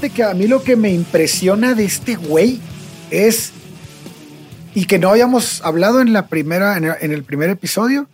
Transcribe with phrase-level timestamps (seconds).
[0.00, 2.60] Que a mí lo que me impresiona de este güey
[3.10, 3.52] es,
[4.72, 8.08] y que no habíamos hablado en la primera, en el, en el primer episodio,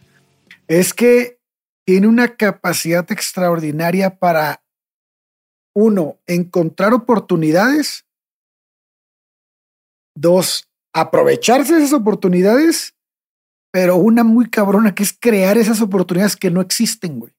[0.69, 1.39] es que
[1.85, 4.63] tiene una capacidad extraordinaria para,
[5.75, 8.07] uno, encontrar oportunidades,
[10.15, 12.95] dos, aprovecharse de esas oportunidades,
[13.71, 17.33] pero una muy cabrona que es crear esas oportunidades que no existen, güey.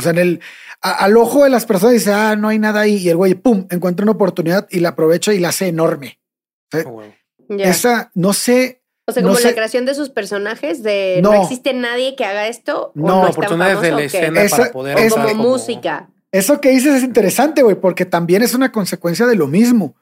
[0.00, 0.40] O sea, en el,
[0.82, 2.96] a- al ojo de las personas dice, ah, no hay nada ahí.
[2.96, 6.18] Y el güey, pum, encuentra una oportunidad y la aprovecha y la hace enorme.
[6.84, 7.02] Oh, wow.
[7.58, 11.32] Esa, no sé, o sea, como no la sé- creación de sus personajes de no,
[11.32, 11.42] No.
[11.42, 12.92] existe nadie que haga esto.
[12.94, 15.36] No, o no Oportunidades de la ¿o escena Esa- para poder O esa- como, usar
[15.36, 16.10] música.
[16.32, 19.96] eso que dices es interesante, güey, porque también es una consecuencia de lo mismo.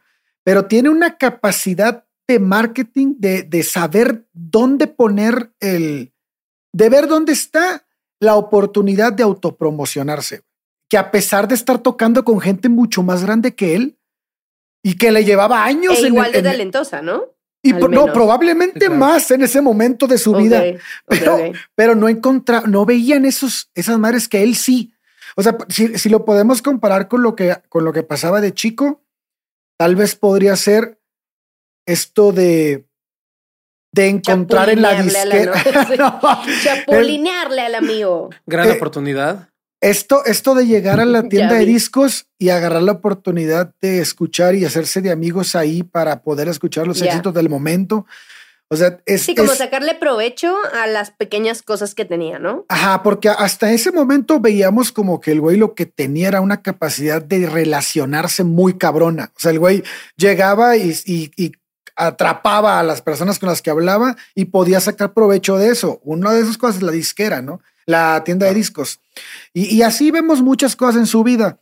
[0.44, 6.12] Pero tiene una capacidad de marketing, de, de saber dónde poner el,
[6.74, 7.86] de ver dónde está
[8.20, 10.42] la oportunidad de autopromocionarse.
[10.90, 13.98] Que a pesar de estar tocando con gente mucho más grande que él
[14.82, 17.24] y que le llevaba años E en el- igual de en el- talentosa, ¿no?
[17.62, 18.10] Y Al no, menos.
[18.12, 18.94] probablemente claro.
[18.94, 20.62] más en ese momento de su vida,
[21.06, 21.36] pero,
[21.74, 24.94] pero no encontra, no veían esos, esas madres que él sí.
[25.36, 28.54] O sea, si, si lo podemos comparar con lo que, con lo que pasaba de
[28.54, 29.02] chico,
[29.76, 31.00] tal vez podría ser
[31.86, 32.87] esto de,
[33.92, 35.52] de encontrar en la disquera.
[35.98, 36.20] no-
[36.62, 38.30] Chapulinearle al amigo.
[38.46, 39.48] Gran Eh, oportunidad.
[39.80, 44.54] esto, esto de llegar a la tienda de discos y agarrar la oportunidad de escuchar
[44.54, 47.06] y hacerse de amigos ahí para poder escuchar los Ya.
[47.06, 48.06] éxitos del momento.
[48.70, 52.66] O sea, es, Sí, como es- sacarle provecho a las pequeñas cosas que tenía, ¿no?
[52.68, 56.60] Ajá, porque hasta ese momento veíamos como que el güey lo que tenía era una
[56.60, 59.32] capacidad de relacionarse muy cabrona.
[59.36, 59.82] O sea, el güey
[60.18, 61.52] llegaba y, y- y
[61.98, 66.00] atrapaba a las personas con las que hablaba y podía sacar provecho de eso.
[66.04, 67.60] Una de esas cosas es la disquera, ¿no?
[67.86, 69.00] La tienda de discos.
[69.52, 71.58] Y, y así vemos muchas cosas en su vida.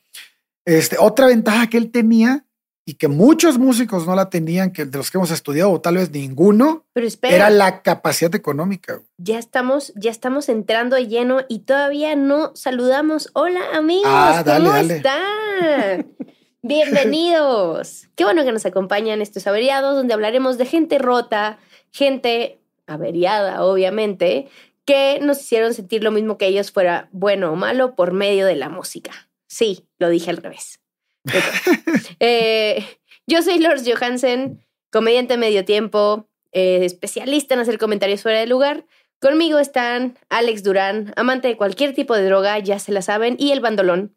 [0.65, 2.45] Este, otra ventaja que él tenía
[2.89, 5.97] y que muchos músicos no la tenían, que de los que hemos estudiado, o tal
[5.97, 9.01] vez ninguno, Pero espera, era la capacidad económica.
[9.19, 13.31] ya estamos, ya estamos entrando de lleno y todavía no saludamos.
[13.33, 14.97] Hola amigos, Ah, dale, ¿cómo dale.
[14.99, 16.07] están?
[16.69, 18.09] Bienvenidos.
[18.17, 21.61] Qué bueno que nos acompañan estos averiados donde hablaremos de gente rota,
[21.93, 24.49] gente averiada, obviamente,
[24.85, 28.57] que nos hicieron sentir lo mismo que ellos fuera bueno o malo por medio de
[28.57, 29.13] la música.
[29.47, 30.81] Sí, lo dije al revés.
[32.19, 32.85] Eh,
[33.29, 38.87] yo soy Lors Johansen, comediante medio tiempo, eh, especialista en hacer comentarios fuera de lugar.
[39.21, 43.53] Conmigo están Alex Durán, amante de cualquier tipo de droga, ya se la saben, y
[43.53, 44.17] el bandolón.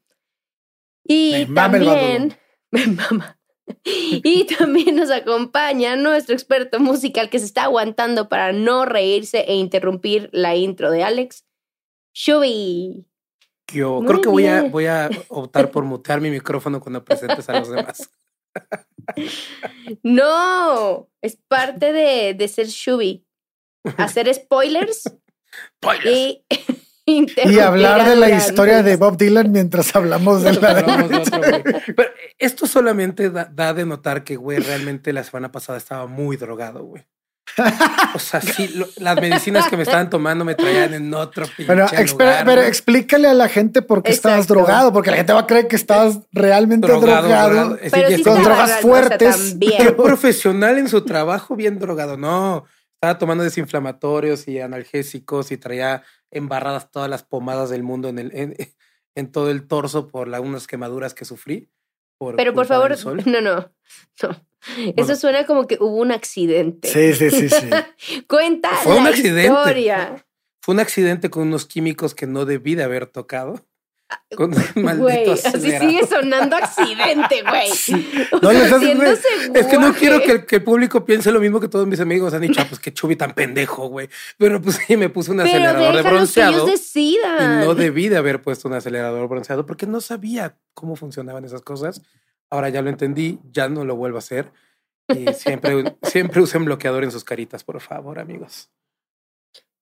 [1.10, 2.38] Y Me también,
[2.72, 3.40] me mama.
[3.84, 9.56] Y también nos acompaña nuestro experto musical que se está aguantando para no reírse e
[9.56, 11.46] interrumpir la intro de Alex,
[12.14, 13.06] Shubi.
[13.74, 17.50] Yo Muy creo que voy a, voy a optar por mutear mi micrófono cuando presentes
[17.50, 18.10] a los demás.
[20.04, 23.26] No, es parte de, de ser Shubi.
[23.98, 25.04] Hacer spoilers
[25.78, 26.06] Spoilers.
[26.06, 26.46] y,
[27.46, 31.40] Y hablar de la historia de Bob Dylan mientras hablamos de la Hablamos de otro,
[31.40, 31.64] güey.
[31.96, 36.38] Pero esto solamente da, da de notar que, güey, realmente la semana pasada estaba muy
[36.38, 37.06] drogado, güey.
[38.14, 41.66] O sea, sí, lo- las medicinas que me estaban tomando me traían en otro pinche
[41.66, 42.68] Pero, exp- lugar, pero güey.
[42.68, 45.76] explícale a la gente por qué estabas drogado, porque la gente va a creer que
[45.76, 47.50] estabas realmente Drogado, drogado.
[47.50, 47.76] drogado.
[47.82, 49.56] Es Pero decir, sí ya con estaba- drogas fuertes.
[49.60, 52.18] Qué profesional en su trabajo, bien drogado.
[52.18, 58.20] No, estaba tomando desinflamatorios y analgésicos y traía embarradas todas las pomadas del mundo en,
[58.20, 58.56] el, en,
[59.16, 61.70] en todo el torso por la, unas quemaduras que sufrí.
[62.18, 62.96] Por Pero por favor,
[63.28, 63.72] no, no, no.
[64.98, 66.90] Eso suena como que hubo un accidente.
[66.90, 67.70] Sí, sí, sí, sí.
[68.28, 69.46] Cuenta Fue un la accidente.
[69.46, 70.26] historia.
[70.62, 73.66] Fue un accidente con unos químicos que no debí de haber tocado.
[74.36, 77.70] Con un maldito Güey, así sigue sonando accidente, güey.
[78.42, 81.60] No, les haces, Es que no quiero que el, que el público piense lo mismo
[81.60, 84.10] que todos mis amigos han dicho, "Ah, pues qué chubi tan pendejo, güey.
[84.38, 87.64] Pero pues sí, me puse un Pero acelerador de déjalos que ellos bronceado.
[87.64, 91.62] Y no debí de haber puesto un acelerador bronceado porque no sabía cómo funcionaban esas
[91.62, 92.02] cosas.
[92.50, 94.52] Ahora ya lo entendí, ya no lo vuelvo a hacer.
[95.08, 98.70] Y siempre, siempre usen bloqueador en sus caritas, por favor, amigos.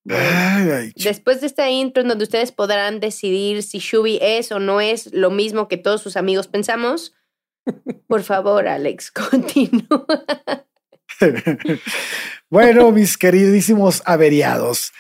[0.10, 4.52] Ay, ay, ch- Después de esta intro en donde ustedes podrán decidir si Shubi es
[4.52, 7.14] o no es lo mismo que todos sus amigos pensamos,
[8.08, 10.06] por favor, Alex, continúa.
[12.50, 14.94] bueno, mis queridísimos averiados,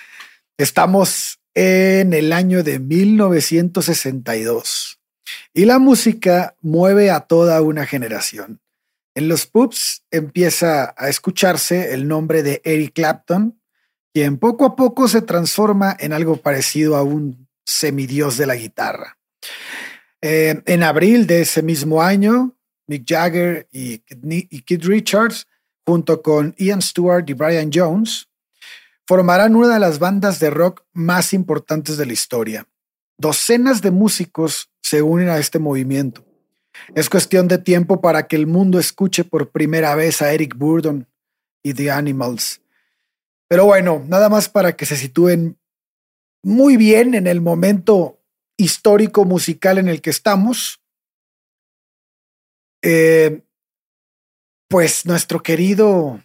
[0.58, 5.00] estamos en el año de 1962
[5.54, 8.62] y la música mueve a toda una generación.
[9.16, 13.57] En los pubs empieza a escucharse el nombre de Eric Clapton,
[14.18, 19.20] quien poco a poco se transforma en algo parecido a un semidios de la guitarra.
[20.24, 25.46] Eh, en abril de ese mismo año, Mick Jagger y, y Keith Richards
[25.86, 28.28] junto con Ian Stewart y Brian Jones,
[29.06, 32.68] formarán una de las bandas de rock más importantes de la historia.
[33.20, 36.26] Docenas de músicos se unen a este movimiento.
[36.96, 41.08] Es cuestión de tiempo para que el mundo escuche por primera vez a Eric Burdon
[41.62, 42.62] y The Animals.
[43.50, 45.58] Pero bueno, nada más para que se sitúen
[46.44, 48.22] muy bien en el momento
[48.58, 50.82] histórico musical en el que estamos.
[52.84, 53.42] Eh,
[54.70, 56.22] pues nuestro querido,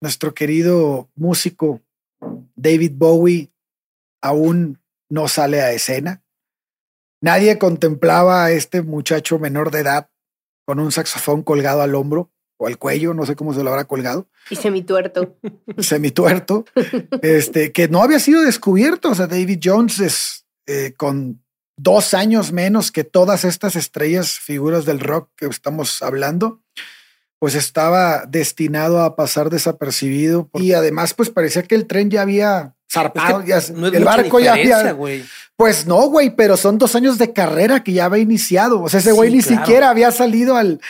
[0.00, 1.80] nuestro querido músico
[2.54, 3.52] David Bowie
[4.22, 6.22] aún no sale a escena.
[7.22, 10.10] Nadie contemplaba a este muchacho menor de edad
[10.66, 13.84] con un saxofón colgado al hombro o al cuello, no sé cómo se lo habrá
[13.84, 15.36] colgado, Y semituerto.
[15.78, 16.64] semituerto,
[17.22, 19.10] este, que no había sido descubierto.
[19.10, 21.42] O sea, David Jones es eh, con
[21.76, 26.62] dos años menos que todas estas estrellas, figuras del rock que estamos hablando,
[27.38, 30.48] pues estaba destinado a pasar desapercibido.
[30.54, 33.92] Y además, pues parecía que el tren ya había Es zarpado, que ya- no es
[33.94, 34.96] el barco ya había.
[35.56, 38.82] Pues no, güey, pero son dos años de carrera que ya había iniciado.
[38.82, 39.64] O sea, ese Sí, güey ni claro.
[39.64, 40.80] siquiera había salido al,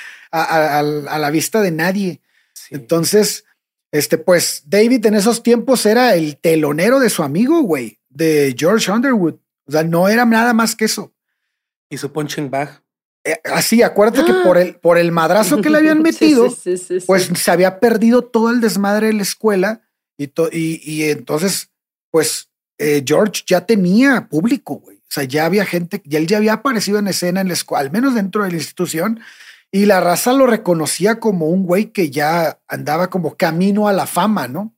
[0.40, 2.20] a, a- al- a la vista de nadie.
[2.54, 2.74] Sí.
[2.74, 3.44] Entonces,
[3.92, 8.90] este, pues David en esos tiempos era el telonero de su amigo, güey, de George
[8.90, 9.34] Underwood.
[9.66, 11.12] O sea, no era nada más que eso.
[11.88, 12.82] y su punching bag.
[13.24, 16.78] Eh, así, acuérdate que por el, por el madrazo que le habían metido, sí, sí,
[16.78, 17.06] sí, sí.
[17.06, 19.82] pues se había perdido todo el desmadre de la escuela
[20.16, 21.70] y, to- y, y entonces,
[22.12, 24.96] pues eh, George ya tenía público, güey.
[24.98, 27.80] O sea, ya había gente, ya él ya había aparecido en escena en la escuela,
[27.82, 29.20] al menos dentro de la institución,
[29.76, 34.06] y la raza lo reconocía como un güey que ya andaba como camino a la
[34.06, 34.74] fama, ¿no?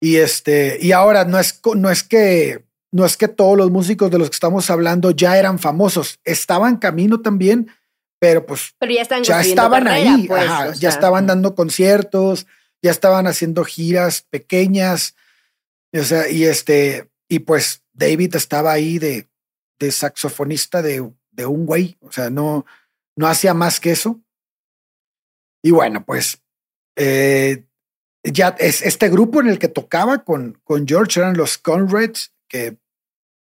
[0.00, 4.10] Y este, y ahora no es, no es que no es que todos los músicos
[4.10, 7.70] de los que estamos hablando ya eran famosos, estaban camino también,
[8.18, 11.26] pero pues Pero ya están ya construyendo estaban carrera, ahí, pues, ajá, o ya estaban
[11.28, 12.48] dando conciertos,
[12.82, 15.14] ya estaban haciendo giras pequeñas,
[15.92, 19.28] o sea, y este, y pues David estaba ahí de,
[19.78, 22.66] de saxofonista de, de un güey, o sea, no,
[23.16, 24.20] no hacía más que eso.
[25.64, 26.42] Y bueno, pues
[26.96, 27.64] eh,
[28.22, 32.76] ya es este grupo en el que tocaba con, con George eran los Conrads, que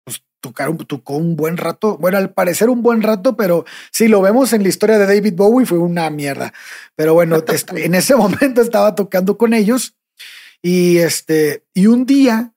[0.04, 4.22] pues, tocaron, tocó un buen rato, bueno, al parecer un buen rato, pero si lo
[4.22, 6.52] vemos en la historia de David Bowie fue una mierda.
[6.94, 9.94] Pero bueno, est- en ese momento estaba tocando con ellos
[10.62, 12.54] y este, y un día,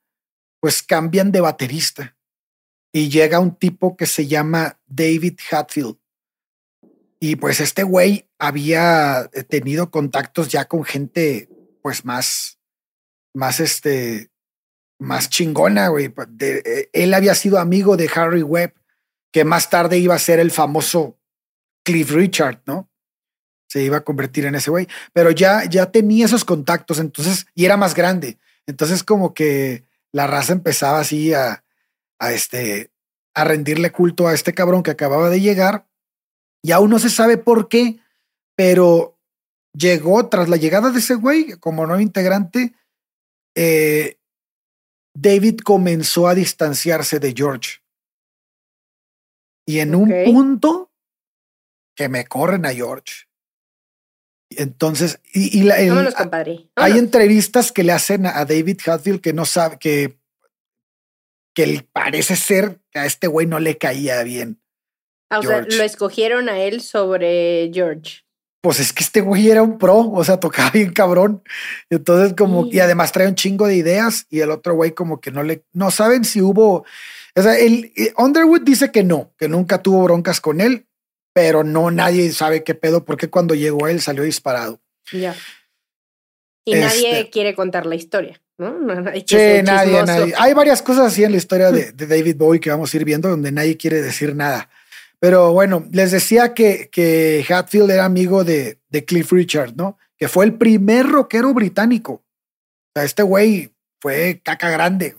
[0.60, 2.16] pues cambian de baterista
[2.92, 5.96] y llega un tipo que se llama David Hatfield.
[7.20, 11.50] Y pues este güey había tenido contactos ya con gente,
[11.82, 12.58] pues más,
[13.34, 14.30] más este,
[14.98, 16.12] más chingona, güey.
[16.40, 18.74] Eh, él había sido amigo de Harry Webb,
[19.32, 21.18] que más tarde iba a ser el famoso
[21.84, 22.90] Cliff Richard, ¿no?
[23.68, 27.64] Se iba a convertir en ese güey, pero ya, ya tenía esos contactos, entonces, y
[27.64, 28.38] era más grande.
[28.66, 31.64] Entonces, como que la raza empezaba así a,
[32.18, 32.90] a este,
[33.34, 35.86] a rendirle culto a este cabrón que acababa de llegar,
[36.62, 38.00] y aún no se sabe por qué,
[38.56, 39.18] pero
[39.72, 42.74] llegó tras la llegada de ese güey como nuevo integrante,
[43.56, 44.18] eh,
[45.14, 47.78] David comenzó a distanciarse de George.
[49.66, 50.92] Y en un punto
[51.96, 53.26] que me corren a George.
[54.50, 56.70] Entonces, y, y la- el- Vámonos, compadre.
[56.74, 60.18] hay entrevistas que le hacen a David Hatfield que no sabe que,
[61.54, 64.59] que él parece ser que a este güey no le caía bien.
[65.30, 68.24] Ah, o sea, lo escogieron a él sobre George.
[68.62, 71.42] pues es que este güey era un pro, o sea, tocaba bien cabrón.
[71.88, 75.30] Entonces, como, y además trae un chingo de ideas y el otro güey como que
[75.30, 76.84] no le, no saben si hubo,
[77.36, 80.86] o sea, el eh, Underwood dice que no, que nunca tuvo broncas con él,
[81.32, 84.80] pero no nadie sabe qué pedo, porque cuando llegó él salió disparado.
[85.12, 85.34] Ya.
[86.66, 88.78] Y nadie Este- quiere contar la historia, ¿no?
[88.80, 90.34] Nadie Sí, nadie, nadie.
[90.36, 93.04] Hay varias cosas así en la historia de, de David Bowie que vamos a ir
[93.06, 94.68] viendo donde nadie quiere decir nada.
[95.20, 99.98] Pero bueno, les decía que, que Hatfield era amigo de, de Cliff Richard, ¿no?
[100.16, 102.12] Que fue el primer rockero británico.
[102.12, 105.16] O sea, este güey fue caca grande.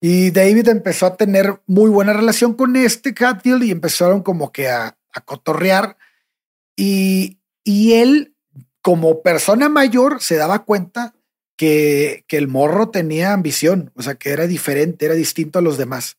[0.00, 4.68] Y David empezó a tener muy buena relación con este Hatfield y empezaron como que
[4.68, 5.96] a, a cotorrear.
[6.76, 8.34] Y, y él,
[8.82, 11.14] como persona mayor, se daba cuenta
[11.56, 15.78] que, que el morro tenía ambición, o sea, que era diferente, era distinto a los
[15.78, 16.16] demás.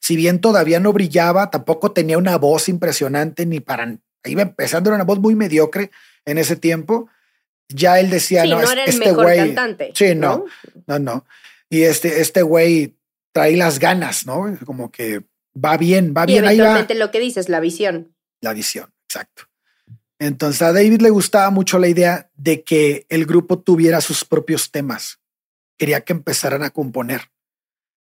[0.00, 3.96] Si bien todavía no brillaba, tampoco tenía una voz impresionante ni para...
[4.24, 5.90] Iba empezando, era una voz muy mediocre
[6.24, 7.08] en ese tiempo.
[7.68, 9.38] Ya él decía, Sí, no, no, era el este mejor güey...
[9.38, 9.92] cantante.
[9.94, 10.44] Sí, no.
[10.86, 11.24] No, no.
[11.68, 12.96] Y este, este güey
[13.32, 14.58] trae las ganas, ¿no?
[14.64, 15.22] Como que
[15.56, 18.14] va bien, va Y bien, ahí va lo que dices, la visión.
[18.40, 19.44] la visión, exacto.
[20.18, 24.70] Entonces a David le gustaba mucho la idea de que el grupo tuviera sus propios
[24.70, 25.18] temas.
[25.78, 27.30] Quería que empezaran a componer,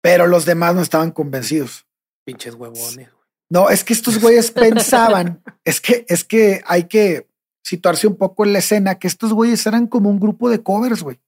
[0.07, 1.85] pero los demás no estaban convencidos.
[2.25, 3.09] Pinches huevones.
[3.49, 7.27] No, es que estos güeyes pensaban, es que, es que hay que
[7.61, 11.03] situarse un poco en la escena, que estos güeyes eran como un grupo de covers,
[11.03, 11.19] güey.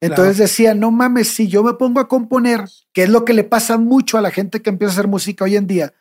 [0.00, 3.42] Entonces decían, no mames, si yo me pongo a componer, que es lo que le
[3.42, 5.94] pasa mucho a la gente que empieza a hacer música hoy en día,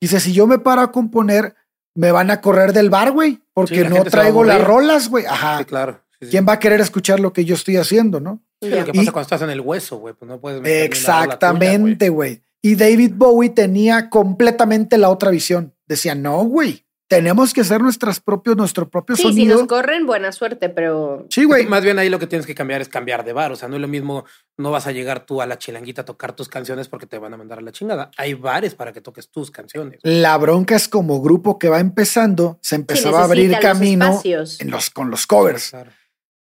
[0.00, 1.54] dice, si yo me paro a componer,
[1.94, 5.26] me van a correr del bar, güey, porque no traigo las rolas, güey.
[5.26, 5.58] Ajá.
[5.58, 6.01] Sí, claro.
[6.22, 6.30] Sí, sí.
[6.30, 8.40] ¿Quién va a querer escuchar lo que yo estoy haciendo, no?
[8.60, 10.84] Sí, lo que Y- pasa cuando estás en el hueso, güey, pues no puedes meter
[10.84, 12.42] Exactamente, güey.
[12.62, 15.74] Y David Bowie tenía completamente la otra visión.
[15.88, 19.58] Decía, no, güey, tenemos que hacer nuestras propios, nuestro propio Sí, si sonido.
[19.58, 21.66] nos corren, buena suerte, pero sí, güey.
[21.66, 23.50] Más bien ahí lo que tienes que cambiar es cambiar de bar.
[23.52, 24.24] O sea, no es lo mismo,
[24.56, 27.34] no vas a llegar tú a la chilanguita a tocar tus canciones porque te van
[27.34, 28.10] a mandar a la chingada.
[28.16, 29.98] Hay bares para que toques tus canciones.
[30.04, 34.20] La bronca es como grupo que va empezando, se sí empezaba a abrir los camino
[34.24, 35.70] en los, con los covers.
[35.70, 35.90] Claro.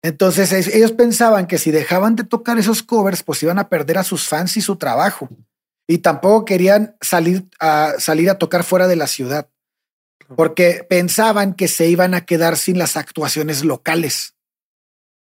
[0.02, 3.98] Entonces es- ellos pensaban que si dejaban de tocar esos covers, pues iban a perder
[3.98, 5.28] a sus fans y su trabajo.
[5.88, 9.48] Y tampoco querían salir a, salir a tocar fuera de la ciudad,
[10.36, 14.34] porque pensaban que se iban a quedar sin las actuaciones locales.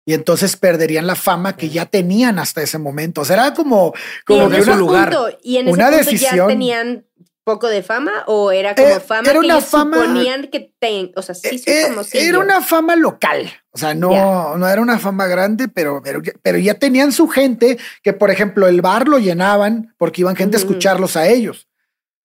[0.06, 3.22] Y entonces perderían la fama que ya tenían hasta ese momento.
[3.22, 5.10] O sea, era como, Y como en que es ese una, un lugar.
[5.10, 6.36] punto, ¿Y en ese una punto decisión.
[6.36, 7.06] ya tenían
[7.44, 10.74] poco de fama o era como Eh, fama era que una ellos fama- suponían que
[10.80, 13.52] ten, o sea, sí Eh, eh, era una fama local.
[13.72, 17.78] O sea, no, no era una fama grande, pero, pero, pero ya tenían su gente
[18.04, 21.68] que, por ejemplo, el bar lo llenaban porque iban gente a escucharlos a ellos.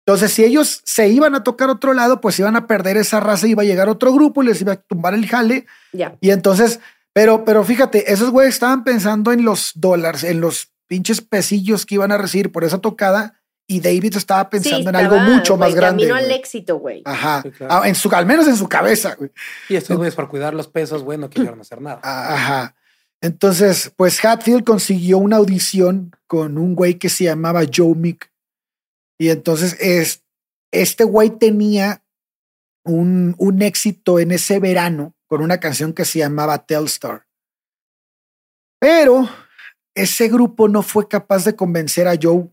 [0.06, 3.46] Entonces, si ellos se iban a tocar otro lado, pues iban a perder esa raza,
[3.46, 5.66] iba a llegar otro grupo y les iba a tumbar el jale.
[5.92, 6.16] Ya.
[6.20, 6.80] Y entonces,
[7.12, 11.96] pero, pero fíjate, esos güeyes estaban pensando en los dólares, en los pinches pesillos que
[11.96, 13.37] iban a recibir por esa tocada.
[13.70, 16.08] Y David estaba pensando Sí, en algo mucho más grande.
[16.08, 17.02] Camino al éxito, güey.
[17.04, 17.42] Ajá.
[17.42, 17.74] Sí, claro.
[17.74, 19.30] Ah, en su, al menos en su cabeza, güey.
[19.68, 22.00] Y estos güeyes por cuidar los pesos, güey, no quisieron hacer nada.
[22.02, 22.74] Ah, Ajá.
[23.20, 28.32] Entonces, pues Hatfield consiguió una audición con un güey que se llamaba Joe Mick.
[29.18, 30.24] Y entonces es,
[30.72, 32.02] este güey tenía
[32.84, 37.26] un, un éxito en ese verano con una canción que se llamaba Telstar.
[38.80, 39.28] Pero
[39.94, 42.48] ese grupo no fue capaz de convencer a Joe.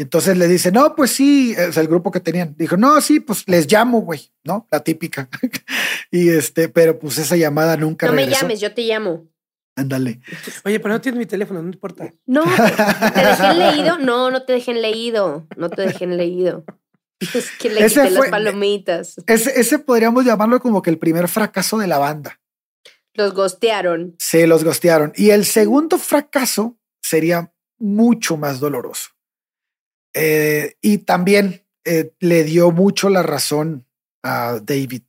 [0.00, 2.54] Entonces le dice, no, pues sí, es el grupo que tenían.
[2.56, 4.66] Dijo, no, sí, pues les llamo, güey, ¿no?
[4.70, 5.28] La típica.
[6.10, 8.42] y este, pero pues esa llamada nunca No me regresó.
[8.42, 9.28] llames, yo te llamo.
[9.76, 10.20] Ándale.
[10.64, 12.12] Oye, pero no tienes mi teléfono, no importa.
[12.26, 12.44] No,
[13.14, 13.98] ¿te dejé leído?
[13.98, 15.46] No, no te dejen leído.
[15.56, 16.64] No te dejen leído.
[17.34, 19.16] Es que le Ese quité fue- las palomitas.
[19.26, 22.40] Ese, ese podríamos llamarlo como que el primer fracaso de la banda.
[23.12, 24.14] Los gostearon.
[24.18, 25.12] Se los gostearon.
[25.14, 29.10] Y el segundo fracaso sería mucho más doloroso.
[30.14, 33.86] Eh, y también eh, le dio mucho la razón
[34.22, 35.02] a David,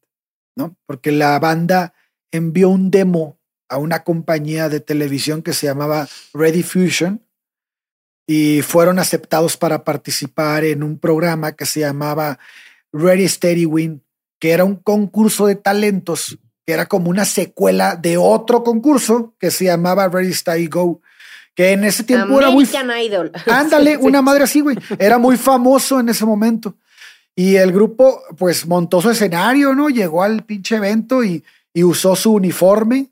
[0.56, 0.78] ¿no?
[0.86, 1.94] Porque la banda
[2.32, 3.40] envió un demo
[3.70, 7.26] a una compañía de televisión que se llamaba Ready Fusion
[8.28, 12.40] y fueron aceptados para participar en un programa que se llamaba
[12.94, 14.04] Ready Steady Win,
[14.40, 19.52] que era un concurso de talentos, que era como una secuela de otro concurso que
[19.52, 21.02] se llamaba Ready Steady Go,
[21.56, 23.32] que en ese tiempo era muy American Idol.
[23.48, 24.06] Ándale, Sí, sí.
[24.08, 24.78] una madre así, güey.
[25.00, 26.76] Era muy famoso en ese momento.
[27.36, 29.90] Y el grupo, pues, montó su escenario, ¿no?
[29.90, 31.44] Llegó al pinche evento y,
[31.74, 33.10] y usó su uniforme.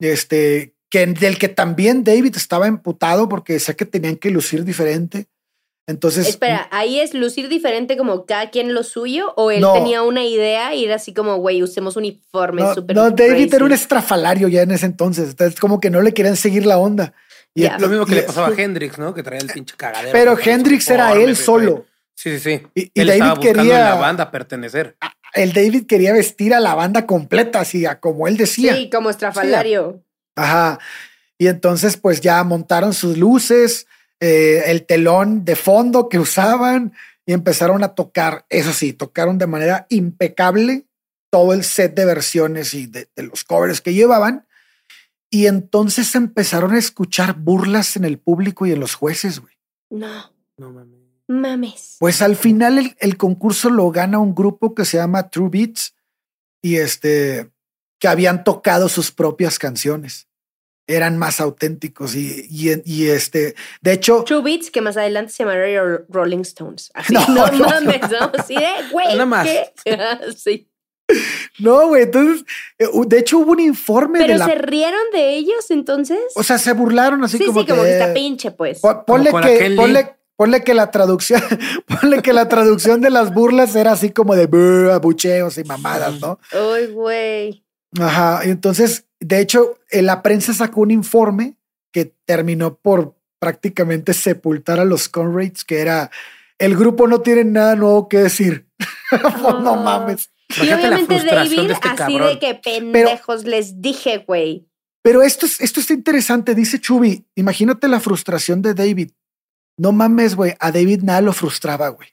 [0.00, 5.26] Este, que, del que también David estaba emputado porque decía que tenían que lucir diferente.
[5.86, 6.28] Entonces.
[6.28, 9.32] Espera, ¿ahí es lucir diferente como cada quien lo suyo?
[9.36, 9.72] ¿O él No.
[9.72, 13.56] tenía una idea y era así como, güey, usemos uniformes No, súper no, David crazy?
[13.56, 15.30] era un estrafalario ya en ese entonces.
[15.30, 17.14] Entonces, como que no le querían seguir la onda.
[17.54, 17.68] Y-.
[17.78, 19.14] Lo mismo que y- le pasaba a Hendrix, ¿no?
[19.14, 20.12] Que traía el pinche cagadero.
[20.12, 21.86] Pero Hendrix era él solo.
[22.14, 22.66] Sí, sí, sí.
[22.74, 24.96] Y- y él David estaba quería- la banda pertenecer.
[25.34, 28.74] El David quería vestir a la banda completa, así a como él decía.
[28.74, 30.02] Sí, como estrafalario.
[30.34, 30.78] Ajá.
[31.36, 33.86] Y entonces, pues ya montaron sus luces,
[34.20, 36.92] eh, el telón de fondo que usaban
[37.26, 38.44] y empezaron a tocar.
[38.48, 40.86] Eso sí, tocaron de manera impecable
[41.30, 44.47] todo el set de versiones y de, de los covers que llevaban.
[45.30, 49.54] Y entonces empezaron a escuchar burlas en el público y en los jueces, güey.
[49.90, 50.98] No, No mames.
[51.28, 51.96] mames.
[51.98, 55.94] Pues al final el, el concurso lo gana un grupo que se llama True Beats
[56.62, 57.50] y este
[58.00, 60.28] que habían tocado sus propias canciones.
[60.86, 65.42] Eran más auténticos y, y, y, este, de hecho, True Beats, que más adelante se
[65.44, 66.90] llamaría Ro- Rolling Stones.
[66.94, 68.30] Así, No, no, no, mames, ¿no?
[68.38, 69.46] Así de, güey, Nada más.
[69.46, 69.70] ¿qué?
[70.36, 70.66] sí.
[71.58, 72.44] no, güey, entonces,
[72.78, 76.18] eh, de hecho hubo un informe Pero de la, se rieron de ellos entonces.
[76.34, 78.80] o sea, se burlaron así sí, como sí, como que está pinche, pues.
[78.80, 81.42] po- ponle que, ponle, ponle que la traducción,
[82.00, 84.48] ponle que la traducción de las burlas era así como de
[84.92, 86.38] abucheos y mamadas, ¿no?
[86.52, 87.64] Ay, güey.
[87.98, 91.56] Ajá, entonces, de hecho, eh, la prensa sacó un informe
[91.90, 96.10] que terminó por prácticamente sepultar a los Conrads, que era
[96.58, 98.66] el grupo no tiene nada nuevo que decir.
[99.10, 99.22] Pues,
[99.62, 99.82] no Ah.
[99.82, 100.28] mames.
[100.50, 102.28] Y Imagínate la obviamente frustración David, de este así cabrón.
[102.28, 104.66] de que pendejos les dije, güey.
[105.02, 107.26] Pero esto, es, esto está interesante, dice Chubi.
[107.34, 109.10] Imagínate la frustración de David.
[109.78, 110.54] No mames, güey.
[110.58, 112.08] A David nada lo frustraba, güey.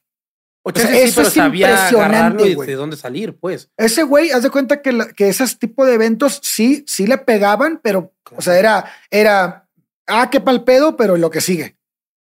[0.67, 2.67] O sea, sí, eso pero es sabía impresionante, güey.
[2.67, 3.69] de dónde salir, pues.
[3.77, 7.17] Ese güey, haz de cuenta que, la- que esos tipo de eventos sí, sí le
[7.19, 9.69] pegaban, pero, o sea, era, era,
[10.07, 11.77] ah, qué pal pedo, pero lo que sigue.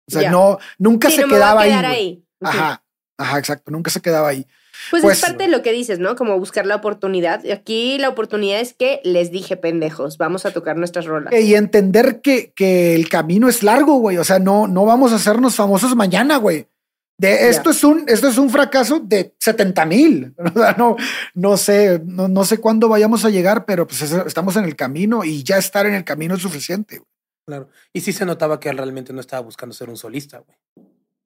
[0.09, 2.25] O sea, no, nunca Sí, se no me voy a quedaba ahí.
[2.41, 2.85] Ajá,
[3.19, 3.71] ajá, exacto.
[3.73, 4.47] Nunca se quedaba ahí.
[4.91, 6.17] Pues, Pues- es parte de lo que dices, ¿no?
[6.17, 7.45] Como buscar la oportunidad.
[7.45, 11.33] Y Aquí la oportunidad es que les dije pendejos, vamos a tocar nuestras rolas.
[11.35, 14.17] Y entender que, que el camino es largo, güey.
[14.19, 16.67] O sea, no, no vamos a hacernos famosos mañana, güey.
[17.19, 20.35] De esto es un, esto es un fracaso de 70 mil.
[20.79, 20.97] No,
[21.35, 25.23] no sé, no, no sé cuándo vayamos a llegar, pero pues estamos en el camino
[25.25, 26.97] y ya estar en el camino es suficiente.
[26.97, 27.09] güey.
[27.47, 27.69] Claro.
[27.93, 30.57] Y sí se notaba que él realmente no estaba buscando ser un solista, güey.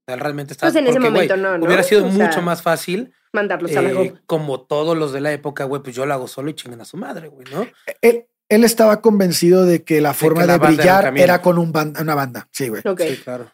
[0.07, 0.73] Él realmente estaba.
[0.73, 1.65] Pues en ese güey, momento no, ¿no?
[1.67, 4.23] Hubiera sido O sea, mucho más fácil, Mandarlos a la eh, goma.
[4.27, 6.85] como todos los de la época, güey, pues yo lo hago solo y chinguen a
[6.87, 7.67] su madre, güey, ¿no?
[8.01, 11.73] Él, él estaba convencido de que la forma de, la un brillar era con un
[12.01, 12.49] una banda.
[12.53, 12.83] Sí, güey.
[12.87, 13.03] Ok.
[13.09, 13.51] Sí, claro.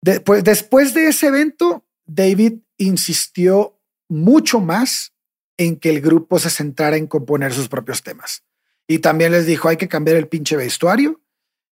[0.00, 5.12] De- pues, después de ese evento, David insistió mucho más
[5.58, 8.44] en que el grupo se centrara en componer sus propios temas.
[8.88, 11.20] Y también les dijo, hay que cambiar el pinche vestuario.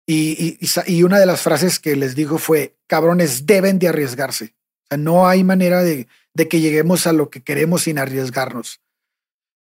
[0.07, 4.55] Y, y- y una de las frases que les dijo fue, cabrones, deben de arriesgarse.
[4.85, 8.81] O sea, no hay manera de, de que lleguemos a lo que queremos sin arriesgarnos.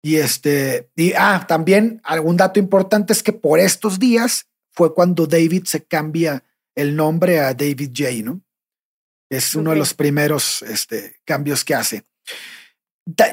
[0.03, 5.27] Y este, y ah, también algún dato importante es que por estos días fue cuando
[5.27, 6.43] David se cambia
[6.75, 8.41] el nombre a David J, ¿no?
[9.29, 12.03] Es uno de los primeros este, cambios que hace.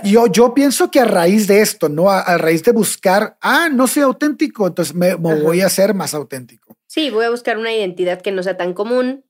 [0.04, 2.10] Yo, yo pienso que a raíz de esto, ¿no?
[2.10, 5.94] A, a raíz de buscar, ah, no soy auténtico, entonces me, me voy a hacer
[5.94, 6.76] más auténtico.
[6.86, 9.24] Sí, voy a buscar una identidad que no sea tan común.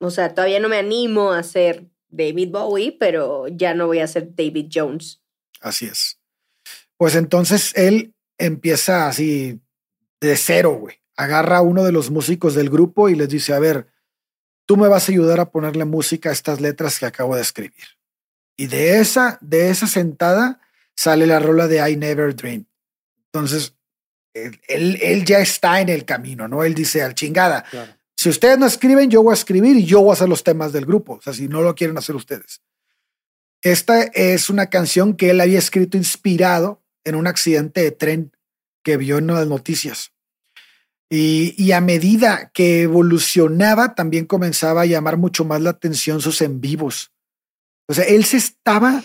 [0.00, 4.06] O sea, todavía no me animo a ser David Bowie, pero ya no voy a
[4.06, 5.20] ser David Jones.
[5.60, 6.18] Así es.
[6.96, 9.60] Pues entonces él empieza así
[10.20, 11.00] de cero, güey.
[11.16, 13.88] Agarra a uno de los músicos del grupo y les dice, a ver,
[14.66, 17.84] tú me vas a ayudar a ponerle música a estas letras que acabo de escribir.
[18.56, 20.60] Y de esa, de esa sentada
[20.96, 22.66] sale la rola de I Never Dream.
[23.26, 23.74] Entonces,
[24.32, 26.64] él, él, él ya está en el camino, ¿no?
[26.64, 27.92] Él dice, al chingada, claro.
[28.24, 30.72] Si ustedes no escriben, yo voy a escribir y yo voy a hacer los temas
[30.72, 31.16] del grupo.
[31.16, 32.62] O sea, si no lo quieren hacer ustedes.
[33.60, 38.32] Esta es una canción que él había escrito inspirado en un accidente de tren
[38.82, 40.12] que vio en las noticias.
[41.10, 46.40] Y, y a medida que evolucionaba, también comenzaba a llamar mucho más la atención sus
[46.40, 47.12] en vivos.
[47.88, 49.04] O sea, él se estaba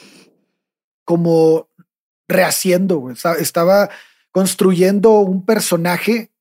[1.03, 1.67] como
[2.29, 3.89] rehaciendo, estaba
[4.31, 6.31] construyendo un personaje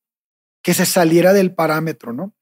[0.61, 2.33] que se saliera del parámetro, ¿no?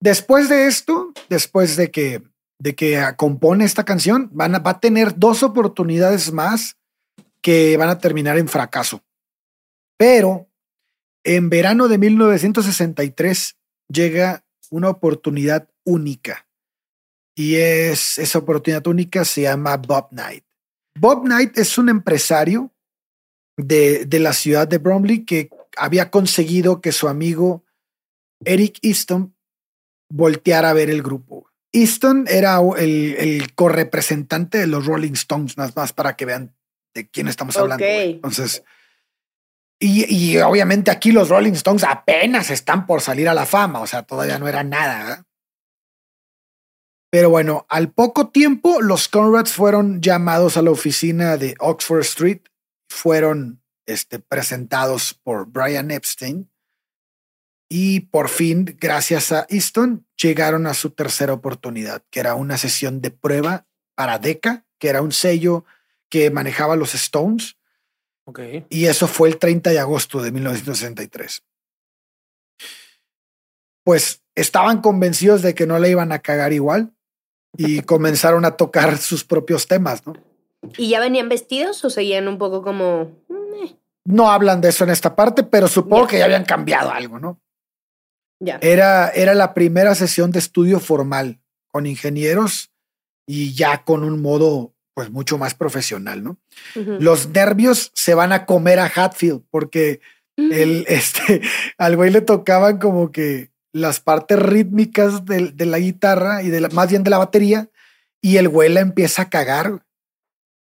[0.00, 2.22] Después de esto, después de que,
[2.58, 6.76] de que compone esta canción, van a- va a tener dos oportunidades más
[7.42, 9.02] que van a terminar en fracaso.
[9.98, 10.48] Pero
[11.24, 13.56] en verano de 1963
[13.88, 16.46] llega una oportunidad única.
[17.36, 20.44] Y es, esa oportunidad única se llama Bob Knight.
[20.98, 22.72] Bob Knight es un empresario
[23.56, 27.64] de, de la ciudad de Bromley que había conseguido que su amigo
[28.44, 29.34] Eric Easton
[30.10, 31.50] volteara a ver el grupo.
[31.72, 36.54] Easton era el, el correpresentante de los Rolling Stones, nada más para que vean
[36.94, 37.84] de quién estamos hablando.
[37.84, 38.64] Entonces,
[39.78, 43.86] y, y, obviamente aquí los Rolling Stones apenas están por salir a la fama, o
[43.86, 45.14] sea, todavía no era nada.
[45.14, 45.22] ¿eh?
[47.10, 52.40] Pero bueno, al poco tiempo los Conrads fueron llamados a la oficina de Oxford Street,
[52.90, 56.50] fueron este, presentados por Brian Epstein
[57.72, 63.00] y por fin, gracias a Easton, llegaron a su tercera oportunidad, que era una sesión
[63.00, 65.64] de prueba para Decca, que era un sello
[66.08, 67.56] que manejaba los Stones.
[68.24, 68.66] Okay.
[68.70, 71.44] Y eso fue el 30 de agosto de 1963.
[73.84, 76.92] Pues estaban convencidos de que no le iban a cagar igual
[77.56, 80.14] y comenzaron a tocar sus propios temas, ¿no?
[80.76, 83.12] ¿Y ya venían vestidos o seguían un poco como...
[83.30, 83.76] Eh?
[84.04, 87.40] No hablan de eso en esta parte, pero supongo que ya habían cambiado algo, ¿no?
[88.40, 88.58] Ya.
[88.62, 92.72] Era, era la primera sesión de estudio formal con ingenieros
[93.26, 96.38] y ya con un modo pues mucho más profesional, ¿no?
[96.74, 96.98] Uh -huh.
[97.00, 100.00] Los nervios se van a comer a Hatfield porque
[100.36, 100.54] uh -huh.
[100.54, 101.42] el, este,
[101.78, 106.60] al güey le tocaban como que las partes rítmicas de, de la guitarra y de
[106.60, 107.70] la, más bien de la batería
[108.20, 109.84] y el güey la empieza a cagar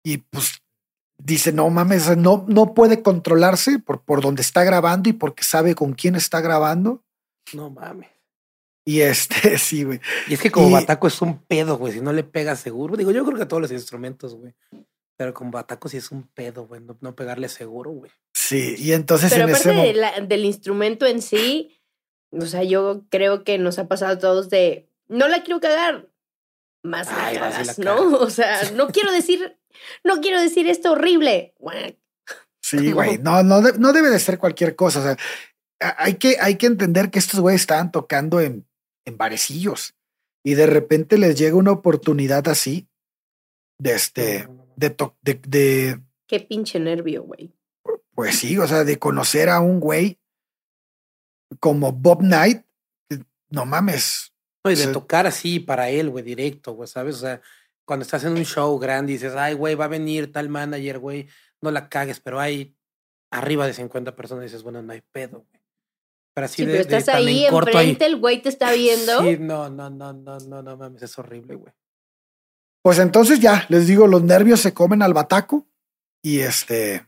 [0.05, 0.63] y pues
[1.19, 5.75] dice, no mames, no, no puede controlarse por, por donde está grabando y porque sabe
[5.75, 7.03] con quién está grabando.
[7.53, 8.11] No mames.
[8.85, 10.01] Y este, sí, güey.
[10.29, 11.95] Y es que como y, bataco es un pedo, güey.
[11.95, 12.97] Si no le pega seguro.
[12.97, 14.55] Digo, yo creo que todos los instrumentos, güey.
[15.17, 16.81] Pero con bataco sí es un pedo, güey.
[16.81, 18.11] No, no, pegarle seguro, güey.
[18.33, 19.33] Sí, y entonces.
[19.33, 21.81] Pero en aparte ese de la, del instrumento en sí,
[22.33, 24.89] o sea, yo creo que nos ha pasado a todos de.
[25.09, 26.09] No la quiero cagar.
[26.83, 28.17] Más la Ay, cagas, la ¿no?
[28.19, 29.57] O sea, no quiero decir.
[30.03, 31.55] No quiero decir esto horrible.
[32.61, 33.19] Sí, güey.
[33.19, 35.01] No, no, no debe de ser cualquier cosa.
[35.01, 35.17] O sea,
[35.81, 38.67] hay que, hay que entender que estos güeyes estaban tocando en,
[39.05, 39.95] en barecillos
[40.43, 42.89] y de repente les llega una oportunidad así
[43.79, 47.53] de este, de, to, de, de, Qué pinche nervio, güey.
[48.15, 50.21] Pues sí, o sea, de conocer a un güey
[51.59, 52.65] como Bob Knight,
[53.51, 54.33] no mames.
[54.65, 57.17] No, y de o sea, tocar así para él, güey, directo, güey, ¿sabes?
[57.17, 57.41] O sea,
[57.85, 60.99] cuando estás en un show grande y dices, ay, güey, va a venir tal manager,
[60.99, 61.29] güey,
[61.61, 62.77] no la cagues, pero hay
[63.31, 65.54] arriba de 50 personas y dices, bueno, no hay pedo, güey.
[66.35, 68.11] Pero así sí, de, pero estás de tan ahí en corto enfrente, ahí.
[68.13, 69.23] el güey te está viendo.
[69.23, 71.73] Sí, no, no, no, no, no, no mames, es horrible, güey.
[72.83, 75.67] Pues entonces ya, les digo, los nervios se comen al bataco
[76.23, 77.07] y este,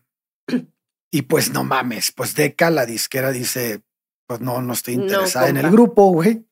[1.11, 3.83] y pues no mames, pues Deca, la disquera dice,
[4.27, 6.47] pues no, no estoy interesada No, en el grupo, güey.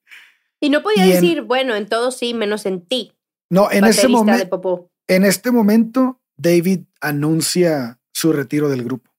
[0.60, 3.12] Y no podía Y en- decir, bueno, en todo sí, menos en ti.
[3.50, 4.90] No, en ese momento, Popó.
[5.06, 9.10] en este momento, David anuncia su retiro del grupo.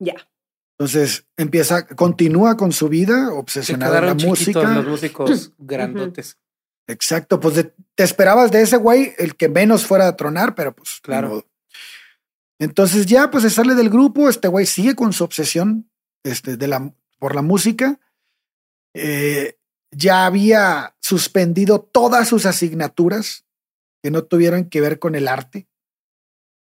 [0.00, 0.14] Ya.
[0.78, 4.62] Entonces empieza, continúa con su vida, Se obsesionado en la música.
[4.74, 6.38] los músicos grandotes.
[6.86, 10.74] Exacto, pues de- te esperabas de ese güey el que menos fuera a tronar, pero
[10.74, 11.44] pues Claro.
[12.60, 15.90] Entonces ya pues se sale del grupo, este güey sigue con su obsesión
[16.24, 18.00] este, de la, por la música.
[18.94, 19.58] Eh,
[19.90, 23.44] ya había suspendido todas sus asignaturas
[24.02, 25.68] que no tuvieran que ver con el arte.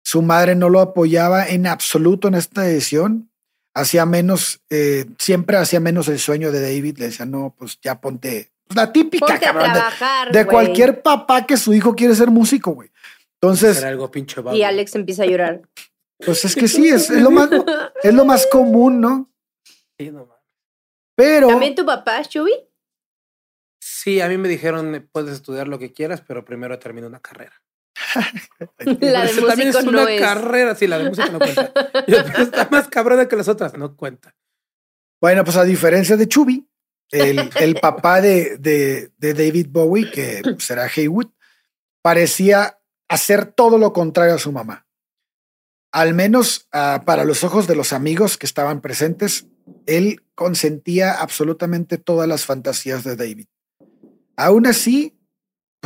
[0.05, 3.31] Su madre no lo apoyaba en absoluto en esta decisión.
[3.78, 6.96] Hacía menos, eh, siempre hacía menos el sueño de David.
[6.98, 10.52] Le decía, no, pues ya ponte pues, la típica, Ponte cabrón, de- trabajar, de güey.
[10.54, 12.90] cualquier papá que su hijo quiere ser músico, güey.
[13.34, 14.40] Entonces, Era algo pinche.
[14.54, 15.60] Y Alex empieza a llorar.
[16.24, 17.50] pues es que sí, es, es lo más,
[18.02, 19.30] es lo más común, ¿no?
[19.98, 20.26] Sí, no.
[21.14, 22.52] Pero ¿También tu papá, Chubi?
[23.78, 27.52] Sí, a mí me dijeron, puedes estudiar lo que quieras, pero primero termina una carrera.
[29.00, 30.20] La de Eso también es no una es.
[30.20, 31.72] carrera, sí, la de música no cuenta.
[32.07, 34.35] Y después está más cabrona que las otras, no cuenta.
[35.20, 36.66] bueno, pues a diferencia de Chubby,
[37.11, 41.29] el, el papá de, de, de David Bowie, que será Haywood,
[42.02, 44.87] parecía hacer todo lo contrario a su mamá.
[45.92, 49.46] Al menos ah, para los ojos de los amigos que estaban presentes,
[49.87, 53.46] él consentía absolutamente todas las fantasías de David.
[54.37, 55.15] Aún así,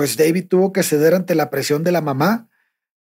[0.01, 2.49] pues David tuvo que ceder ante la presión de la mamá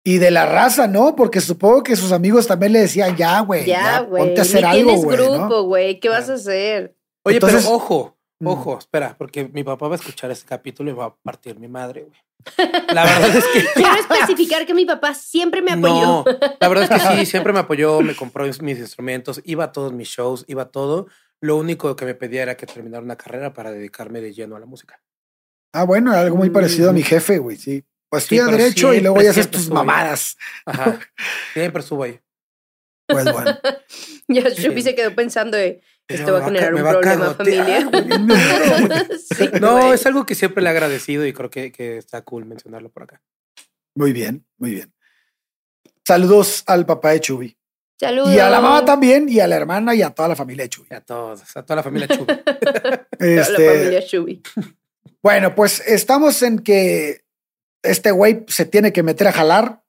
[0.05, 1.14] y de la raza, ¿no?
[1.16, 4.22] Porque supongo que sus amigos también le decían, ya, güey, Ya, ya, güey.
[4.24, 5.16] ponte a hacer algo, güey.
[5.16, 5.33] ¿no?
[5.38, 6.00] grupo, güey.
[6.00, 6.94] ¿Qué vas a hacer?
[7.24, 8.46] Oye, Entonces- pero ojo, Mm.
[8.48, 11.68] ojo, espera, porque mi papá va a escuchar este capítulo y va a partir mi
[11.68, 12.20] madre, güey.
[12.92, 13.64] La verdad es que.
[13.74, 15.94] Quiero especificar que mi papá siempre me apoyó.
[15.94, 16.24] No,
[16.61, 19.92] la verdad es que sí, siempre me apoyó, me compró mis instrumentos, iba a todos
[19.92, 21.07] mis shows, iba a todo.
[21.40, 24.61] Lo único que me pedía era que terminara una carrera para dedicarme de lleno a
[24.61, 25.00] la música.
[25.72, 27.04] Ah, bueno, algo muy parecido a mi Mm.
[27.04, 27.85] jefe, güey, sí.
[28.11, 30.37] Pues Sí, estudia derecho y luego ya haces tus mamadas.
[30.66, 30.98] Ajá.
[31.54, 32.20] Siempre estuvo ahí.
[33.08, 33.58] Pues bueno.
[34.28, 34.62] Ya Sí.
[34.62, 37.58] Shubi se quedó pensando de, Pero esto va a generar un a problema güey.
[39.37, 39.92] Sí, No, güey.
[39.94, 43.02] es algo que siempre le he agradecido y creo que, que está cool mencionarlo por
[43.04, 43.22] acá.
[43.94, 44.92] Muy bien, muy bien.
[46.06, 47.56] Saludos al papá de Chubi.
[48.00, 48.35] Saludos.
[48.35, 50.70] Y a la mamá también, y a la hermana y a toda la familia de
[50.70, 50.88] Chubi.
[50.90, 52.26] Y a todos, a toda la familia Chubi.
[52.37, 54.42] Toda Este, la familia Shubi.
[55.22, 57.24] Bueno, pues estamos en que
[57.85, 59.85] este güey se tiene que meter a jalar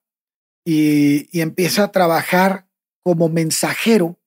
[0.65, 2.67] y, y empieza a trabajar
[3.03, 4.19] como mensajero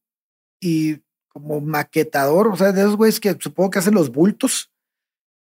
[0.60, 4.72] y como maquetador, o sea, de esos güeyes que supongo que hacen los bultos,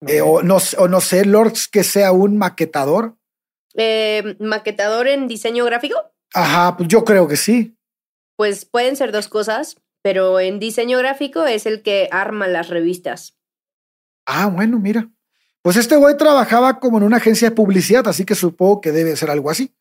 [0.07, 3.17] eh, o, no, sé- o no sé, Lords que sea un maquetador.
[3.75, 5.97] Eh, ¿Maquetador en diseño gráfico?
[6.35, 7.77] Ajá, pues yo creo que sí.
[8.37, 13.37] Pues pueden ser dos cosas, pero en diseño gráfico es el que arma las revistas.
[14.27, 15.11] Ah, bueno, mira.
[15.65, 19.17] Pues este güey trabajaba como en una agencia de publicidad, así que supongo que debe
[19.17, 19.75] ser algo así.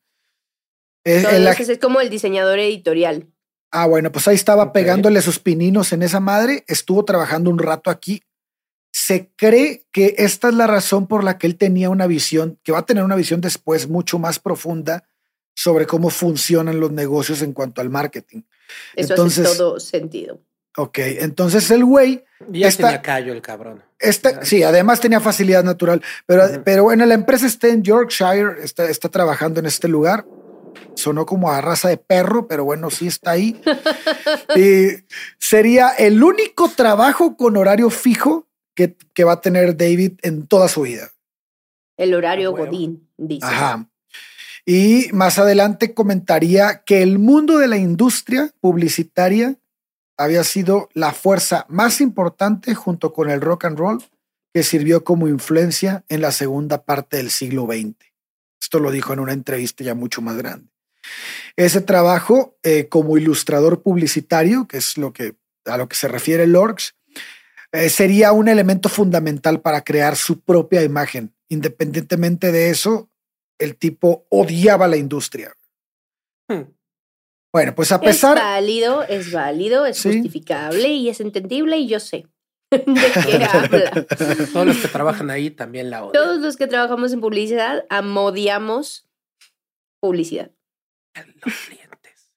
[1.04, 3.26] Eh, Entonces es como el diseñador editorial.
[3.70, 6.64] Ah, bueno, pues ahí estaba pegándole sus pininos en esa madre.
[6.68, 8.22] Estuvo trabajando un rato aquí.
[8.94, 12.72] Se cree que esta es la razón por la que él tenía una visión, que
[12.72, 15.04] va a tener una visión después mucho más profunda
[15.54, 18.40] sobre cómo funcionan los negocios en cuanto al marketing.
[18.96, 20.40] Eso Entonces- hace todo sentido.
[20.76, 23.82] Ok, entonces el güey, Y ya Esta- tenía callo el cabrón.
[23.98, 28.88] este, sí, además tenía facilidad natural, pero, pero bueno, la empresa está en Yorkshire, está,
[28.90, 30.26] está trabajando en este lugar.
[30.96, 33.60] Sonó como a raza de perro, pero bueno, sí está ahí.
[34.56, 34.88] y
[35.38, 40.68] sería el único trabajo con horario fijo que, que va a tener David en toda
[40.68, 41.10] su vida.
[41.96, 42.58] El horario Ah.
[42.58, 43.46] Godín, dice.
[43.46, 43.88] Ajá.
[44.66, 49.56] Y más adelante comentaría que el mundo de la industria publicitaria
[50.16, 54.04] había sido la fuerza más importante junto con el rock and roll
[54.52, 57.96] que sirvió como influencia en la segunda parte del siglo XX.
[58.60, 60.70] Esto lo dijo en una entrevista ya mucho más grande.
[61.56, 66.46] Ese trabajo eh, como ilustrador publicitario, que es lo que a lo que se refiere
[66.46, 66.94] Lorx,
[67.72, 71.34] eh, sería un elemento fundamental para crear su propia imagen.
[71.48, 73.10] Independientemente de eso,
[73.58, 75.52] el tipo odiaba la industria.
[76.48, 76.73] Hmm.
[77.54, 80.12] Bueno, pues a Es pesar, válido, es válido, es Sí.
[80.12, 82.26] justificable y es entendible y yo sé
[82.72, 84.06] de qué habla.
[84.52, 86.12] Todos los que trabajan ahí también la odian.
[86.24, 89.08] Todos los que trabajamos en publicidad amodiamos
[90.02, 90.50] publicidad,
[91.44, 92.32] Los clientes.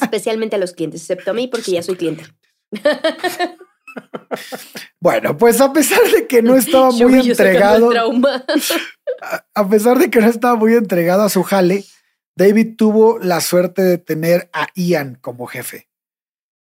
[0.00, 2.24] especialmente a los clientes, excepto a mí porque ya soy cliente.
[5.00, 7.90] bueno, pues a pesar de que no estaba muy yo entregado,
[9.22, 11.84] a- a pesar de que no estaba muy entregado a su jale,
[12.38, 15.88] David tuvo la suerte de tener a Ian como jefe.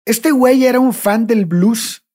[0.06, 2.06] Este güey era un fan del blues,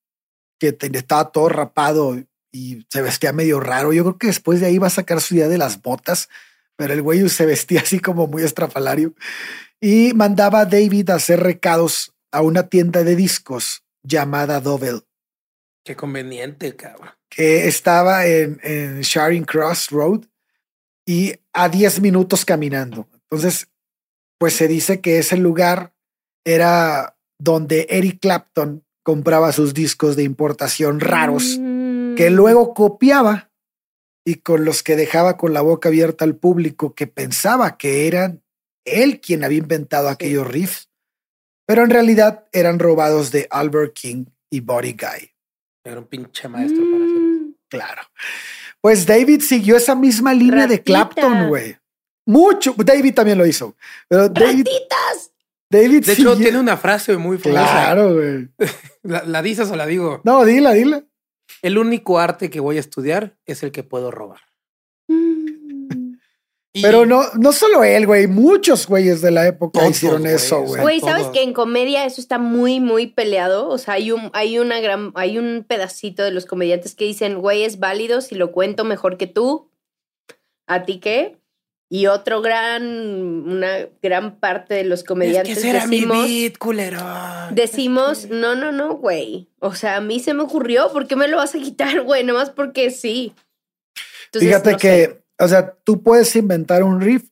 [0.60, 2.16] que estaba todo rapado
[2.52, 3.92] y se vestía medio raro.
[3.92, 6.28] Yo creo que después de ahí va a sacar su idea de las botas,
[6.76, 9.14] pero el güey se vestía así como muy estrafalario
[9.80, 15.02] y mandaba a David a hacer recados a una tienda de discos llamada Dovel
[15.84, 17.10] Qué conveniente, cabrón.
[17.28, 20.26] que estaba en, en Charing Cross Road
[21.04, 23.08] y a 10 minutos caminando.
[23.30, 23.68] Entonces,
[24.38, 25.94] pues se dice que ese lugar
[26.46, 32.14] era donde Eric Clapton compraba sus discos de importación raros Mm.
[32.16, 33.50] que luego copiaba
[34.26, 38.42] y con los que dejaba con la boca abierta al público que pensaba que eran
[38.84, 40.90] él quien había inventado aquellos riffs,
[41.66, 45.30] pero en realidad eran robados de Albert King y Buddy Guy.
[45.84, 47.20] Era un pinche maestro para hacer eso.
[47.20, 47.54] Mm.
[47.70, 48.02] Claro.
[48.80, 50.82] Pues David siguió esa misma línea de.
[50.82, 51.76] Clapton, güey.
[52.28, 52.74] Mucho.
[52.76, 53.74] David también lo hizo.
[54.06, 55.32] Pero David, ¡Ratitas!
[55.70, 57.62] David De hecho, tiene una frase muy famosa.
[57.62, 58.48] Claro, güey.
[59.02, 60.20] ¿La, la dices o la digo?
[60.24, 61.04] No, dila, dila.
[61.62, 64.40] El único arte que voy a estudiar es el que puedo robar.
[65.08, 66.16] Mm.
[66.74, 68.26] Y- Pero no, no solo él, güey.
[68.26, 70.82] Muchos güeyes de la época Todos, hicieron eso, güey.
[70.82, 71.34] Güey, ¿sabes todos.
[71.34, 73.68] que en comedia eso está muy, muy peleado?
[73.70, 77.38] O sea, hay un, hay una gran, hay un pedacito de los comediantes que dicen,
[77.40, 79.70] güey, es válido si lo cuento mejor que tú.
[80.66, 81.37] ¿A ti qué?
[81.90, 87.00] Y otro gran, una gran parte de los Es comediantes que mi decimos, beat, culero.
[87.52, 89.48] decimos, no, no, no, güey.
[89.58, 92.24] O sea, a mí se me ocurrió, ¿por qué me lo vas a quitar, güey?
[92.24, 93.34] Nomás porque sí.
[94.26, 95.24] Entonces, Fíjate no que, sé.
[95.38, 97.30] o sea, tú puedes inventar un riff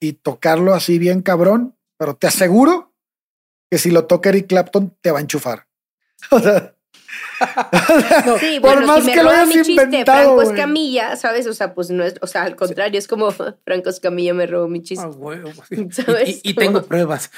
[0.00, 2.94] y tocarlo así bien cabrón, pero te aseguro
[3.70, 5.66] que si lo toca Eric Clapton te va a enchufar.
[6.30, 6.76] O sea,
[8.40, 10.48] Sí, por bueno, más si me que lo hayas mi chiste, inventado, Franco güey.
[10.48, 11.46] Escamilla, ¿sabes?
[11.46, 13.30] O sea, pues no es, o sea, al contrario, es como
[13.64, 15.04] Franco Escamilla me robó mi chiste.
[15.06, 15.50] Ah, huevo.
[15.90, 16.28] ¿Sabes?
[16.28, 17.30] Y, y- y tengo pruebas.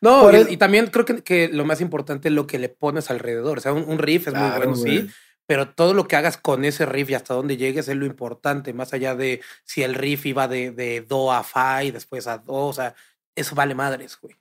[0.00, 2.68] No, y, el- y también creo que, que lo más importante es lo que le
[2.68, 3.58] pones alrededor.
[3.58, 4.98] O sea, un, un riff es muy bueno, güey.
[5.02, 5.10] sí.
[5.46, 8.74] Pero todo lo que hagas con ese riff y hasta dónde llegues es lo importante,
[8.74, 12.36] más allá de si el riff iba de, de do a fa y después a
[12.36, 12.52] do.
[12.66, 12.94] O sea,
[13.34, 14.36] eso vale madres, güey.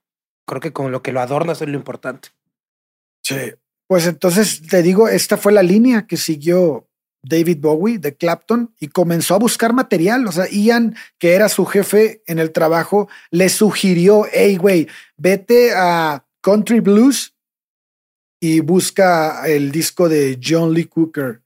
[0.46, 2.30] creo que con lo que lo adornas es lo importante.
[3.24, 3.54] Sí.
[3.88, 6.88] Pues entonces te digo, esta fue la línea que siguió
[7.24, 10.28] David Bowie de Clapton y comenzó a buscar material.
[10.28, 15.74] O sea, Ian, que era su jefe en el trabajo, le sugirió, hey, güey, vete
[15.76, 17.34] a Country Blues
[18.40, 21.42] y busca el disco de John Lee Cooker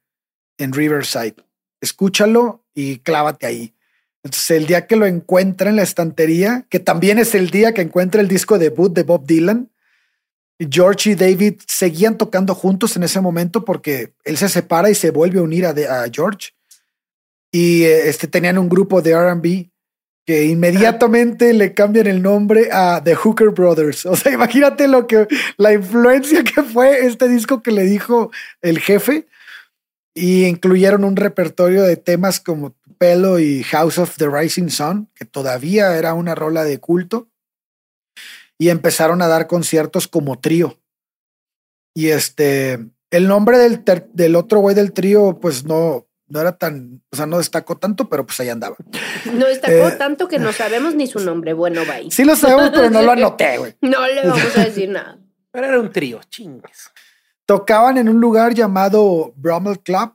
[0.58, 1.36] en Riverside.
[1.80, 3.75] Escúchalo y clávate ahí.
[4.23, 7.82] Entonces, el día que lo encuentra en la estantería, que también es el día que
[7.82, 9.71] encuentra el disco debut de Bob Dylan,
[10.69, 15.12] George y David seguían tocando juntos en ese momento porque él se separa y se
[15.12, 15.74] vuelve a unir a,
[16.12, 16.52] George.
[17.52, 19.71] Y eh, este, tenían un grupo de RB
[20.26, 24.06] que inmediatamente le cambian el nombre a The Hooker Brothers.
[24.06, 28.80] O sea, imagínate lo que la influencia que fue este disco que le dijo el
[28.80, 29.28] jefe.
[30.13, 35.26] Y incluyeron un repertorio de temas como Pelo y House of the Rising Sun, que
[35.26, 37.31] todavía era una rola de culto.
[38.62, 40.80] Y empezaron a dar conciertos como trío.
[41.95, 42.78] Y este,
[43.10, 47.26] el nombre del, del otro güey del trío, pues no, no era tan, o sea,
[47.26, 48.76] no destacó tanto, pero pues ahí andaba.
[49.34, 51.54] No destacó eh, tanto que no sabemos ni su nombre.
[51.54, 52.12] Bueno, bye.
[52.12, 53.76] Sí lo sabemos, pero no lo anoté, güey.
[53.82, 55.17] No le vamos a decir nada.
[55.52, 56.91] Pero era un trío, chingues.
[57.47, 60.13] Tocaban en un lugar llamado Brummel Club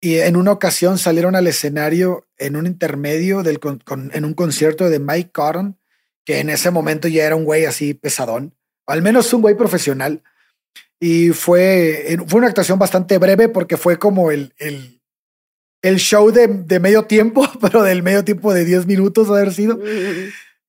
[0.00, 3.60] y en una ocasión salieron al escenario en un intermedio del
[4.12, 5.78] en un concierto de Mike Cotton,
[6.30, 8.54] que en ese momento ya era un güey así pesadón,
[8.86, 10.22] o al menos un güey profesional.
[11.00, 15.00] Y fue, fue una actuación bastante breve porque fue como el, el
[15.82, 19.80] el show de, de, medio tiempo, pero del medio tiempo de 10 minutos haber sido.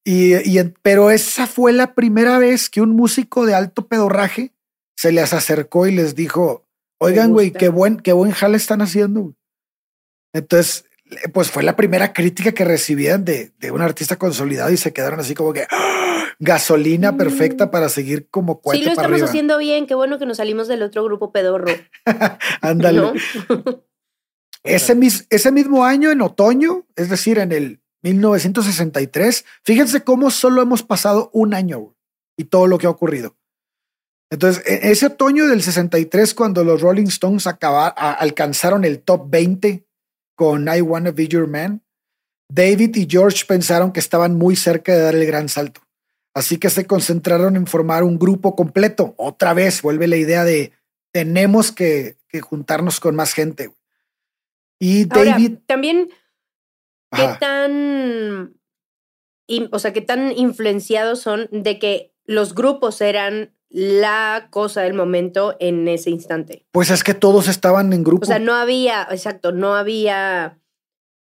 [0.04, 4.54] Y, y, pero esa fue la primera vez que un músico de alto pedorraje
[4.97, 6.65] se les acercó y les dijo,
[7.00, 9.36] oigan, güey, qué buen, qué buen jale están haciendo.
[10.34, 10.86] Entonces,
[11.34, 15.19] pues fue la primera crítica que recibían de, de un artista consolidado y se quedaron
[15.19, 16.26] así como que ¡Ah!
[16.39, 17.71] gasolina perfecta mm.
[17.71, 18.80] para seguir como cuento.
[18.80, 19.86] Sí, lo estamos haciendo bien.
[19.88, 21.71] Qué bueno que nos salimos del otro grupo pedorro.
[22.62, 23.13] Ándale.
[24.63, 24.95] Ese,
[25.32, 31.32] ese mismo año, en otoño, es decir, en el 1963, fíjense cómo solo hemos pasado
[31.34, 31.95] un año
[32.38, 33.36] y todo lo que ha ocurrido.
[34.30, 39.88] Entonces, e, ese otoño del 63, cuando los Rolling Stones alcanzaron el top 20
[40.36, 41.84] con I Wanna Be Your Man,
[42.50, 45.82] David y George pensaron que estaban muy cerca de dar el gran salto.
[46.34, 49.13] Así que se concentraron en formar un grupo completo.
[49.17, 50.72] Otra vez vuelve la idea de
[51.12, 53.74] tenemos que, que juntarnos con más gente.
[54.80, 55.60] Y David.
[55.67, 56.10] también,
[57.12, 58.58] ¿qué tan.
[59.72, 65.55] O sea, qué tan influenciados son de que los grupos eran la cosa del momento
[65.60, 66.65] en ese instante?
[66.71, 68.23] Pues es que todos estaban en grupo.
[68.23, 70.60] O sea, no había, exacto, no había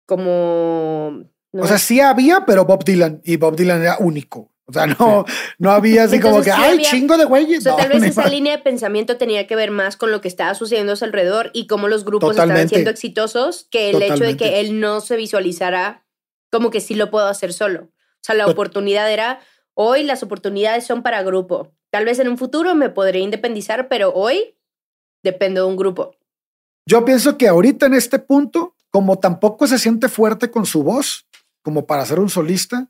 [0.06, 1.26] como.
[1.52, 4.54] o sea, sí había, pero Bob Dylan, y Bob Dylan era único.
[4.69, 5.23] O sea, no,
[5.60, 7.60] no había así como que, ay, chingo de güeyes.
[7.60, 10.28] O sea, tal vez esa línea de pensamiento tenía que ver más con lo que
[10.28, 14.26] estaba sucediendo a su alrededor y cómo los grupos estaban siendo exitosos que el hecho
[14.26, 16.06] de que él no se visualizara
[16.52, 17.84] como que sí lo puedo hacer solo.
[17.84, 19.39] O sea, la oportunidad era,
[19.73, 21.73] hoy las oportunidades son para grupo.
[21.91, 24.56] Tal vez en un futuro me podré independizar, pero hoy
[25.23, 26.15] dependo de un grupo.
[26.86, 31.28] Yo pienso que ahorita en este punto, como tampoco se siente fuerte con su voz,
[31.62, 32.89] como para ser un solista,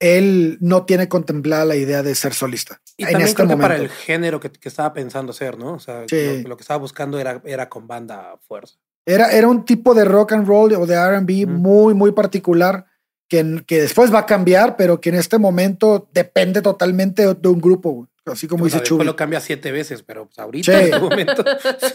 [0.00, 2.80] él no tiene contemplada la idea de ser solista.
[2.96, 5.74] Y también este creo que para el género que, estaba pensando ser, ¿no?
[5.74, 8.76] O sea, lo, que estaba buscando era, era con banda fuerza.
[9.06, 12.86] Era, era un tipo de rock and roll o de RB muy, muy particular
[13.28, 17.60] que, que después va a cambiar, pero que en este momento depende totalmente de un
[17.60, 19.04] grupo, así como dice Chuy.
[19.04, 21.44] lo cambia siete veces, pero pues, ahorita en este momento.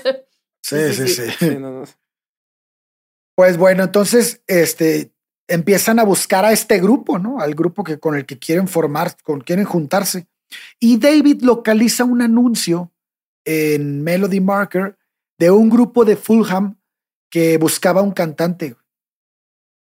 [0.61, 1.47] sí, sí, sí.
[3.35, 5.13] Pues bueno, entonces, este,
[5.47, 7.39] empiezan a buscar a este grupo, ¿no?
[7.39, 10.27] Al grupo que, con el que quieren formar, con quieren juntarse.
[10.79, 12.91] Y David localiza un anuncio
[13.45, 14.97] en Melody Marker
[15.37, 16.79] de un grupo de Fulham
[17.29, 18.75] que buscaba un cantante.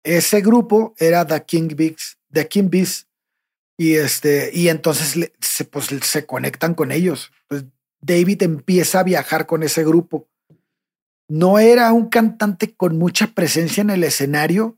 [0.08, 3.08] Ese grupo era The King Bees, The King Bees.
[3.78, 7.32] Y este, y entonces se, pues, se conectan con ellos.
[7.48, 7.66] Pues
[8.02, 10.28] David empieza a viajar con ese grupo.
[11.28, 14.78] No era un cantante con mucha presencia en el escenario,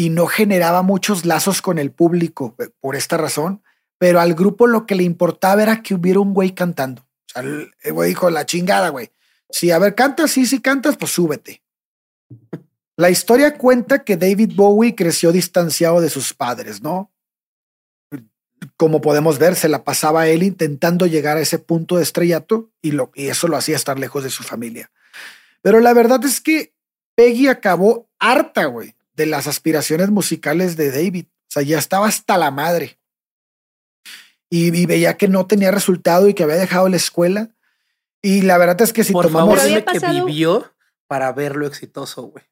[0.00, 3.62] y no generaba muchos lazos con el público eh, por esta razón,
[3.98, 7.02] pero al grupo lo que le importaba era que hubiera un güey cantando.
[7.02, 9.10] O sea, el güey dijo, la chingada, güey.
[9.50, 11.62] Si, a ver, cantas, sí, sí cantas, pues súbete.
[13.00, 17.10] La historia cuenta que David Bowie creció distanciado de sus padres, ¿no?
[18.76, 22.90] Como podemos ver, se la pasaba él intentando llegar a ese punto de estrellato y,
[22.90, 24.90] lo, y eso lo hacía estar lejos de su familia.
[25.62, 26.74] Pero la verdad es que
[27.14, 31.24] Peggy acabó harta, güey, de las aspiraciones musicales de David.
[31.24, 32.98] O sea, ya estaba hasta la madre.
[34.50, 37.48] y, y veía que no tenía resultado y que había dejado la escuela.
[38.20, 39.58] Y la verdad es que si Por tomamos...
[39.58, 40.70] favor, dime que vivió
[41.06, 42.49] para verlo exitoso, güey.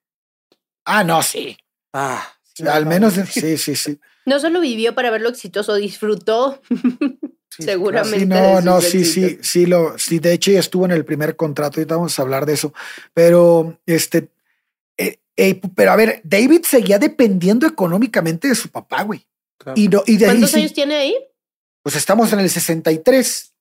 [0.90, 1.54] Ah, no, sí.
[1.92, 4.00] Ah, sí, Al no, menos, no, sí, sí, sí.
[4.24, 6.62] No solo vivió para verlo exitoso, disfrutó
[7.50, 8.20] sí, seguramente.
[8.20, 11.36] Sí, no, no, sí, sí, sí, lo, sí, de hecho ya estuvo en el primer
[11.36, 12.72] contrato, ahorita vamos a hablar de eso,
[13.12, 14.30] pero este,
[14.96, 19.26] eh, eh, pero a ver, David seguía dependiendo económicamente de su papá, güey,
[19.58, 19.78] claro.
[19.78, 21.16] y, no, y de ahí ¿Cuántos sí, años tiene ahí?
[21.82, 23.54] pues estamos en el 63,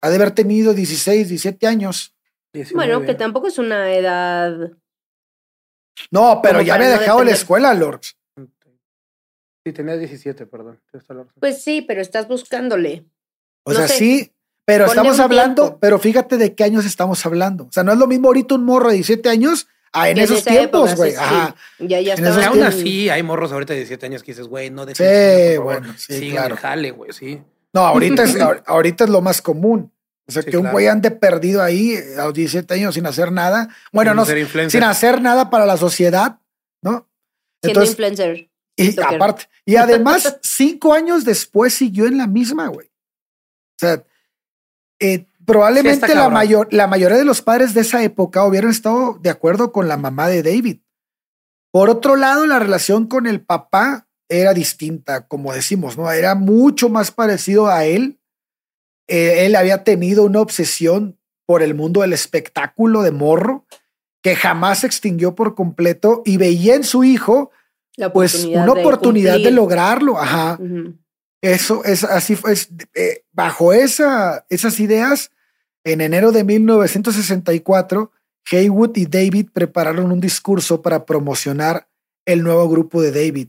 [0.00, 2.16] ha de haber tenido 16, 17 años,
[2.52, 2.74] 19.
[2.74, 4.72] Bueno, que tampoco es una edad.
[6.10, 8.16] No, pero Como ya había no dejado la escuela, Lords,
[9.64, 10.80] Sí, tenía 17, perdón.
[11.38, 13.04] Pues sí, pero estás buscándole.
[13.64, 13.94] o No sea, sé.
[13.96, 14.32] sí,
[14.64, 15.78] pero Ponle estamos hablando, tiempo.
[15.80, 18.64] pero fíjate de qué años estamos hablando, o sea, no es lo mismo ahorita un
[18.64, 21.22] morro de 17 años a en esos esa tiempos, güey, sí, sí.
[21.22, 21.54] ajá.
[21.78, 22.46] Ya, ya En estaba.
[22.46, 25.56] aún así, hay morros ahorita de 17 años que dices, güey, no dejes Sí, de
[25.60, 25.80] por favor.
[25.82, 26.56] bueno, sí, Sigan claro.
[26.56, 27.40] jale, güey, sí.
[27.72, 29.91] No, ahorita es, ahor- ahorita es lo más común.
[30.28, 30.74] O sea, Sí, que un claro.
[30.74, 33.68] güey ande perdido ahí eh, a los 17 años sin hacer nada.
[33.92, 34.80] Bueno, Sin no, ser influencer.
[34.80, 36.38] sin hacer nada para la sociedad,
[36.82, 37.08] ¿no?
[37.62, 38.50] Siendo Entonces, influencer.
[38.76, 42.88] y aparte, y además, cinco años después siguió en la misma, güey.
[42.88, 44.04] O sea,
[45.00, 49.18] eh, probablemente Sí, la, mayor, la mayoría de los padres de esa época hubieran estado
[49.20, 50.78] de acuerdo con la mamá de David.
[51.72, 56.10] Por otro lado, la relación con el papá era distinta, como decimos, ¿no?
[56.12, 58.20] Era mucho más parecido a él.
[59.08, 63.66] Eh, él había tenido una obsesión por el mundo del espectáculo de morro
[64.22, 67.50] que jamás se extinguió por completo y veía en su hijo
[67.96, 70.18] La pues una de oportunidad de lograrlo.
[70.18, 70.58] Ajá.
[71.42, 75.32] Eso es así, es, eh, bajo esa, esas ideas,
[75.82, 78.12] en enero de 1964,
[78.50, 81.88] Haywood y David prepararon un discurso para promocionar
[82.24, 83.48] el nuevo grupo de David.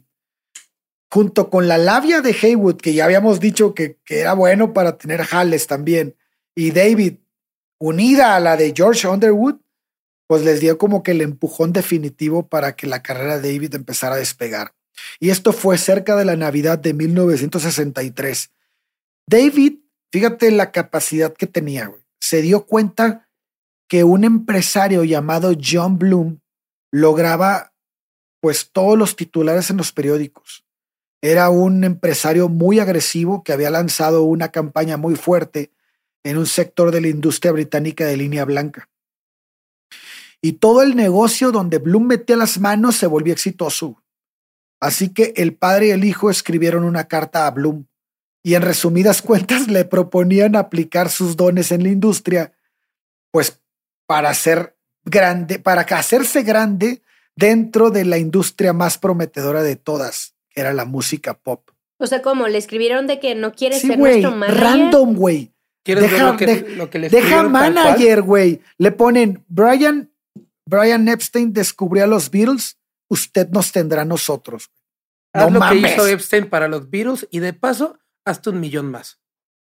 [1.13, 4.97] Junto con la labia de Haywood, que ya habíamos dicho que, que era bueno para
[4.97, 6.15] tener jales también,
[6.55, 7.17] y David,
[7.79, 9.57] unida a la de George Underwood,
[10.25, 14.15] pues les dio como que el empujón definitivo para que la carrera de David empezara
[14.15, 14.73] a despegar.
[15.19, 18.49] Y esto fue cerca de la Navidad de 1963.
[19.27, 21.93] David, fíjate la capacidad que tenía.
[22.19, 23.29] Se dio cuenta
[23.87, 26.39] que un empresario llamado John Bloom
[26.91, 27.75] lograba
[28.39, 30.65] pues todos los titulares en los periódicos.
[31.23, 35.71] Era un empresario muy agresivo que había lanzado una campaña muy fuerte
[36.21, 38.89] en un sector de la industria británica de línea blanca.
[40.41, 44.03] Y todo el negocio donde Bloom metía las manos se volvió exitoso.
[44.81, 47.85] Así que el padre y el hijo escribieron una carta a Bloom
[48.43, 52.51] y en resumidas cuentas le proponían aplicar sus dones en la industria,
[53.31, 53.61] pues
[54.05, 57.01] para hacer grande, para hacerse grande
[57.33, 61.69] dentro de la industria más prometedora de todas, que era la música pop.
[61.99, 64.63] O sea, como le escribieron de que no quiere Sí, ser nuestro manager.
[64.63, 65.53] random, güey.
[65.83, 68.61] ¿Quieres Deja- ver lo que, de- lo que le Deja manager, güey.
[68.77, 70.11] Le ponen Brian,
[70.65, 72.77] Brian Epstein descubrió a los Beatles,
[73.09, 74.71] usted nos tendrá a nosotros.
[75.33, 78.91] Haz No lo que hizo Epstein para los Beatles y de paso, hazte un millón
[78.91, 79.19] más.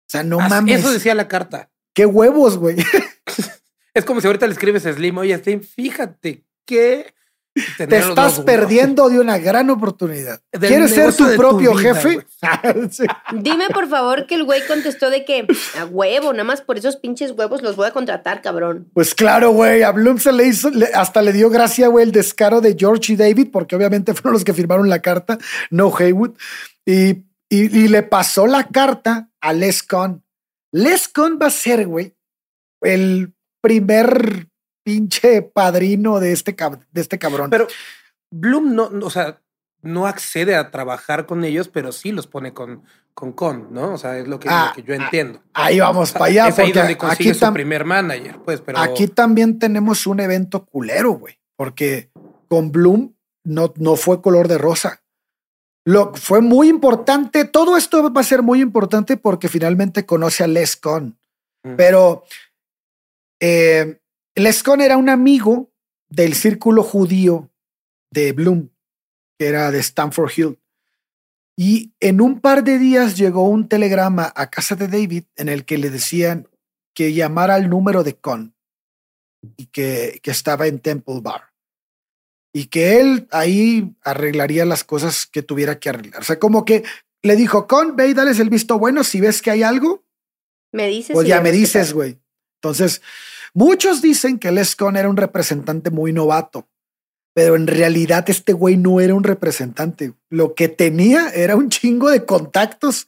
[0.08, 0.80] O sea, no Así- mames.
[0.80, 1.70] Eso decía la carta.
[1.94, 2.76] Qué huevos, güey.
[3.94, 7.14] Es como si ahorita le escribes a Slim, oye, Slim, fíjate que...
[7.78, 10.42] Te estás perdiendo de una gran oportunidad.
[10.52, 12.26] Del ¿Quieres ser tu propio vida, jefe?
[12.92, 13.06] Sí.
[13.34, 15.48] Dime por favor que el güey contestó de que
[15.80, 18.90] a huevo, nada más por esos pinches huevos los voy a contratar, cabrón.
[18.94, 19.82] Pues claro, güey.
[19.84, 23.14] A Bloom se le hizo, le- hasta le dio gracia, güey, el descaro de George
[23.14, 25.38] y David, porque obviamente fueron los que firmaron la carta,
[25.72, 26.34] no Haywood.
[26.86, 30.24] Y, y, y le pasó la carta a Les Con.
[30.72, 32.14] Les Con va a ser, güey,
[32.82, 34.50] el primer
[34.86, 36.56] pinche padrino de este,
[36.92, 37.50] de este cabrón.
[37.50, 37.68] Pero
[38.32, 39.42] Bloom no, o sea,
[39.82, 42.84] no accede a trabajar con ellos, pero sí los pone con
[43.16, 43.94] con, con ¿no?
[43.94, 45.42] O sea, es lo que, Ah, lo que yo ah, entiendo.
[45.54, 49.08] Ahí vamos para allá, es ahí donde consigue aquí, su primer manager, pues, pero aquí
[49.08, 52.12] también tenemos un evento culero, güey, porque
[52.50, 53.16] con Bloom
[53.46, 55.02] no, no fue color de rosa.
[55.86, 57.46] Lo fue muy importante.
[57.46, 61.20] Todo esto va a ser muy importante porque finalmente conoce a Les Con.
[61.64, 61.76] Mm.
[61.76, 62.24] Pero
[63.40, 64.00] eh,
[64.36, 65.72] Les Con era un amigo
[66.10, 67.52] del círculo judío
[68.12, 68.70] de Bloom,
[69.40, 70.60] que era de Stanford Hill.
[71.58, 75.64] Y en un par de días llegó un telegrama a casa de David en el
[75.64, 76.50] que le decían
[76.94, 78.56] que llamara al número de Con
[79.58, 81.54] y que, que estaba en Temple Bar.
[82.54, 86.22] Y que él ahí arreglaría las cosas que tuviera que arreglar.
[86.22, 86.84] O sea, como que
[87.22, 89.04] le dijo, Con, ve y dales el visto bueno.
[89.06, 90.04] Si ves que hay algo,
[90.74, 91.14] Me dices.
[91.14, 92.20] pues ya me dices, güey.
[92.62, 93.02] Entonces,
[93.56, 96.68] muchos dicen que Les Con era un representante muy novato,
[97.34, 100.14] pero en realidad este güey no era un representante.
[100.30, 103.08] Lo que tenía era un chingo de contactos,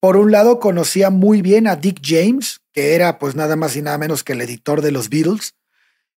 [0.00, 3.82] por un lado conocía muy bien a Dick James, que era pues nada más y
[3.82, 5.54] nada menos que el editor de los Beatles,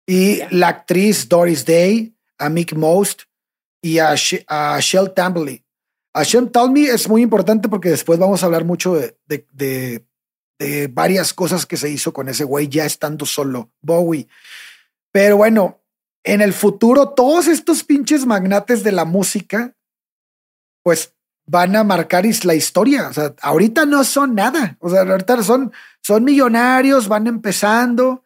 [0.07, 3.23] y la actriz Doris Day, a Mick Most
[3.81, 4.15] y a,
[4.47, 5.63] a Shell Tambley.
[6.13, 10.05] A Shell Tambley es muy importante porque después vamos a hablar mucho de, de
[10.91, 14.27] varias cosas que se hizo con ese güey ya estando solo, Bowie.
[15.11, 15.81] Pero bueno,
[16.23, 19.75] en el futuro todos estos pinches magnates de la música,
[20.83, 21.13] pues
[21.45, 23.09] van a marcar la historia.
[23.09, 24.77] O sea, ahorita no son nada.
[24.79, 28.23] O sea, ahorita son, son millonarios, van empezando.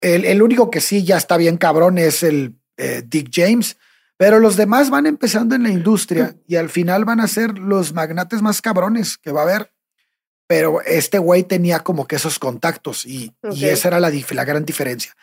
[0.00, 3.76] El, el único que sí ya está bien cabrón es el eh, Dick James,
[4.16, 7.92] pero los demás van empezando en la industria y al final van a ser los
[7.92, 9.72] magnates más cabrones que va a haber.
[10.48, 14.64] Pero este güey tenía como que esos contactos y, y esa era la, la gran
[14.64, 15.14] diferencia.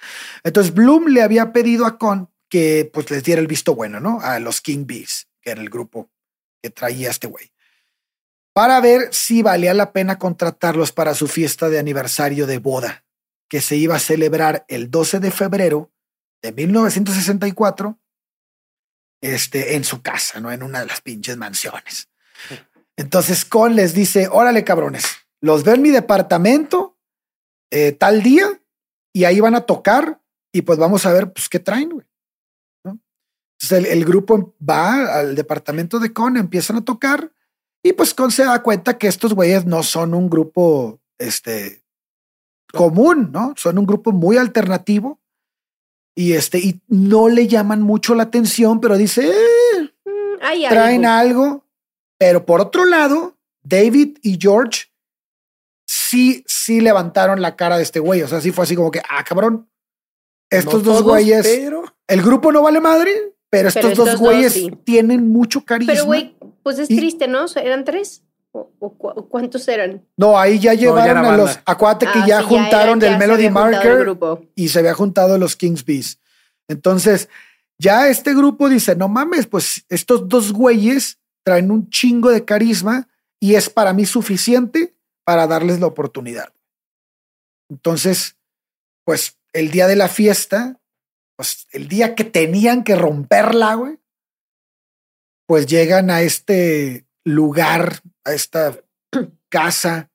[0.43, 4.21] Entonces Bloom le había pedido a Con que pues les diera el visto bueno, ¿no?
[4.21, 6.09] A los King Bees, que era el grupo
[6.61, 7.51] que traía este güey,
[8.53, 13.03] para ver si valía la pena contratarlos para su fiesta de aniversario de boda,
[13.49, 15.91] que se iba a celebrar el 12 de febrero
[16.41, 17.99] de 1964,
[19.21, 20.51] este, en su casa, ¿no?
[20.51, 22.09] En una de las pinches mansiones.
[22.97, 25.05] Entonces Con les dice, órale cabrones,
[25.41, 26.97] los veo en mi departamento
[27.71, 28.61] eh, tal día
[29.13, 30.21] y ahí van a tocar
[30.53, 32.05] y pues vamos a ver pues qué traen, güey.
[32.83, 37.31] Entonces el, grupo va al departamento de Con, empiezan a tocar
[37.83, 41.85] y pues Con se da cuenta que estos güeyes no son un grupo este,
[42.73, 43.53] común, ¿no?
[43.57, 45.19] Son un grupo muy alternativo
[46.15, 51.64] y este y no le llaman mucho la atención, pero dice, eh, mm, traen algo.
[52.17, 54.83] Pero por otro lado, David y George
[55.85, 58.21] sí, sí levantaron la cara de este güey.
[58.21, 59.69] O sea, sí fue así como que, ah, cabrón,
[60.49, 61.45] estos dos güeyes,
[62.07, 65.93] el grupo no vale madre, pero estos, dos güeyes tienen mucho carisma.
[65.93, 67.45] Pero güey, pues es triste, ¿no?
[67.55, 68.23] ¿Eran tres?
[68.51, 68.93] ¿O,
[69.29, 70.05] cuántos eran?
[70.15, 71.59] No, ahí ya llevaron a los.
[71.65, 74.17] Acuérdate que ah, ya juntaron del Melody Marker
[74.55, 76.19] y se había juntado los Kings Bees.
[76.69, 77.27] Entonces,
[77.77, 83.07] ya este grupo dice: No mames, pues estos dos güeyes traen un chingo de carisma
[83.39, 86.53] y es para mí suficiente para darles la oportunidad.
[87.69, 88.37] Entonces,
[89.05, 90.81] pues el día de la fiesta,
[91.37, 93.99] pues el día que tenían que romperla, güey,
[95.47, 98.79] pues llegan a este lugar, a esta
[99.49, 100.11] casa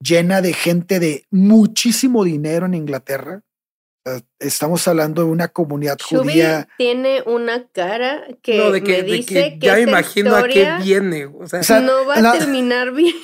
[0.00, 3.42] llena de gente de muchísimo dinero en Inglaterra.
[4.38, 6.68] Estamos hablando de una comunidad judía.
[6.76, 11.26] Tiene una cara que, me dice que, ya imagino a qué viene.
[11.26, 13.14] O sea, no va a terminar bien.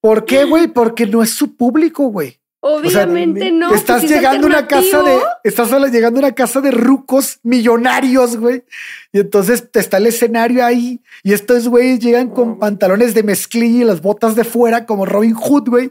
[0.00, 0.68] ¿Por qué, güey?
[0.68, 2.40] Porque no es su público, güey.
[2.66, 3.72] Obviamente no.
[3.72, 8.64] Estás llegando a una casa de, estás llegando a una casa de rucos millonarios, güey.
[9.12, 13.82] Y entonces te está el escenario ahí y estos güeyes llegan con pantalones de mezclilla
[13.82, 15.90] y las botas de fuera como Robin Hood, güey.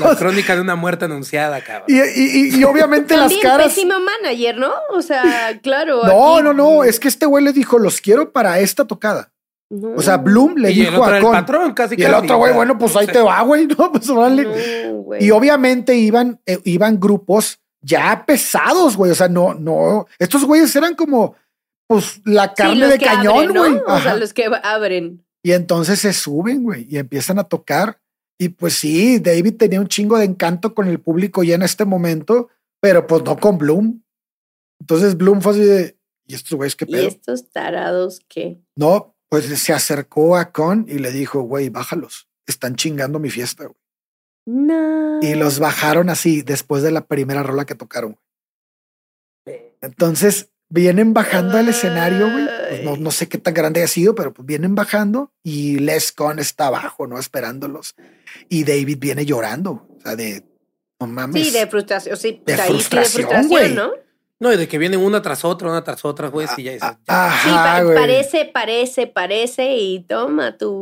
[0.00, 1.86] La crónica de una muerte anunciada, cabrón.
[1.88, 3.68] Y, obviamente las caras.
[3.68, 4.72] pésimo manager, ¿no?
[4.90, 6.00] O sea, claro.
[6.10, 6.84] No, no, no.
[6.84, 9.30] Es que este güey le dijo, los quiero para esta tocada.
[9.70, 11.32] O sea, Bloom le dijo a Con.
[11.32, 13.92] patrón, casi, y el otro güey, bueno, pues ahí te va, güey, ¿no?
[13.92, 14.48] Pues vale.
[15.20, 19.12] y obviamente iban, eh, iban grupos ya pesados, güey.
[19.12, 20.06] O sea, no, no.
[20.18, 21.36] Estos güeyes eran como,
[21.86, 23.72] pues, la carne de cañón, güey.
[23.86, 25.24] O sea, los que abren.
[25.42, 28.00] Y entonces se suben, güey, y empiezan a tocar.
[28.38, 31.84] Y pues sí, David tenía un chingo de encanto con el público ya en este
[31.84, 32.48] momento,
[32.80, 34.02] pero pues no con Bloom.
[34.80, 37.02] Entonces Bloom fue así de, ¿y estos güeyes qué pedo?
[37.02, 38.58] ¿Y estos tarados qué?
[38.76, 42.28] No, pues se acercó a Con y le dijo, güey, bájalos.
[42.46, 43.76] Están chingando mi fiesta, güey.
[44.44, 45.20] No.
[45.22, 48.18] Y los bajaron así después de la primera rola que tocaron.
[49.80, 52.46] Entonces vienen bajando al escenario, güey.
[52.84, 56.40] Pues no, sé qué tan grande ha sido, pero pues vienen bajando y Les Con
[56.40, 57.18] está abajo, ¿no?
[57.18, 57.94] Esperándolos.
[58.48, 59.86] Y David viene llorando.
[59.96, 60.44] O sea, de
[60.98, 61.46] no mames.
[61.46, 62.16] Sí, de frustración.
[62.16, 63.74] Sí, de, frustración, güey.
[63.74, 63.92] ¿no?
[64.40, 66.86] No, y de que vienen una tras otra, una tras otra, güey, y ya, sí,
[67.06, 70.80] parece, parece, parece, y toma tu.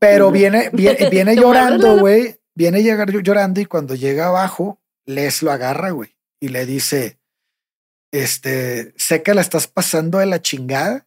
[0.00, 2.40] Pero viene, viene, viene llorando, güey.
[2.52, 7.20] Viene llegar llorando y cuando llega abajo, Les lo agarra, güey, y le dice:
[8.10, 11.06] Este, sé que la estás pasando de la chingada.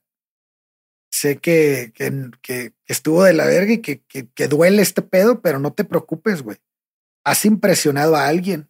[1.11, 5.41] Sé que, que, que estuvo de la verga y que, que, que duele este pedo,
[5.41, 6.57] pero no te preocupes, güey.
[7.25, 8.69] Has impresionado a alguien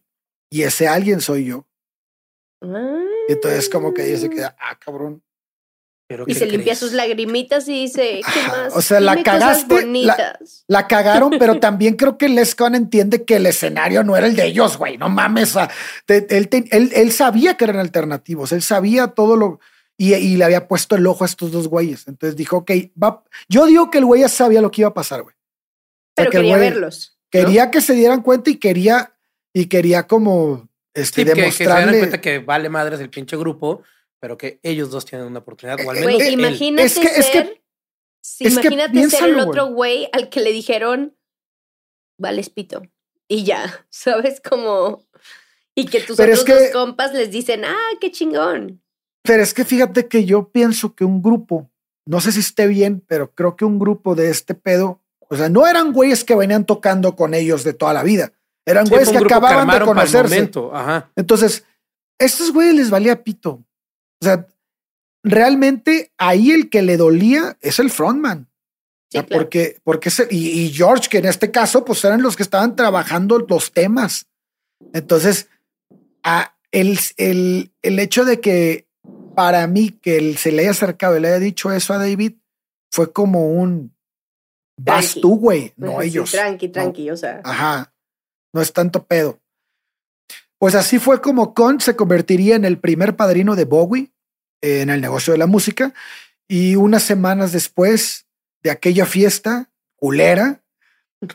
[0.50, 1.66] y ese alguien soy yo.
[3.28, 5.22] Y entonces como que ella se queda, ah, cabrón.
[6.26, 8.76] y se limpia sus lagrimitas y dice, ¿qué más?
[8.76, 9.86] O sea, la cagaste.
[10.66, 14.46] La, cagaron, pero también creo que Les entiende que el escenario no era el de
[14.46, 14.98] ellos, güey.
[14.98, 15.54] No mames.
[16.08, 18.52] él, él, sabía que eran alternativos.
[18.52, 19.60] Él sabía todo lo.
[19.96, 22.08] Y, le había puesto el ojo a estos dos güeyes.
[22.08, 23.22] Entonces dijo, ok, va.
[23.48, 25.34] Yo digo que el güey ya sabía lo que iba a pasar, güey.
[26.14, 27.18] Pero quería verlos.
[27.30, 29.12] Quería que se dieran cuenta y quería,
[29.52, 33.82] y quería como este, Sí, que, se cuenta que vale madres el pinche grupo,
[34.20, 35.78] pero que ellos dos tienen una oportunidad.
[35.84, 36.34] O al menos Güey, él.
[36.40, 37.62] imagínate Es que- es que- ser.
[38.22, 41.16] sí, es que imagínate ser el otro güey al que le dijeron,
[42.18, 42.82] vales pito.
[43.28, 44.40] Y ya, ¿sabes?
[44.40, 45.04] Como.
[45.76, 48.80] Y que tus Pero otros dos compas les dicen, ah, qué chingón.
[49.24, 51.68] Pero es que fíjate que yo pienso que un grupo,
[52.06, 55.48] no sé si esté bien, pero creo que un grupo de este pedo, o sea,
[55.48, 58.32] no eran güeyes que venían tocando con ellos de toda la vida.
[58.66, 60.50] Eran Sí, güeyes que acababan de conocerse.
[60.72, 61.10] Ajá.
[61.16, 61.64] Entonces,
[62.18, 63.50] estos güeyes les valía pito.
[64.20, 64.46] O sea,
[65.22, 68.48] realmente ahí el que le dolía es el frontman.
[69.10, 69.42] Sí, O sea, claro.
[69.42, 72.74] porque, porque ese- y, y George, que en este caso, pues eran los que estaban
[72.76, 74.26] trabajando los temas.
[74.92, 75.48] Entonces,
[76.22, 78.88] a- el, el, el hecho de que
[79.36, 82.34] para mí que él se le haya acercado y le haya dicho eso a David
[82.90, 83.94] fue como un
[84.76, 85.20] vas Tranqui.
[85.20, 86.30] tú, güey, Pues no ellos.
[86.32, 86.72] Tranqui, No.
[86.72, 87.40] tranqui, o sea.
[87.44, 87.93] Ajá.
[88.54, 89.40] No es tanto pedo.
[90.58, 94.14] Pues así fue como Con se convertiría en el primer padrino de Bowie
[94.64, 95.92] en el negocio de la música.
[96.48, 98.26] Y unas semanas después
[98.62, 100.62] de aquella fiesta culera,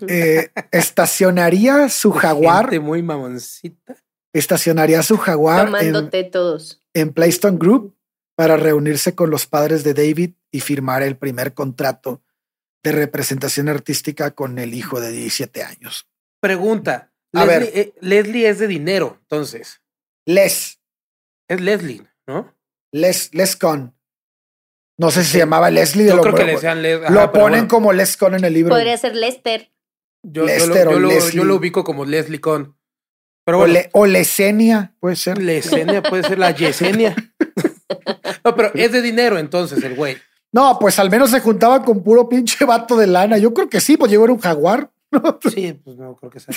[0.07, 3.95] eh, estacionaría su jaguar, Gente muy mamoncita.
[4.33, 6.81] estacionaría su jaguar en, Tomándote todos.
[6.93, 7.95] en Playston Group
[8.35, 12.21] para reunirse con los padres de David y firmar el primer contrato
[12.83, 16.07] de representación artística con el hijo de 17 años.
[16.39, 17.08] Pregunta.
[17.33, 17.77] A Leslie, ver.
[17.79, 19.81] eh, Leslie es de dinero, entonces.
[20.25, 20.79] Les,
[21.47, 22.53] Es Leslie, ¿no?
[22.91, 23.95] Les, Les Con.
[24.97, 26.07] No sé si se llamaba Leslie.
[26.07, 28.17] Yo lo, creo que lo- le decían Les- lo ajá, pero ponen bueno, como Les
[28.17, 28.73] Con en el libro.
[28.75, 29.71] Podría ser Lester.
[30.23, 32.75] yo, yo lo, Lester o yo lo- yo lo ubico como Leslie Con.
[33.45, 35.41] Pero o, bueno, Le- o Lesenia, puede ser.
[35.41, 37.15] Lesenia puede ser la Yesenia.
[38.43, 40.17] no, pero es de dinero entonces el güey.
[40.51, 43.37] No, pues al menos se juntaba con puro pinche vato de lana.
[43.37, 44.91] Yo creo que sí, pues llegó era un jaguar.
[45.53, 46.55] Sí, pues no creo que sea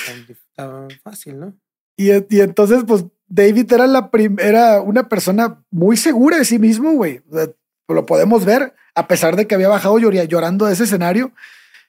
[0.55, 1.57] tan, fácil, ¿no?
[1.97, 6.93] Y, y entonces, pues David era la era una persona muy segura de sí mismo,
[6.93, 7.23] güey.
[7.31, 7.49] O sea,
[7.89, 11.33] lo podemos ver, a pesar de que había bajado llor- llorando de ese escenario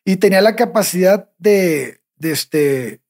[0.05, 3.01] y tenía la capacidad de, de este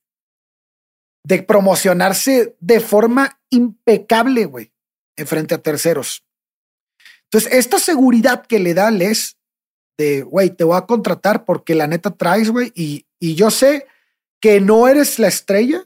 [1.25, 4.73] de promocionarse de forma impecable, güey,
[5.15, 6.25] en frente a terceros.
[7.25, 9.37] Entonces, esta seguridad que le da Les
[9.97, 13.85] de, güey, te voy a contratar porque la neta traes, güey, y, y yo sé
[14.41, 15.85] que no eres la estrella,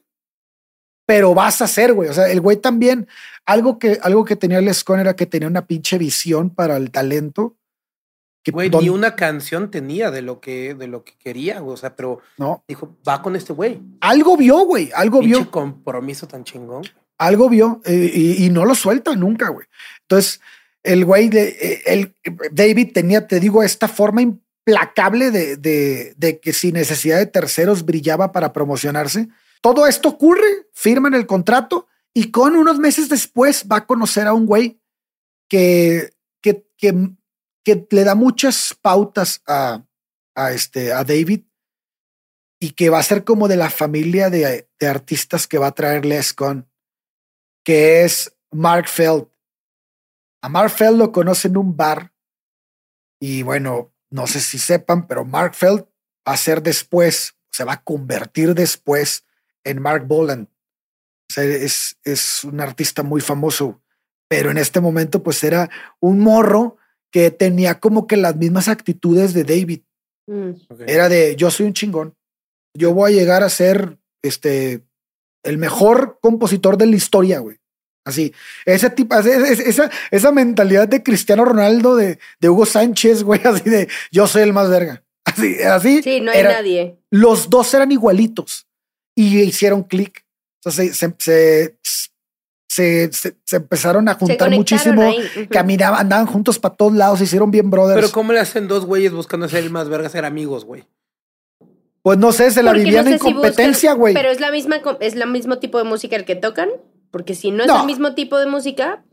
[1.05, 2.09] pero vas a ser, güey.
[2.09, 3.07] O sea, el güey también,
[3.45, 6.91] algo que, algo que tenía Les Con era que tenía una pinche visión para el
[6.91, 7.55] talento.
[8.43, 11.73] Que Güey, don- ni una canción tenía de lo que, de lo que quería, güey.
[11.73, 13.79] O sea, pero no, dijo, va con este güey.
[14.01, 16.83] algo vio, güey, algo Pinche vio, compromiso tan chingón.
[17.19, 19.67] algo vio eh, y, y no lo suelta nunca, güey.
[20.01, 20.41] Entonces,
[20.83, 22.15] el güey, de, eh, el,
[22.51, 24.21] David tenía, te digo, esta forma
[24.67, 29.29] implacable de, de, que sin necesidad de terceros brillaba para promocionarse.
[29.61, 34.33] Todo esto ocurre, firman el contrato y con unos meses después va a conocer a
[34.33, 34.81] un güey
[35.49, 36.11] que,
[36.41, 37.11] que, que,
[37.63, 39.85] que le da muchas pautas a,
[40.35, 41.43] a, este, a David
[42.59, 45.75] y que va a ser como de la familia de, de artistas que va a
[45.75, 46.69] traer Les Con,
[47.63, 49.27] que es Mark Feld.
[50.41, 52.13] A Mark Feld lo conoce en un bar
[53.19, 55.85] y bueno, no sé si sepan, pero Mark Feld
[56.27, 59.25] va a ser después, se va a convertir después
[59.63, 60.47] en Mark Boland.
[60.47, 63.81] O sea, es, es un artista muy famoso,
[64.29, 66.77] pero en este momento pues era un morro
[67.11, 69.81] que tenía como que las mismas actitudes de David.
[70.27, 70.51] Mm.
[70.87, 72.15] Era de yo soy un chingón.
[72.73, 74.83] Yo voy a llegar a ser este
[75.43, 77.59] el mejor compositor de la historia, güey.
[78.07, 78.33] Así,
[78.65, 83.89] ese tipo, esa, esa mentalidad de Cristiano Ronaldo, de, de Hugo Sánchez, güey, así de
[84.11, 85.03] yo soy el más verga.
[85.25, 86.01] Así, así.
[86.01, 86.97] Sí, no hay era- nadie.
[87.11, 88.65] Los dos eran igualitos
[89.13, 90.25] y hicieron clic.
[90.65, 91.77] O sea, se, se, se,
[92.69, 95.13] se- se- se empezaron a juntar muchísimo,
[95.49, 97.95] caminaban, andaban juntos para todos lados, se hicieron bien brothers.
[97.99, 100.85] Pero ¿cómo le hacen dos güeyes buscando ser el más verga, ser amigos, güey?
[102.03, 104.13] pues no sé, se la Porque no vivían sé en si competencia, güey.
[104.13, 106.69] Pero es la misma, es el mismo tipo de música el que tocan.
[107.11, 107.81] Porque si no es No.
[107.81, 109.03] el mismo tipo de música,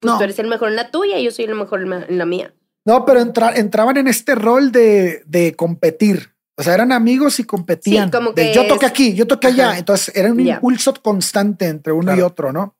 [0.00, 0.18] pues No.
[0.18, 2.54] tú eres el mejor en la tuya y yo soy el mejor en la- mía.
[2.84, 6.32] No, pero entra- entraban en este rol de, de competir.
[6.56, 8.06] O sea, eran amigos y competían.
[8.06, 9.70] Sí, como De, que yo toqué es- aquí, yo toqué allá.
[9.70, 9.78] Ajá.
[9.78, 12.76] Entonces era un impulso constante entre uno y otro, ¿no?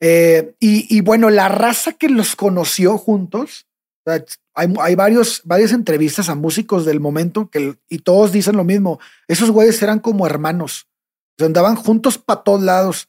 [0.00, 3.66] Eh, y, y bueno, la raza que los conoció juntos,
[4.06, 4.24] o sea,
[4.54, 8.98] hay, hay varios, varias entrevistas a músicos del momento que, y todos dicen lo mismo.
[9.28, 10.86] Esos güeyes eran como hermanos.
[11.32, 13.08] O sea, andaban juntos para todos lados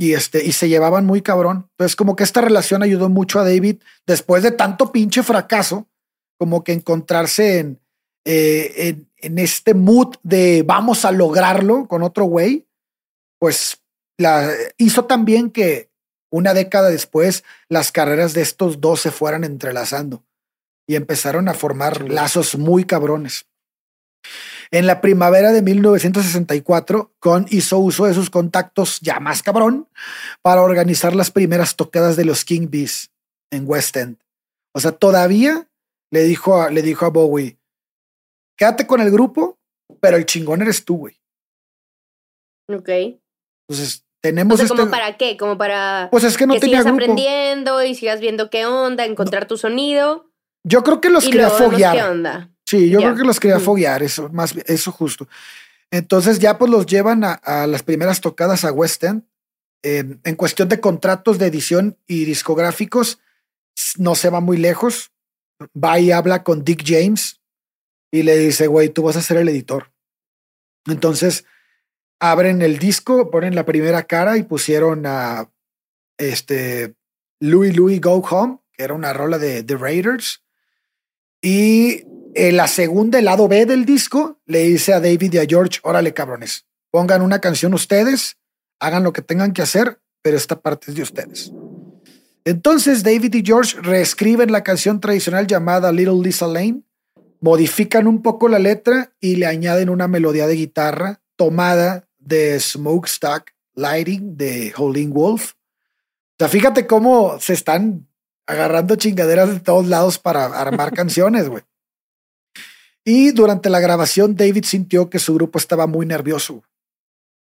[0.00, 1.68] y este y se llevaban muy cabrón.
[1.72, 5.88] Entonces, como que esta relación ayudó mucho a David después de tanto pinche fracaso,
[6.38, 7.80] como que encontrarse en,
[8.24, 12.66] eh, en, en este mood de vamos a lograrlo con otro güey,
[13.38, 13.82] pues
[14.16, 15.90] la, hizo también que
[16.30, 20.24] una década después las carreras de estos dos se fueran entrelazando
[20.86, 23.49] y empezaron a formar lazos muy cabrones.
[24.70, 29.88] En la primavera de 1964, Con hizo uso de sus contactos ya más cabrón
[30.42, 33.10] para organizar las primeras tocadas de los King Bees
[33.50, 34.18] en West End.
[34.74, 35.68] O sea, todavía
[36.12, 37.58] le dijo a, le dijo a Bowie,
[38.56, 39.58] quédate con el grupo,
[40.00, 41.16] pero el chingón eres tú, güey.
[42.68, 42.88] Ok.
[43.68, 45.36] Entonces, tenemos o sea, ¿como este- para qué?
[45.36, 47.02] Como para Pues es que no que tenía sigas grupo.
[47.12, 50.30] aprendiendo y sigas viendo qué onda, encontrar tu sonido.
[50.64, 51.96] Yo creo que los quería foguear.
[51.96, 52.50] qué onda.
[52.70, 53.64] Sí, yo creo que los quería Ujú.
[53.64, 55.26] foguear, eso, más eso justo.
[55.90, 59.24] Entonces ya pues los llevan a, a las primeras tocadas a West End.
[59.82, 63.18] En- en cuestión de contratos de edición y discográficos,
[63.96, 65.10] no se va muy lejos.
[65.74, 67.40] Va y habla con Dick James
[68.12, 69.90] y le dice, güey, tú vas a ser el editor.
[70.86, 71.44] Entonces
[72.20, 75.50] abren el disco, ponen la primera cara y pusieron a
[76.18, 76.94] este
[77.40, 80.42] Louis Louis Go Home, que era una rola de The Raiders.
[81.42, 82.04] Y
[82.34, 85.80] en la segunda, el lado B del disco, le dice a David y a George,
[85.82, 88.36] órale cabrones, pongan una canción ustedes,
[88.78, 91.52] hagan lo que tengan que hacer, pero esta parte es de ustedes.
[92.44, 96.82] Entonces David y George reescriben la canción tradicional llamada Little Lisa Lane,
[97.40, 103.54] modifican un poco la letra y le añaden una melodía de guitarra tomada de Smokestack
[103.74, 105.52] Lighting de Howlin' Wolf.
[105.52, 105.56] O
[106.38, 108.06] sea, fíjate cómo se están
[108.46, 111.62] agarrando chingaderas de todos lados para armar canciones, güey.
[113.10, 116.62] Y durante la grabación, David sintió que su grupo estaba muy nervioso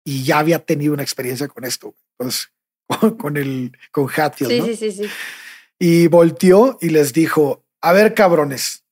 [0.06, 2.52] y ya había tenido una experiencia con esto, pues,
[3.18, 4.66] con, el con Hatfield, Sí, ¿no?
[4.68, 5.10] sí, sí, sí.
[5.80, 8.84] Y volteó y les dijo: A ver, cabrones,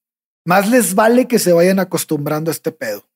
[0.43, 3.07] más les vale que se vayan acostumbrando a este pedo.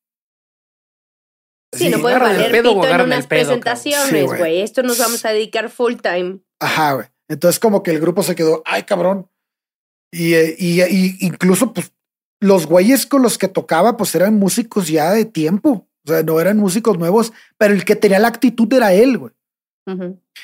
[1.74, 4.62] Sí, no Sí, pueden valer pedo pito en unas pedo, presentaciones, güey.
[4.62, 6.40] Esto nos vamos a dedicar full time.
[6.60, 7.08] Ajá, güey.
[7.28, 9.28] Entonces, como que el grupo se quedó, ay, cabrón.
[10.12, 11.92] Y, eh, y, y incluso, pues,
[12.40, 15.88] los güeyes con los que tocaba, pues eran músicos ya de tiempo.
[16.06, 19.34] O sea, no eran músicos nuevos, pero el que tenía la actitud era él, güey.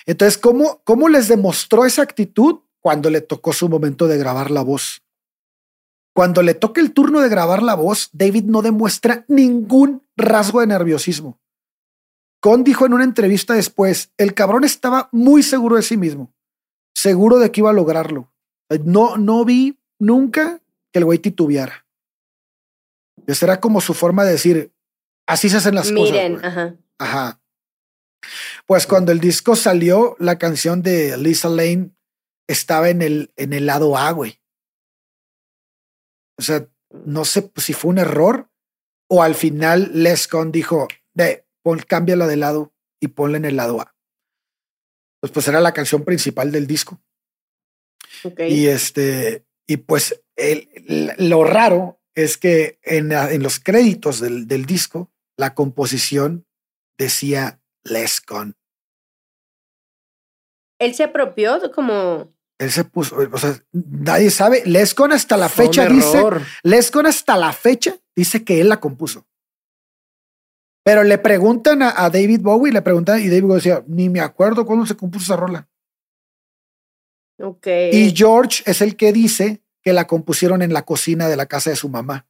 [0.07, 4.63] Entonces, ¿cómo, ¿cómo les demostró esa actitud cuando le tocó su momento de grabar la
[4.63, 5.03] voz?
[6.15, 10.67] Cuando le toca el turno de grabar la voz, David no demuestra ningún rasgo de
[10.67, 11.39] nerviosismo.
[12.39, 16.33] Con dijo en una entrevista después, el cabrón estaba muy seguro de sí mismo,
[16.95, 18.31] seguro de que iba a lograrlo.
[18.83, 21.84] No, no vi nunca que el güey titubeara.
[23.27, 24.73] Esa era como su forma de decir,
[25.27, 26.53] así se hacen las Miren, cosas.
[26.55, 26.65] güey".
[26.67, 26.75] ajá.
[26.99, 27.41] Ajá.
[28.65, 31.91] Pues cuando el disco salió, la canción de Lisa Lane
[32.47, 34.39] estaba en el, en el lado A, güey.
[36.37, 36.67] O sea,
[37.05, 38.49] no sé si fue un error
[39.09, 43.55] o al final Les Con dijo, de, pon, cámbiala de lado y ponla en el
[43.57, 43.95] lado A.
[45.21, 47.01] Pues, pues era la canción principal del disco.
[48.39, 54.65] Y este, y pues el- lo raro es que en, en los créditos del, del
[54.65, 56.47] disco, la composición
[56.97, 58.55] decía Les Con.
[60.79, 62.29] Él se apropió como.
[62.57, 64.63] Él se puso, o sea, nadie sabe.
[64.65, 66.41] Les Con hasta la Fue fecha dice, error.
[66.63, 69.27] Les Con hasta la fecha dice que él la compuso.
[70.83, 74.21] Pero le preguntan a, a David Bowie, le preguntan, y David Bowie decía, ni me
[74.21, 75.67] acuerdo cuándo se compuso esa rola.
[77.39, 77.67] Ok.
[77.91, 81.69] Y George es el que dice que la compusieron en la cocina de la casa
[81.69, 82.25] de su mamá,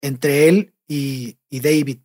[0.00, 1.98] entre él y, y David.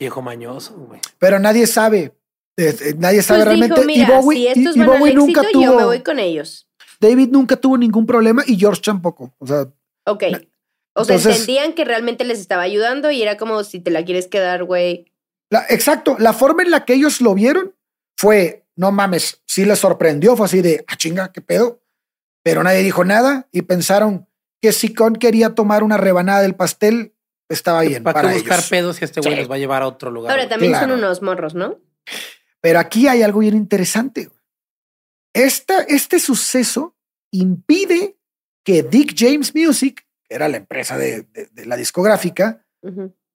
[0.00, 1.00] Viejo mañoso, güey.
[1.18, 2.14] Pero nadie sabe,
[2.56, 3.84] eh, eh, nadie Pues sabe dijo, realmente.
[3.84, 5.84] mira, y Bowie, si estos y- y van al Bowie nunca éxito, yo tuvo, me
[5.84, 6.66] voy con ellos.
[7.00, 9.34] David nunca tuvo ningún problema y George tampoco.
[9.38, 9.66] O sea,
[10.06, 10.22] Ok.
[10.96, 14.04] O sea, Entonces- entendían que realmente les estaba ayudando y era como si te la
[14.04, 15.10] quieres quedar, güey.
[15.50, 17.74] la- exacto, la forma en la que ellos lo vieron
[18.16, 21.80] fue, no mames, sí les sorprendió, fue así de, ah, chinga, qué pedo.
[22.44, 24.28] Pero nadie dijo nada y pensaron
[24.62, 27.14] que si Con quería tomar una rebanada del pastel,
[27.48, 28.70] estaba bien ¿Para, para, qué buscar ellos.
[28.70, 29.38] pedos si este güey Sí.
[29.40, 30.30] los va a llevar a otro lugar?
[30.30, 30.86] Ahora también Claro.
[30.88, 31.78] son unos morros, ¿no?
[32.60, 34.30] Pero aquí hay algo bien interesante.
[35.34, 36.96] Esta, este suceso
[37.32, 38.16] impide
[38.64, 42.64] que Dick James Music, que era la empresa de, de- de la discográfica,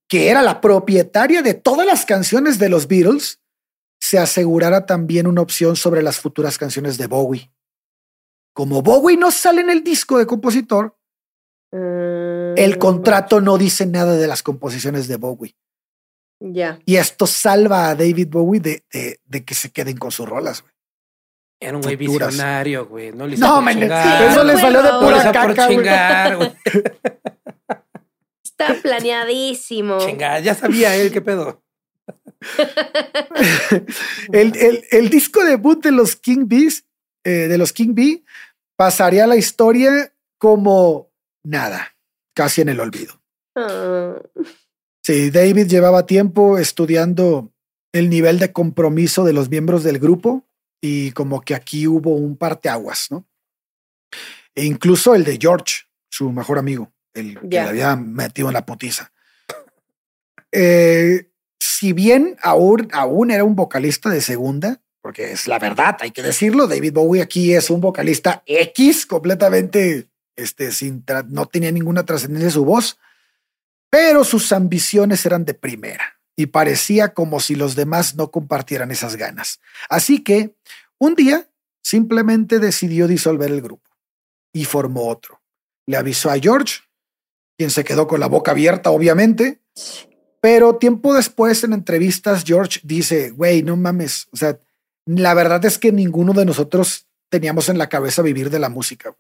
[0.07, 3.39] que era la propietaria de todas las canciones de los Beatles,
[3.99, 7.51] se asegurara también una opción sobre las futuras canciones de Bowie.
[8.53, 10.95] Como Bowie no sale en el disco de compositor,
[11.71, 15.55] Mm, el contrato no dice nada de las composiciones de Bowie.
[16.39, 16.79] Ya.
[16.83, 20.63] Y esto salva a David Bowie de, de- de que se queden con sus rolas.
[20.63, 20.73] güey.
[21.61, 22.29] Era un güey futuras.
[22.29, 23.11] visionario, güey.
[23.11, 24.31] No le No, man, chingar.
[24.31, 24.89] eso le salió de.
[24.89, 26.53] No pura por caca, chingar, güey.
[28.43, 29.99] Está planeadísimo.
[29.99, 31.61] Chinga, ya sabía él qué pedo.
[34.33, 36.85] el, el, el, disco debut de los King Bees,
[37.29, 38.23] eh, de los King Bee,
[38.75, 41.11] pasaría a la historia como
[41.43, 41.95] nada,
[42.33, 43.21] casi en el olvido.
[43.55, 44.15] Ah.
[45.03, 47.51] Sí, David llevaba tiempo estudiando
[47.93, 50.43] el nivel de compromiso de los miembros del grupo
[50.81, 53.27] y como que aquí hubo un parteaguas, ¿no?
[54.55, 58.65] E incluso el de George, su mejor amigo, el que le había metido en la
[58.65, 59.11] putiza.
[60.51, 66.11] Eh, si bien aún, aún era un vocalista de segunda, porque es la verdad, hay
[66.11, 72.05] que decirlo, David Bowie aquí es un vocalista X, completamente, este, sin, no tenía ninguna
[72.05, 72.99] trascendencia su voz,
[73.89, 79.15] pero sus ambiciones eran de primera y parecía como si los demás no compartieran esas
[79.15, 79.59] ganas.
[79.89, 80.55] Así que
[80.97, 81.49] un día
[81.81, 83.89] simplemente decidió disolver el grupo
[84.53, 85.41] y formó otro.
[85.85, 86.81] Le avisó a George,
[87.57, 89.61] quien se quedó con la boca abierta, obviamente,
[90.41, 94.59] pero tiempo después en entrevistas George dice, güey, no mames, o sea,
[95.05, 99.15] la verdad es que ninguno de nosotros teníamos en la cabeza vivir de la música.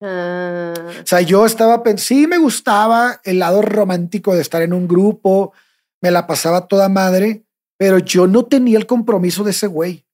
[0.00, 0.74] Ah.
[1.02, 5.52] O sea, yo estaba, sí me gustaba el lado romántico de estar en un grupo,
[6.00, 7.44] me la pasaba toda madre,
[7.76, 10.04] pero yo no tenía el compromiso de ese güey.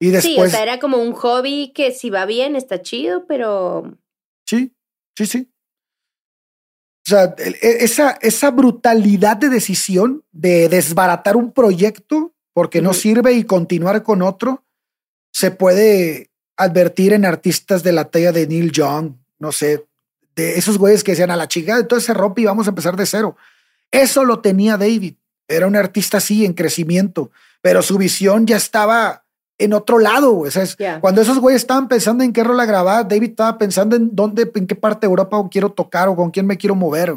[0.00, 0.34] Y después.
[0.34, 3.96] Sí, o sea, era como un hobby que si va bien está chido, pero.
[4.46, 4.74] Sí,
[5.16, 5.48] sí, sí.
[7.06, 13.32] O sea, e, esa, esa brutalidad de decisión de desbaratar un proyecto porque no sirve
[13.32, 14.62] y continuar con otro,
[15.32, 19.86] se puede advertir en artistas de la talla de Neil Young, no sé,
[20.36, 22.96] de esos güeyes que decían a la chica, entonces se rompe y vamos a empezar
[22.96, 23.36] de cero.
[23.90, 25.14] Eso lo tenía David.
[25.48, 27.30] Era un artista así en crecimiento,
[27.60, 29.24] pero su visión ya estaba
[29.58, 30.38] en otro lado.
[30.38, 34.14] O sea, Cuando esos güeyes estaban pensando en qué rola grabar, David estaba pensando en
[34.14, 37.14] dónde, en qué parte de Europa quiero tocar o con quién me quiero mover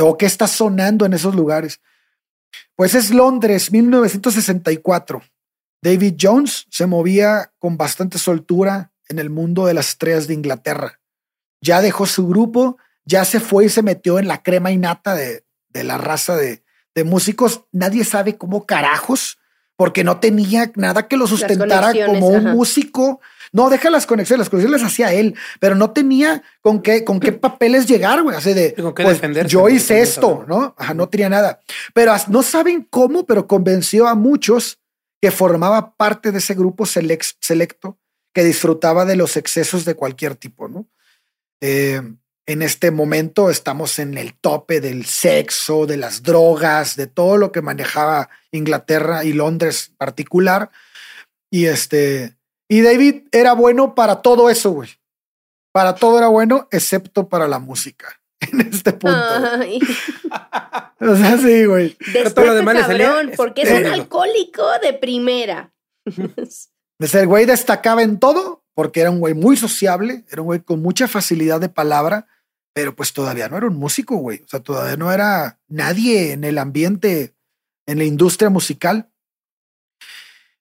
[0.00, 1.80] o qué está sonando en esos lugares.
[2.76, 5.22] Pues es Londres, 1964.
[5.82, 11.00] David Jones se movía con bastante soltura en el mundo de las estrellas de Inglaterra.
[11.60, 15.44] Ya dejó su grupo, ya se fue y se metió en la crema innata de,
[15.68, 16.62] de la raza de,
[16.94, 17.64] de músicos.
[17.72, 19.38] Nadie sabe cómo carajos,
[19.76, 23.20] porque no tenía nada que lo sustentara como un músico.
[23.52, 27.20] No, deja las conexiones, las conexiones las hacía él, pero no tenía con qué, con
[27.20, 28.36] qué papeles llegar, güey.
[28.36, 30.74] Así de, pues, yo hice esto, ¿no?
[30.78, 31.60] Ajá, no tenía nada.
[31.94, 34.78] Pero no saben cómo, pero convenció a muchos
[35.20, 37.98] que formaba parte de ese grupo selecto
[38.34, 40.86] que disfrutaba de los excesos de cualquier tipo, ¿no?
[41.60, 42.00] Eh,
[42.48, 47.52] en este momento estamos en el tope del sexo, de las drogas, de todo lo
[47.52, 50.70] que manejaba Inglaterra y Londres particular.
[51.50, 52.37] Y este,
[52.68, 54.90] y David era bueno para todo eso, güey.
[55.72, 58.20] Para todo era bueno, excepto para la música.
[58.40, 59.18] En este punto.
[61.00, 61.96] o sea, sí, güey.
[62.12, 65.72] Después lo demás cabrón, porque es un alcohólico de primera.
[66.06, 70.80] el güey destacaba en todo porque era un güey muy sociable, era un güey con
[70.80, 72.28] mucha facilidad de palabra
[72.78, 74.40] pero pues todavía no era un músico, güey.
[74.44, 77.34] O sea, todavía no era nadie en el ambiente,
[77.86, 79.10] en la industria musical.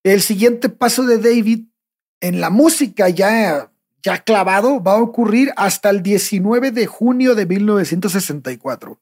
[0.03, 1.67] El siguiente paso de David
[2.21, 3.71] en la música ya,
[4.03, 8.99] ya clavado va a ocurrir hasta el 19 de junio de 1964,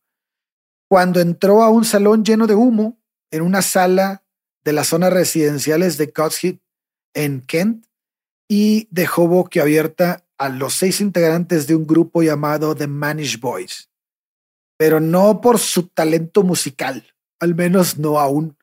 [0.88, 3.00] cuando entró a un salón lleno de humo
[3.32, 4.24] en una sala
[4.64, 6.56] de las zonas residenciales de Cotshead
[7.14, 7.86] en Kent
[8.48, 13.90] y dejó boquiabierta a los seis integrantes de un grupo llamado The Manish Boys,
[14.78, 18.58] pero no por su talento musical, al menos no aún,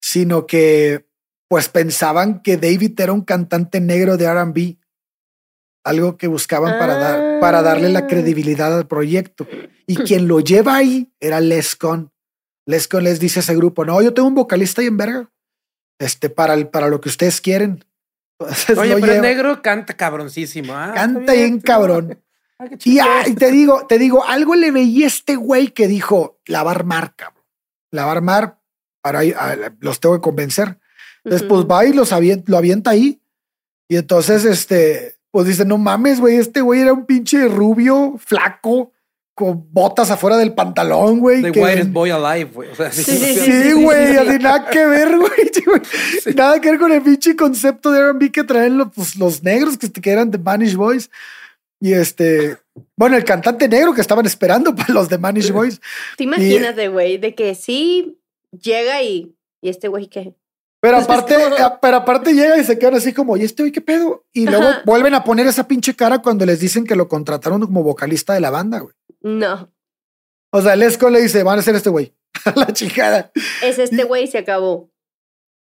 [0.00, 1.06] sino que
[1.54, 4.76] pues pensaban que David era un cantante negro de RB,
[5.84, 8.06] algo que buscaban para, dar, para darle la ah.
[8.08, 9.46] credibilidad al proyecto.
[9.86, 12.12] Y quien lo lleva ahí era Les Con.
[12.66, 15.30] Les Con les dice a ese grupo, no, yo tengo un vocalista ahí en verga,
[16.00, 17.84] este, para, el, para lo que ustedes quieren.
[18.76, 20.74] Oye, pero el negro canta cabroncísimo.
[20.74, 20.90] ¿ah?
[20.92, 22.20] canta bien, cabrón.
[22.84, 22.98] y,
[23.36, 27.44] te digo, te digo, algo le veía este güey que dijo, lavar mar, cabrón.
[27.92, 28.58] Lavar mar,
[29.00, 29.20] para
[29.78, 30.80] los tengo que convencer.
[31.24, 32.10] Entonces, pues va y los
[32.46, 33.20] lo avienta ahí.
[33.88, 38.92] Y entonces, este, pues dice, no mames, güey, este güey era un pinche rubio, flaco,
[39.34, 41.42] con botas afuera del pantalón, güey.
[41.42, 42.68] The whitest boy alive, güey.
[42.92, 46.34] sí, güey, así nada que ver, güey.
[46.36, 49.76] Nada que ver con el pinche concepto de R&B que traen los, pues, los negros
[49.76, 51.10] que, que eran The Manish Boys.
[51.80, 52.56] Y este,
[52.96, 55.80] bueno, el cantante negro que estaban esperando para los The Manish Boys.
[56.16, 58.20] ¿Te imaginas, de güey, de que sí
[58.52, 60.34] llega y, y este güey que...
[60.84, 61.34] Pero aparte,
[61.80, 64.26] pero aparte llega y se quedan así como, ¿y este güey qué pedo?
[64.34, 67.82] Y luego vuelven a poner esa pinche cara cuando les dicen que lo contrataron como
[67.82, 68.94] vocalista de la banda, güey.
[69.22, 69.72] No.
[70.52, 72.14] O sea, Lesco le dice, van a ser este güey.
[72.54, 73.32] la chingada.
[73.62, 74.92] Es este güey, se acabó.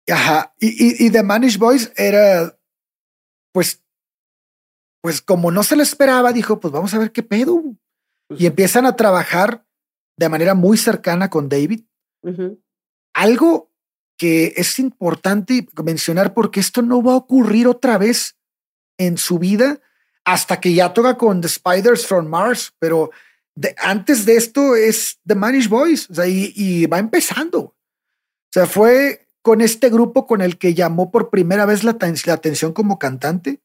[0.10, 0.56] Ajá.
[0.62, 2.58] Y, y, y The Manish Boys era,
[3.52, 3.84] pues,
[5.02, 7.62] pues como no se lo esperaba, dijo, pues vamos a ver qué pedo.
[8.30, 9.66] Pues Y empiezan a trabajar
[10.18, 11.82] de manera muy cercana con David.
[13.14, 13.71] Algo
[14.22, 18.36] que es importante mencionar porque esto no va a ocurrir otra vez
[19.00, 19.80] en su vida
[20.24, 23.10] hasta que ya toca con The Spiders from Mars, pero
[23.78, 27.60] antes de esto es The Manish Boys, o sea, y, y va empezando.
[27.62, 27.76] O
[28.52, 32.74] sea, fue con este grupo con el que llamó por primera vez la, la atención
[32.74, 33.60] como cantante.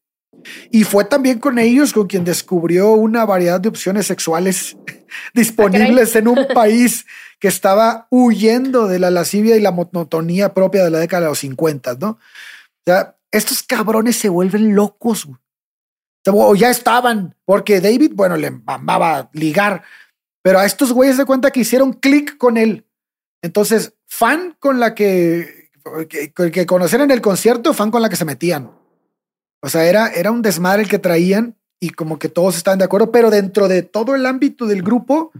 [0.71, 4.77] Y fue también con ellos con quien descubrió una variedad de opciones sexuales
[5.35, 7.07] disponibles en un país
[7.39, 11.39] que estaba huyendo de la lascivia y la monotonía propia de la década de los
[11.41, 12.11] 50, ¿no?
[12.11, 12.19] O
[12.87, 15.29] sea, estos cabrones se vuelven locos.
[16.29, 19.85] O ya estaban, porque David, bueno, le mamaba ligar,
[20.43, 22.85] pero a estos güeyes de cuenta que hicieron clic con él.
[23.43, 25.71] Entonces, fan con la que,
[26.09, 28.73] que, que conocían en el concierto, fan con la que se metían.
[29.67, 32.85] O sea, era, era un desmadre el que traían y como que todos estaban de
[32.85, 35.33] acuerdo, pero dentro de todo el ámbito del grupo,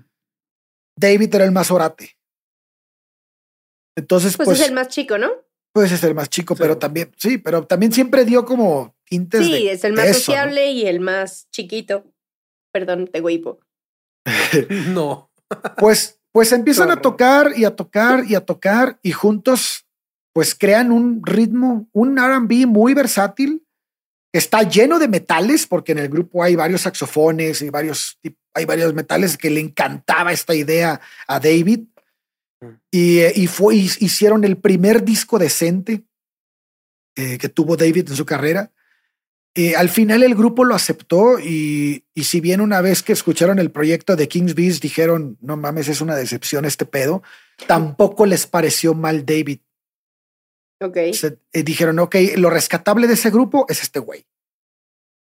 [0.99, 2.19] David era el más orate.
[3.97, 5.31] Entonces, Pues, pues, es el más chico, ¿no?
[5.73, 6.63] pues es el más chico, Sí.
[6.63, 10.15] pero también, sí, pero también siempre dio como tintes Sí, de es el más eso,
[10.15, 10.19] ¿no?
[10.21, 12.05] sociable y el más chiquito.
[12.73, 13.61] Perdón, te güipo.
[14.89, 15.31] No.
[15.79, 19.87] Pues, pues empiezan a tocar y a tocar y a tocar y juntos
[20.35, 23.66] pues crean un ritmo, un R&B muy versátil
[24.39, 28.19] está lleno de metales porque en el grupo hay varios saxofones y varios
[28.55, 31.81] hay varios metales que le encantaba esta idea a David
[32.61, 32.67] Mm.
[32.91, 36.05] y, eh, y fue hicieron el primer disco decente
[37.17, 38.73] eh, que tuvo David en su carrera.
[39.55, 43.59] Eh, al final el grupo lo aceptó y, y si bien una vez que escucharon
[43.59, 47.23] el proyecto de King's Beast dijeron, no mames, es una decepción este pedo,
[47.67, 49.61] tampoco les pareció mal David.
[50.83, 50.97] Ok.
[51.13, 54.27] Se- eh, dijeron, ok, lo rescatable de ese grupo es este güey.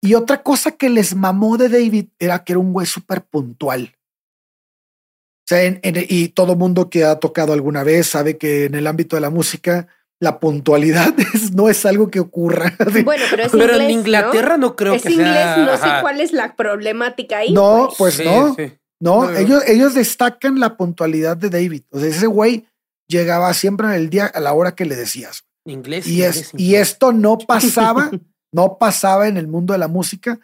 [0.03, 3.95] Y otra cosa que les mamó de David era que era un güey súper puntual.
[3.97, 8.75] O sea, en- en- y todo mundo que ha tocado alguna vez sabe que en
[8.75, 9.89] el ámbito de la música
[10.21, 12.75] la puntualidad es- no es algo que ocurra.
[13.05, 14.97] Bueno, pero es Pero inglés, en Inglaterra no, creo ¿no?
[14.97, 15.57] Es que inglés, sea.
[15.59, 16.01] no sé ajá.
[16.03, 17.53] cuál es la problemática ahí.
[17.53, 17.95] No, güey.
[17.99, 18.55] pues Sí, no.
[18.55, 18.73] sí.
[19.01, 19.39] No, No, no.
[19.39, 21.83] ellos, ellos destacan la puntualidad de David.
[21.91, 22.67] O sea, ese güey
[23.09, 25.45] llegaba siempre en el día a la hora que le decías.
[25.65, 26.07] Inglés.
[26.07, 28.11] Y, es, inglés, y esto no pasaba,
[28.53, 30.39] no pasaba en el mundo de la música.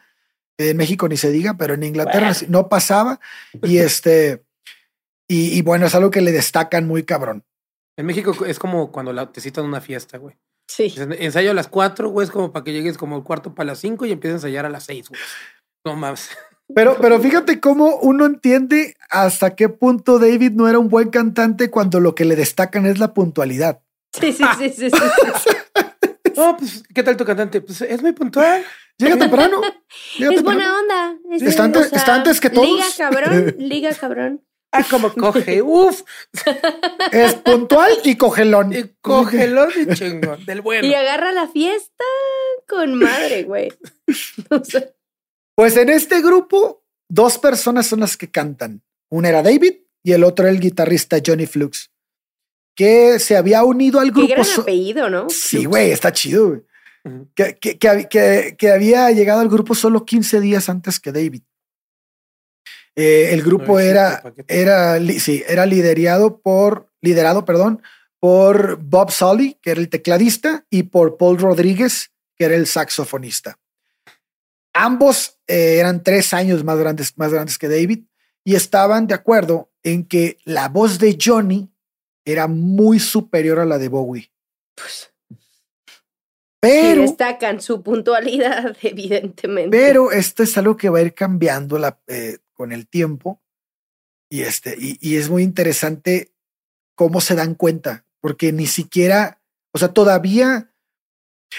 [0.58, 3.20] En México ni se diga, pero en Inglaterra sí, no pasaba.
[3.62, 4.44] Y este,
[5.28, 7.44] y, y bueno, es algo que le destacan muy cabrón.
[7.96, 10.36] En México es como cuando la, te citan una fiesta, güey.
[10.66, 10.94] Sí.
[10.96, 13.78] Ensayo a las 4, güey, es como para que llegues como el cuarto para las
[13.80, 15.20] 5 y empieces a ensayar a las 6, güey.
[15.84, 16.30] No mames.
[16.74, 21.70] Pero, pero fíjate cómo uno entiende hasta qué punto David no era un buen cantante
[21.70, 23.80] cuando lo que le destacan es la puntualidad.
[24.18, 24.96] Sí, sí, sí, sí, sí,
[25.44, 25.50] sí.
[26.36, 27.60] No, pues, ¿qué tal tu cantante?
[27.60, 28.64] Pues es muy puntual.
[28.98, 29.60] Llega temprano.
[30.18, 30.42] llega Es temprano.
[30.42, 31.18] buena onda.
[31.30, 32.66] Es- Está antes- está antes que todos.
[32.68, 34.42] Liga cabrón, liga cabrón.
[34.72, 35.62] Ah, como coge.
[35.62, 36.02] Uf.
[37.12, 38.72] Es puntual y cogelón.
[38.72, 40.44] Y cógelo de chingón.
[40.44, 40.88] Del bueno.
[40.88, 42.04] Y agarra la fiesta
[42.68, 43.72] con madre, güey.
[44.50, 44.82] O sea,
[45.56, 48.82] Pues en este grupo, dos personas son las que cantan.
[49.10, 51.90] Una era David y el otro el guitarrista Johnny Flux,
[52.76, 54.32] que se había unido al qué grupo.
[54.32, 55.28] gran so- apellido, ¿no?
[55.30, 56.48] sí, güey, está chido.
[56.48, 56.62] güey.
[57.34, 61.12] Que, que, que, hab- que- que había llegado al grupo solo 15 días antes que
[61.12, 61.42] David.
[62.96, 67.82] Eh, el grupo era, ¿pa' qué era, li- sí, era liderado por, liderado, perdón,
[68.20, 73.58] por Bob Sully, que era el tecladista, y por Paul Rodríguez, que era el saxofonista.
[74.74, 78.04] Ambos eh, eran tres años más grandes, más grandes que David
[78.44, 81.72] y estaban de acuerdo en que la voz de Johnny
[82.24, 84.32] era muy superior a la de Bowie.
[84.74, 85.36] Pues, sí
[86.60, 89.70] Pero, destacan su puntualidad, evidentemente.
[89.70, 93.40] pero esto es algo que va a ir cambiando la, eh, con el tiempo
[94.28, 96.34] y, este, y, y es muy interesante
[96.96, 99.40] cómo se dan cuenta, porque ni siquiera,
[99.72, 100.73] o sea, todavía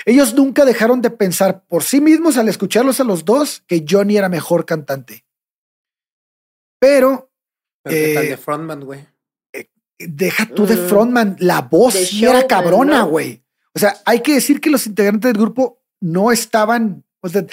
[0.05, 4.17] ellos nunca dejaron de pensar por sí mismos al escucharlos a los dos que Johnny
[4.17, 5.25] era mejor cantante.
[6.79, 7.31] Pero
[7.83, 9.07] Pero ¿qué tal eh, de frontman, güey?
[9.97, 10.87] deja tú de Mm.
[10.89, 13.43] frontman, la voz De sí era cabrona, güey.
[13.73, 17.45] O sea, hay que decir que los integrantes del grupo no estaban, o sea,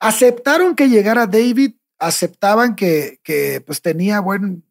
[0.00, 4.64] aceptaron que llegara David, aceptaban que, que pues tenía buen,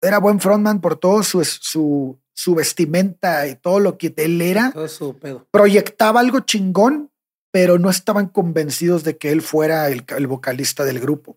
[0.00, 4.70] era buen frontman por todo su, su, su vestimenta y todo lo que él era,
[4.70, 5.48] Todo su pedo.
[5.50, 7.10] proyectaba algo chingón,
[7.50, 11.36] pero no estaban convencidos de que él fuera el, el vocalista del grupo.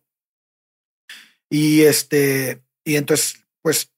[1.50, 3.92] Y este, y entonces, pues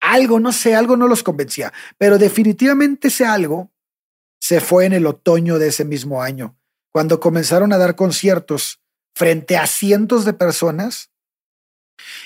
[0.00, 3.72] algo, no sé, algo no los convencía, pero definitivamente ese algo
[4.40, 6.56] se fue en el otoño de ese mismo año,
[6.92, 8.80] cuando comenzaron a dar conciertos
[9.16, 11.10] frente a cientos de personas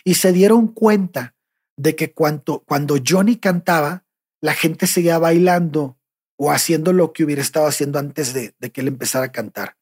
[0.04, 1.34] y se dieron cuenta
[1.78, 2.62] de que cuando
[3.02, 4.04] Johnny cantaba,
[4.40, 5.98] la gente seguía bailando
[6.36, 9.76] o haciendo lo que hubiera estado haciendo antes de, de que él empezara a cantar.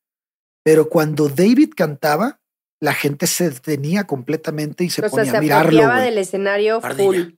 [0.65, 2.41] Pero cuando David cantaba,
[2.81, 5.95] la gente se detenía completamente y se ponía a mirarlo.
[5.97, 7.35] Se del escenario full.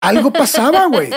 [0.00, 1.10] Algo pasaba, güey.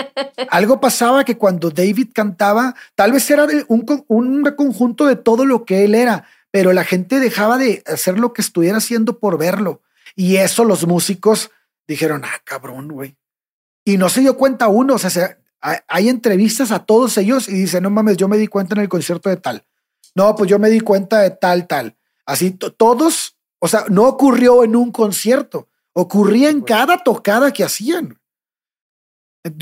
[0.48, 5.64] Algo pasaba que cuando David cantaba, tal vez era un, un conjunto de todo lo
[5.64, 9.82] que él era, pero la gente dejaba de hacer lo que estuviera haciendo por verlo.
[10.14, 11.50] Y eso los músicos
[11.88, 13.16] dijeron, ah, cabrón, güey.
[13.86, 17.80] Y no se dio cuenta uno, o sea, hay entrevistas a todos ellos y dice,
[17.80, 19.64] no mames, yo me di cuenta en el concierto de tal.
[20.16, 21.96] No, pues yo me di cuenta de tal, tal.
[22.26, 28.18] Así todos, o sea, no ocurrió en un concierto, ocurría en cada tocada que hacían.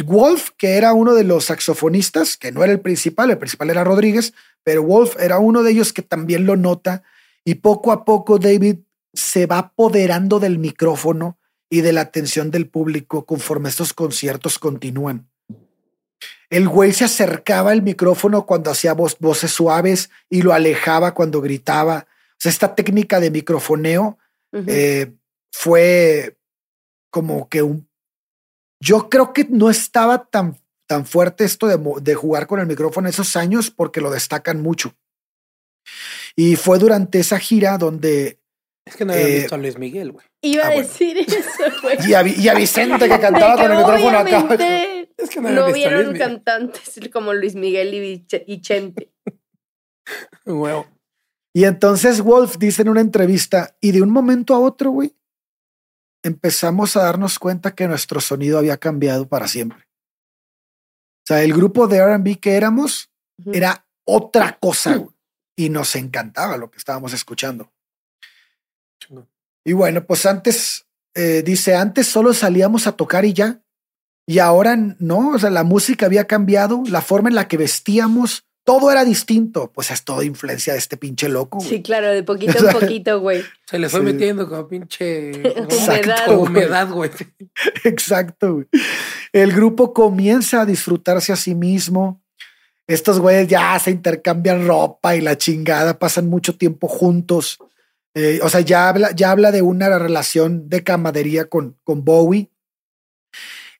[0.06, 3.84] Wolf, que era uno de los saxofonistas, que no era el principal, el principal era
[3.84, 7.02] Rodríguez, pero Wolf era uno de ellos que también lo nota
[7.44, 8.78] y poco a poco David
[9.12, 11.38] se va apoderando del micrófono
[11.70, 15.28] y de la atención del público conforme estos conciertos continúan.
[16.50, 22.06] El güey se acercaba al micrófono cuando hacía voces suaves y lo alejaba cuando gritaba.
[22.08, 24.18] O sea, esta técnica de microfoneo
[24.52, 25.12] eh,
[25.50, 26.36] fue
[27.10, 27.88] como que un...
[28.80, 33.08] Yo creo que no estaba tan, tan fuerte esto de, de jugar con el micrófono
[33.08, 34.94] esos años porque lo destacan mucho.
[36.36, 38.38] Y fue durante esa gira donde
[38.86, 40.26] es que no había eh, visto a Luis Miguel, güey.
[40.42, 41.38] Iba a ah, decir eso,
[41.82, 41.96] güey.
[42.06, 42.14] Y,
[42.48, 44.48] a, Vicente que cantaba con el micrófono acá.
[45.16, 49.12] Es que no, no vieron cantantes como Luis Miguel y, y Chente.
[50.44, 50.86] Wow.
[51.54, 55.16] Y entonces Wolf dice en una entrevista, y de un momento a otro, güey,
[56.24, 59.84] empezamos a darnos cuenta que nuestro sonido había cambiado para siempre.
[61.22, 63.10] O sea, el grupo de RB que éramos
[63.52, 65.14] era otra cosa, güey,
[65.56, 67.72] y nos encantaba lo que estábamos escuchando.
[69.64, 73.62] Y bueno, pues antes, eh, dice, antes solo salíamos a tocar y ya.
[74.26, 78.44] Y ahora no, o sea, la música había cambiado, la forma en la que vestíamos,
[78.64, 79.70] todo era distinto.
[79.72, 81.60] Pues es toda influencia de este pinche loco.
[81.60, 83.44] Sí, claro, de poquito en poquito, güey.
[83.66, 87.10] Se le fue metiendo como pinche humedad, humedad, güey.
[87.84, 88.66] Exacto, güey.
[89.32, 92.22] El grupo comienza a disfrutarse a sí mismo.
[92.86, 97.58] Estos güeyes ya se intercambian ropa y la chingada, pasan mucho tiempo juntos.
[98.14, 102.50] Eh, o sea, ya habla, ya habla de una relación de camadería con, con Bowie.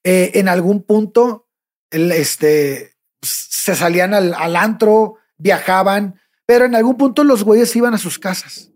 [0.03, 1.49] Eh, en algún punto,
[1.91, 7.95] el, este, se salían al, al, antro, viajaban, pero en algún punto los güeyes iban
[7.95, 8.73] a sus casas.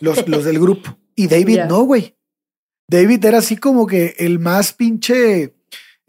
[0.00, 0.98] Los, los del grupo.
[1.14, 2.16] Y David no, güey.
[2.88, 5.54] David era así como que el más pinche,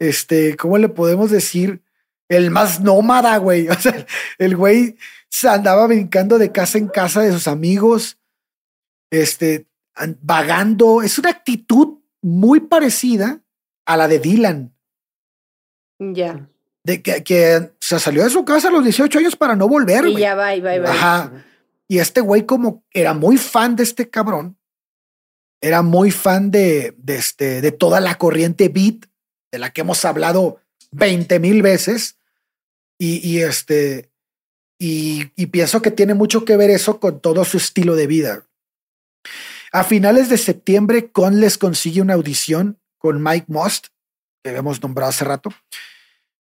[0.00, 1.80] este, ¿cómo le podemos decir?
[2.28, 3.68] El más nómada, güey.
[3.68, 4.04] O sea,
[4.38, 4.96] el güey
[5.28, 8.18] se andaba brincando de casa en casa de sus amigos
[9.12, 9.66] este,
[10.20, 11.02] vagando.
[11.02, 13.42] Es una actitud muy parecida
[13.86, 14.74] a la de Dylan.
[15.98, 16.48] Ya.
[16.84, 20.06] De que, que se salió de su casa a los 18 años para no volver.
[20.06, 20.90] Y ya va, y va, y va.
[20.90, 21.44] Ajá.
[21.86, 24.56] Y este güey, como era muy fan de este cabrón,
[25.60, 29.06] era muy fan de, de, este, de toda la corriente beat,
[29.52, 30.60] de la que hemos hablado
[30.90, 32.18] 20 mil veces.
[32.98, 34.10] Y, y este,
[34.78, 38.46] y, y, pienso que tiene mucho que ver eso con todo su estilo de vida.
[39.72, 43.88] A finales de septiembre, Con les consigue una audición con Mike Most,
[44.42, 45.50] que habíamos nombrado hace rato,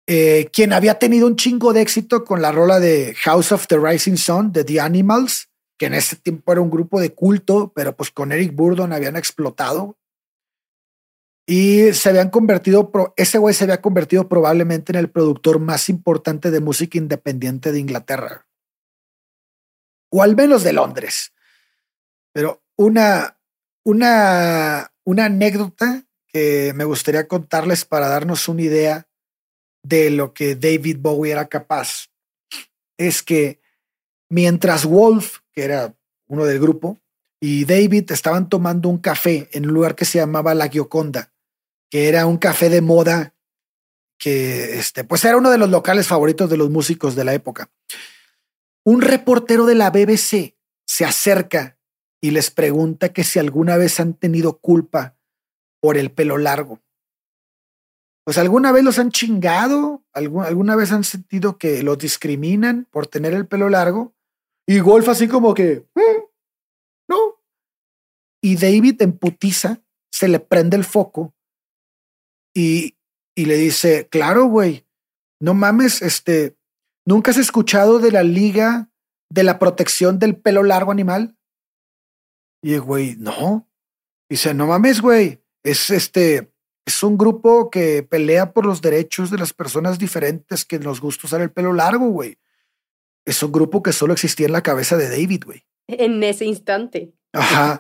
[0.06, 3.78] eh, quien había tenido un chingo de éxito con la rola de House of the
[3.78, 7.96] Rising Sun de The Animals, que en ese tiempo era un grupo de culto, pero
[7.96, 9.98] pues con Eric Burdon habían explotado.
[11.46, 16.52] Y se habían convertido, ese güey se había convertido probablemente en el productor más importante
[16.52, 18.48] de música independiente de Inglaterra.
[20.10, 21.34] O al menos de Londres.
[22.34, 23.40] Pero una,
[23.84, 29.08] una, una anécdota que me gustaría contarles para darnos una idea
[29.84, 32.10] de lo que David Bowie era capaz.
[32.98, 33.60] Es que
[34.30, 35.96] mientras Wolf, que era
[36.28, 37.00] uno del grupo,
[37.40, 41.34] y David estaban tomando un café en un lugar que se llamaba La Gioconda,
[41.92, 43.36] que era un café de moda
[44.18, 47.70] que este, pues era uno de los locales favoritos de los músicos de la época.
[48.86, 50.56] Un reportero de la BBC
[50.86, 51.78] se acerca
[52.24, 55.18] y les pregunta que si alguna vez han tenido culpa
[55.82, 56.82] por el pelo largo.
[58.24, 63.34] Pues alguna vez los han chingado, alguna vez han sentido que los discriminan por tener
[63.34, 64.16] el pelo largo.
[64.66, 66.24] Y Golf así como que, mm,
[67.10, 67.42] no.
[68.42, 71.36] Y David en putiza se le prende el foco
[72.56, 72.96] y,
[73.36, 74.88] y le dice, claro, güey,
[75.42, 76.56] no mames, este,
[77.06, 78.90] ¿nunca has escuchado de la Liga
[79.30, 81.36] de la Protección del Pelo Largo Animal?
[82.64, 83.70] Y el güey, no.
[84.30, 86.52] Dice, no mames, güey, es este,
[86.86, 91.28] es un grupo que pelea por los derechos de las personas diferentes que nos gusta
[91.28, 92.40] usar el pelo largo, güey.
[93.26, 95.66] Es un grupo que solo existía en la cabeza de David, güey.
[95.88, 97.14] En ese instante.
[97.34, 97.78] Ajá.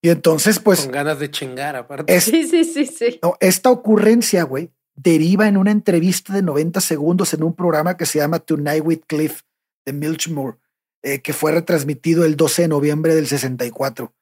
[0.00, 0.82] Y entonces, pues.
[0.82, 2.20] Con ganas de chingar, aparte.
[2.20, 3.20] sí, sí, sí, sí.
[3.40, 8.18] esta ocurrencia, güey, deriva en una entrevista de 90 segundos en un programa que se
[8.18, 9.42] llama Tonight with Cliff
[9.84, 10.58] de Milchmore,
[11.02, 14.12] eh, que fue retransmitido el 12 de noviembre del 64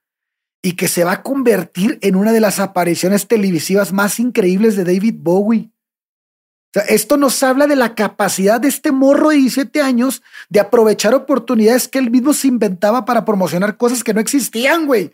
[0.63, 4.85] y que se va a convertir en una de las apariciones televisivas más increíbles de
[4.85, 5.71] David Bowie.
[5.71, 10.61] O sea, esto nos habla de la capacidad de este morro de 17 años de
[10.61, 15.13] aprovechar oportunidades que él mismo se inventaba para promocionar cosas que no existían, güey.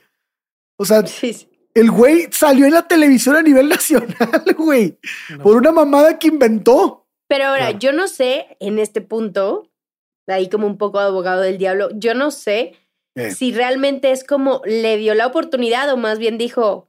[0.77, 1.05] O sea,
[1.75, 4.99] el güey salió en la televisión a nivel nacional, güey,
[5.43, 7.07] por una mamada que inventó.
[7.29, 9.71] Pero ahora, yo no sé, en este punto,
[10.27, 12.74] ahí como un poco abogado del diablo, yo no sé
[13.35, 16.89] si realmente es como le dio la oportunidad o más bien dijo,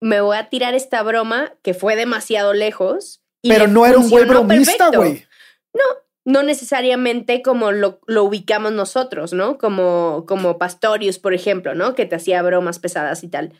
[0.00, 3.22] me voy a tirar esta broma que fue demasiado lejos.
[3.42, 5.24] Pero no era un güey bromista, güey.
[5.72, 5.82] No,
[6.24, 9.56] no necesariamente como lo, lo, ubicamos nosotros, ¿no?
[9.56, 11.94] Como, como Pastorius, por ejemplo, ¿no?
[11.94, 13.52] Que te hacía bromas pesadas y tal.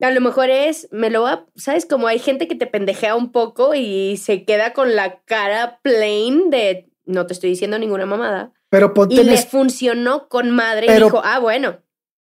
[0.00, 1.84] A lo mejor es, me lo va, ¿sabes?
[1.84, 6.50] Como hay gente que te pendejea un poco y se queda con la cara plain
[6.50, 8.52] de, no te estoy diciendo ninguna mamada.
[8.68, 11.78] Pero ponte y le funcionó con madre y dijo, ah, bueno.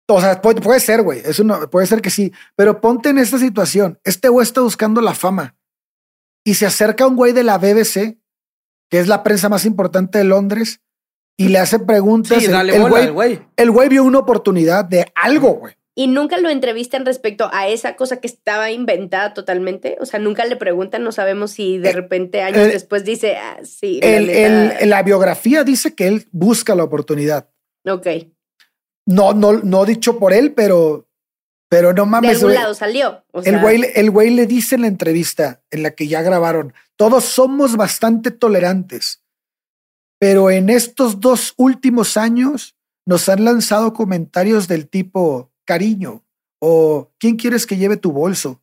[0.09, 1.21] O sea, puede, ser, güey.
[1.25, 2.33] Eso no, puede ser que sí.
[2.57, 4.01] Pero ponte en esta situación.
[4.03, 5.55] Este güey está buscando la fama
[6.45, 8.19] y se acerca un güey de la BBC,
[8.89, 10.81] que es la prensa más importante de Londres,
[11.37, 12.43] y le hace preguntas.
[12.43, 15.75] Sí, dale el, güey, el güey vio una oportunidad de algo, güey.
[16.01, 19.99] Y nunca lo entrevistan respecto a esa cosa que estaba inventada totalmente.
[20.01, 23.59] O sea, nunca le preguntan, no sabemos si de eh, repente años después dice, ah,
[23.65, 24.01] sí.
[24.03, 27.51] El, la biografía dice que él busca la oportunidad.
[27.87, 28.07] Ok.
[29.05, 31.07] No, no, no dicho por él, pero,
[31.69, 32.31] pero no mames.
[32.41, 33.23] De algún lado salió.
[33.45, 37.27] el, güey, el güey le dice en la entrevista en la que ya grabaron, todos
[37.27, 39.23] somos bastante tolerantes,
[40.19, 42.75] pero en estos dos últimos años
[43.05, 46.25] nos han lanzado comentarios del tipo, cariño
[46.61, 48.63] o quién quieres que lleve tu bolso.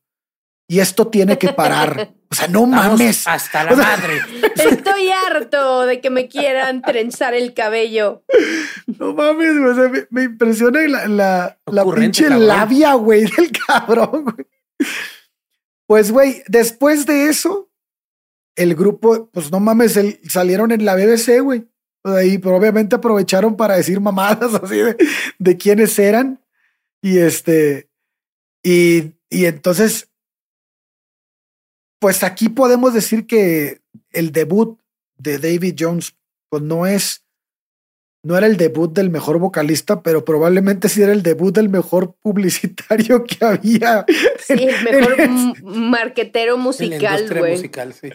[0.70, 2.14] Y esto tiene que parar.
[2.30, 3.26] O sea, no mames.
[3.26, 4.20] Hasta la madre.
[4.56, 8.24] Estoy harto de que me quieran trenzar el cabello.
[8.86, 14.36] No mames, me, impresiona la, la, pinche labia, güey, del cabrón,
[15.86, 17.70] Pues, güey, después de eso,
[18.58, 19.98] el grupo, pues no mames,
[20.28, 21.66] salieron en la BBC, güey.
[22.04, 24.98] Ahí, pero obviamente aprovecharon para decir mamadas así de,
[25.40, 26.42] de quiénes eran.
[27.02, 27.90] Y este,
[28.64, 30.10] y, y entonces,
[32.00, 34.80] pues aquí podemos decir que el debut
[35.18, 36.16] de David Jones,
[36.50, 37.24] pues no es,
[38.24, 42.16] no era el debut del mejor vocalista, pero probablemente sí era el debut del mejor
[42.22, 44.06] publicitario que había.
[44.40, 47.54] Sí, el mejor marquetero musical, güey.
[47.54, 48.10] musical, sí.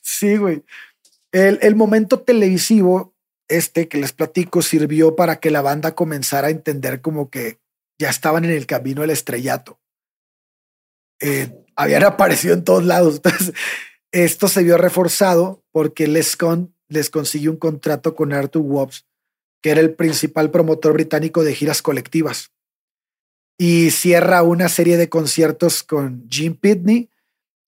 [0.00, 0.62] Sí, güey.
[1.30, 3.14] El, el momento televisivo,
[3.48, 7.58] este que les platico, sirvió para que la banda comenzara a entender como que
[7.98, 9.80] ya estaban en el camino al estrellato.
[11.20, 13.20] Eh, habían aparecido en todos lados.
[14.12, 19.06] Esto se vio reforzado porque Les Con les consiguió un contrato con Arthur Wobbs,
[19.62, 22.52] que era el principal promotor británico de giras colectivas.
[23.58, 27.10] Y cierra una serie de conciertos con Jim Pitney,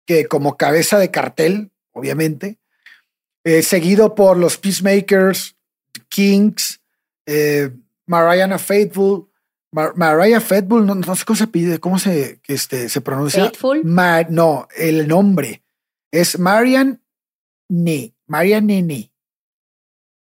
[0.06, 2.58] que como cabeza de cartel, obviamente,
[3.44, 5.56] eh, seguido por los Peacemakers,
[6.08, 6.80] Kings,
[7.26, 7.70] eh,
[8.06, 9.28] Mariana Faithful,
[9.74, 13.44] Mariah Faithful, no, sé cómo se pide, cómo se, este, se pronuncia.
[13.44, 13.82] Faithful.
[14.30, 15.64] no, el nombre
[16.12, 17.02] es Marian
[17.68, 18.14] Ni.
[18.26, 19.10] Marian Nini.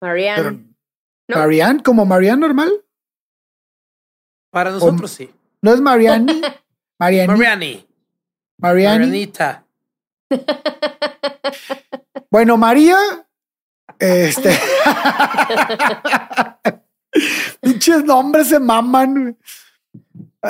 [0.01, 0.75] Marianne.
[1.29, 2.71] ¿Marianne como Marianne normal?
[4.51, 5.31] Para nosotros sí.
[5.63, 6.41] ¿No es Marianne?
[6.99, 7.33] Marianne.
[7.33, 7.87] Mariani.
[8.59, 9.07] Mariani.
[9.07, 9.65] Marianita.
[12.31, 12.99] Bueno, María.
[13.99, 14.51] Este.
[17.61, 19.37] Pinches nombres se maman.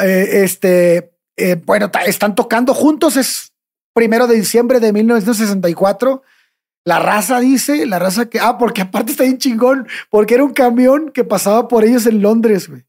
[0.01, 3.17] Eh, este, eh, bueno, están tocando juntos.
[3.17, 3.53] Es
[3.93, 6.23] primero de diciembre de 1964.
[6.85, 10.55] La raza dice, la raza que, ah, porque aparte está bien chingón, porque era un
[10.55, 12.85] camión que pasaba por ellos en Londres, güey.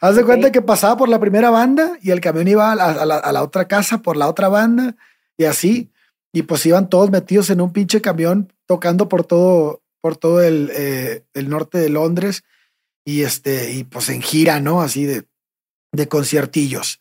[0.00, 3.42] Haz de cuenta que pasaba por la primera banda y el camión iba a la,
[3.42, 4.96] otra casa por la otra banda
[5.38, 5.90] y así.
[6.32, 10.70] Y pues iban todos metidos en un pinche camión tocando por todo, por todo el,
[10.74, 12.44] eh, el norte de Londres
[13.04, 14.80] y este, y pues en gira, ¿no?
[14.80, 15.26] Así de
[15.94, 17.00] de conciertillos.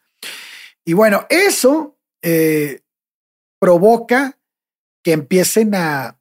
[0.85, 2.81] Y bueno, eso eh,
[3.59, 4.39] provoca
[5.03, 6.19] que empiecen a,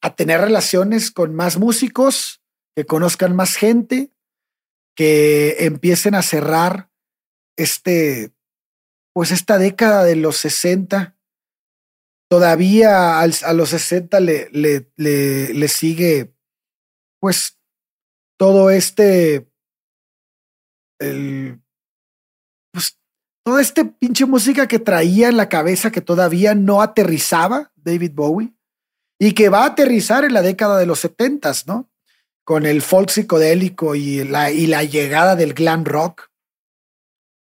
[0.00, 2.40] a tener relaciones con más músicos,
[2.74, 4.10] que conozcan más gente,
[4.96, 6.90] que empiecen a cerrar
[7.56, 8.32] este,
[9.12, 11.16] pues esta década de los 60.
[12.28, 16.32] Todavía a los 60 le, le, le, sigue,
[17.18, 17.58] pues,
[18.40, 19.46] todo este,
[20.98, 21.60] el,
[22.72, 22.98] pues,
[23.44, 28.54] toda este pinche música que traía en la cabeza que todavía no aterrizaba David Bowie
[29.18, 31.90] y que va a aterrizar en la década de los 70, ¿no?
[32.42, 36.30] Con el folk psicodélico y la, y la llegada del glam rock,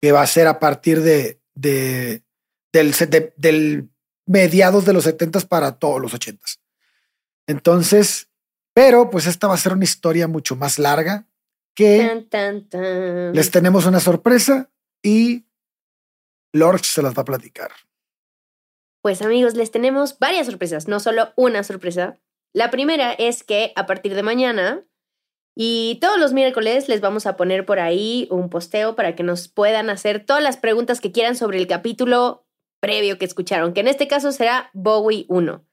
[0.02, 2.22] que va a ser a partir de, de,
[2.74, 2.94] del,
[3.38, 3.88] del
[4.26, 6.44] mediados de los 70 para todos los 80.
[7.46, 8.28] Entonces,
[8.74, 11.26] pero pues esta va a ser una historia mucho más larga
[11.74, 12.26] que
[13.32, 14.70] les tenemos una sorpresa
[15.02, 15.44] y
[16.52, 17.70] Lord se las va a platicar.
[19.02, 22.18] Pues amigos, les tenemos varias sorpresas, no solo una sorpresa.
[22.52, 24.84] La primera es que a partir de mañana
[25.56, 29.48] y todos los miércoles les vamos a poner por ahí un posteo para que nos
[29.48, 32.46] puedan hacer todas las preguntas que quieran sobre el capítulo
[32.80, 35.64] previo que escucharon, que en este caso será Bowie 1.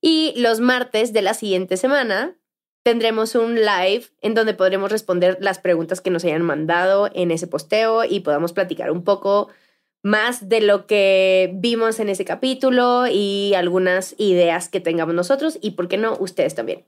[0.00, 2.36] Y los martes de la siguiente semana
[2.82, 7.46] tendremos un live en donde podremos responder las preguntas que nos hayan mandado en ese
[7.46, 9.48] posteo y podamos platicar un poco
[10.02, 15.72] más de lo que vimos en ese capítulo y algunas ideas que tengamos nosotros y,
[15.72, 16.84] ¿por qué no, ustedes también?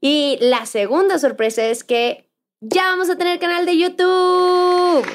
[0.00, 2.26] Y la segunda sorpresa es que
[2.60, 5.06] ya vamos a tener canal de YouTube.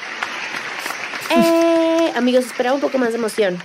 [1.30, 3.58] Eh, amigos, espera un poco más de emoción.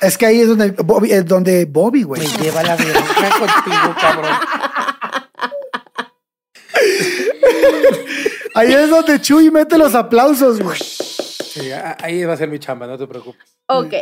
[0.00, 2.22] Es que ahí es donde Bobby, es donde Bobby, güey.
[2.22, 4.32] Me lleva la contigo, cabrón.
[8.54, 10.78] Ahí es donde Chuy mete los aplausos, güey.
[10.78, 13.56] Sí, ahí va a ser mi chamba, no te preocupes.
[13.66, 13.94] Ok.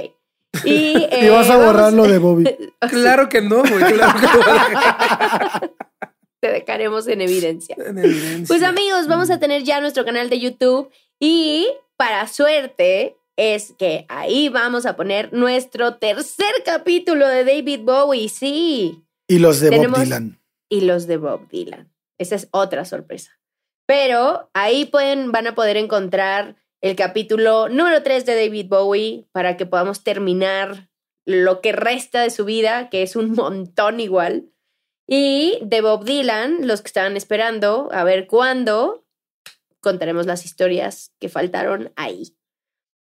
[0.64, 2.44] Y, y vas a eh, borrar lo de Bobby.
[2.90, 3.92] claro que no, güey.
[3.92, 5.72] Claro que no
[6.42, 7.76] te dejaremos en evidencia.
[8.48, 10.90] Pues amigos, vamos a tener ya nuestro canal de YouTube
[11.20, 18.28] y para suerte es que ahí vamos a poner nuestro tercer capítulo de David Bowie,
[18.28, 19.04] sí.
[19.28, 20.40] Y los de Bob Dylan.
[20.68, 21.91] Y los de Bob Dylan.
[22.22, 23.32] Esa es otra sorpresa.
[23.86, 29.56] Pero ahí pueden, van a poder encontrar el capítulo número 3 de David Bowie para
[29.56, 30.88] que podamos terminar
[31.26, 34.50] lo que resta de su vida, que es un montón igual.
[35.08, 39.04] Y de Bob Dylan, los que estaban esperando a ver cuándo,
[39.80, 42.36] contaremos las historias que faltaron ahí.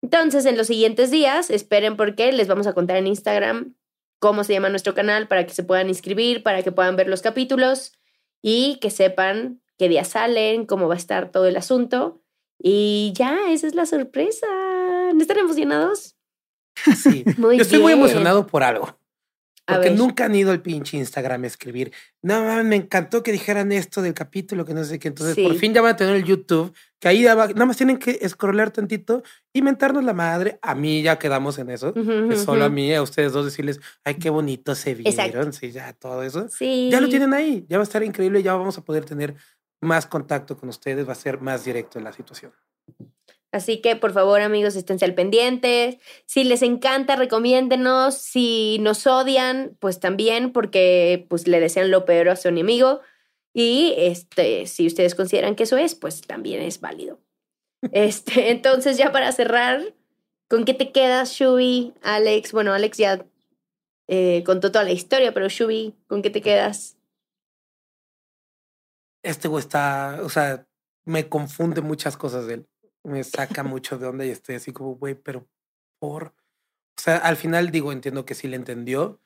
[0.03, 3.76] Entonces, en los siguientes días, esperen porque les vamos a contar en Instagram
[4.19, 7.23] cómo se llama nuestro canal para que se puedan inscribir, para que puedan ver los
[7.23, 7.94] capítulos
[8.41, 12.22] y que sepan qué día salen, cómo va a estar todo el asunto.
[12.59, 14.47] Y ya, esa es la sorpresa.
[15.14, 16.15] ¿No están emocionados?
[16.95, 18.97] Sí, yo estoy muy emocionado por algo.
[19.68, 21.91] Porque nunca han ido al pinche Instagram a escribir.
[22.22, 25.10] No, me encantó que dijeran esto del capítulo, que no sé qué.
[25.10, 28.27] Entonces, por fin ya van a tener el YouTube, que ahí nada más tienen que
[28.30, 30.57] scrollear tantito y mentarnos la madre.
[30.61, 31.94] A mí ya quedamos en eso.
[32.31, 35.52] es solo a mí, a ustedes dos decirles, ay, qué bonito se vieron.
[35.52, 36.48] Sí, ya todo eso.
[36.48, 36.89] Sí.
[36.89, 37.65] Ya lo tienen ahí.
[37.68, 38.41] Ya va a estar increíble.
[38.41, 39.35] Ya vamos a poder tener
[39.81, 41.06] más contacto con ustedes.
[41.07, 42.53] Va a ser más directo en la situación.
[43.52, 45.99] Así que por favor amigos, esténse al pendiente.
[46.26, 48.15] Si les encanta, recomiéndenos.
[48.15, 53.02] Si nos odian, pues también porque pues le desean lo peor a su enemigo.
[53.53, 57.19] Y este, si ustedes consideran que eso es, pues también es válido.
[57.91, 59.94] Este, entonces ya para cerrar,
[60.49, 62.52] ¿con qué te quedas, Shubi, Alex?
[62.52, 63.24] Bueno, Alex ya
[64.07, 66.98] eh, contó toda la historia, pero Shubi, ¿con qué te quedas?
[69.22, 70.68] Este güey está, o sea,
[71.06, 72.68] me confunde muchas cosas de él
[73.08, 75.48] me saca mucho de onda y estoy así como, güey, pero
[76.00, 76.36] por...
[76.98, 79.22] O sea, al final digo, entiendo que sí le entendió.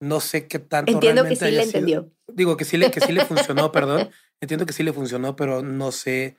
[0.00, 0.92] No sé qué tanto.
[0.92, 2.12] Entiendo que sí le entendió.
[2.28, 4.10] Digo que sí le, que sí le funcionó, perdón.
[4.40, 6.36] Entiendo que sí le funcionó, pero no sé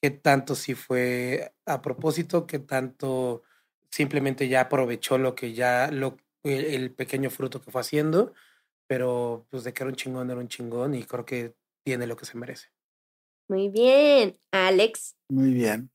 [0.00, 3.42] qué tanto sí fue a propósito, qué tanto
[3.90, 8.32] simplemente ya aprovechó lo que ya, lo, el pequeño fruto que fue haciendo.
[8.86, 12.16] Pero pues de que era un chingón, era un chingón y creo que tiene lo
[12.16, 12.68] que se merece.
[13.48, 15.16] Muy bien, Alex.
[15.28, 15.90] Muy bien.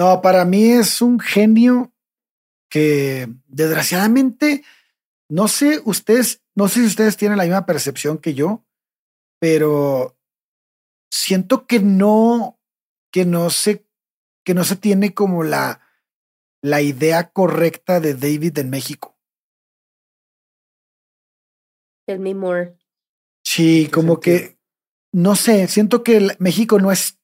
[0.00, 1.92] No, para mí es un genio
[2.70, 4.64] que desgraciadamente,
[5.28, 8.64] no sé, ustedes, no sé si ustedes tienen la misma percepción que yo,
[9.38, 10.16] pero
[11.12, 12.58] siento que no,
[13.12, 13.84] que no se,
[14.42, 15.82] que no se tiene como la,
[16.62, 19.18] la idea correcta de David en México.
[22.06, 22.74] Tell me more.
[23.44, 24.58] Sí, como que,
[25.12, 27.19] no sé, siento que México no es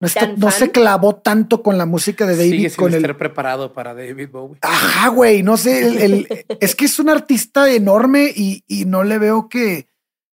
[0.00, 2.50] No, está- ¿Tan no se clavó tanto con la música de David.
[2.50, 4.58] Sigue sin con el, estar preparado para David Bowie.
[4.60, 9.04] Ajá, güey, no sé, el- el- es que es un artista enorme y, y no
[9.04, 9.88] le veo que,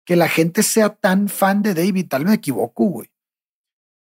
[0.04, 3.10] que la gente sea tan fan de David, tal vez me equivoco, güey.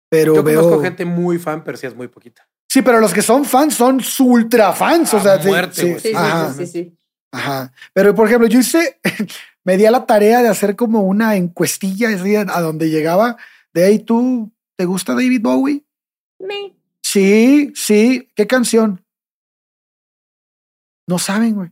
[0.09, 0.61] Pero Yo veo...
[0.61, 2.47] conozco gente muy fan, pero sí es muy poquita.
[2.67, 5.93] Sí, pero los que son fans son su ultra fans, o sea, sí, muerte, sí.
[5.93, 6.97] Sí, sí, ajá, sí, sí, sí.
[7.31, 7.71] ajá.
[7.93, 8.99] Pero por ejemplo, yo hice,
[9.63, 13.37] me di a la tarea de hacer como una encuestilla a donde llegaba
[13.73, 15.83] de ahí, ¿tú te gusta David Bowie?
[16.39, 16.73] Me.
[17.03, 18.29] Sí, sí.
[18.33, 19.05] ¿Qué canción?
[21.05, 21.69] No saben, güey.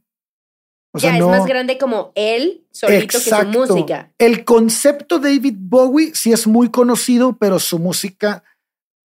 [0.91, 1.31] O sea, ya no.
[1.33, 3.61] es más grande como él solito Exacto.
[3.61, 4.13] que su música.
[4.17, 8.43] El concepto David Bowie sí es muy conocido, pero su música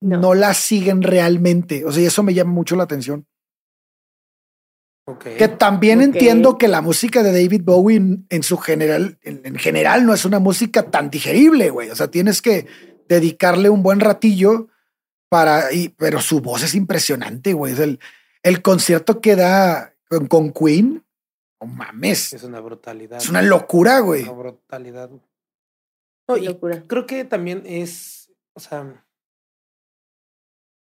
[0.00, 0.34] no, No.
[0.34, 1.84] la siguen realmente.
[1.84, 3.24] O sea, y eso me llama mucho la atención.
[5.06, 5.26] Ok.
[5.38, 9.54] Que también entiendo que la música de David Bowie en, en su general, en, en
[9.56, 11.90] general no es una música tan digerible, güey.
[11.90, 12.66] O sea, tienes que
[13.08, 14.68] dedicarle un buen ratillo
[15.28, 17.72] para, y, pero su voz es impresionante, güey.
[17.72, 18.00] Es el,
[18.42, 21.04] el concierto que da con, con Queen,
[21.60, 23.18] no mames, Es una brutalidad.
[23.18, 24.22] es una locura, güey.
[24.24, 25.10] Una brutalidad.
[26.28, 26.82] No, y Locura.
[26.86, 29.04] creo que también es, o sea,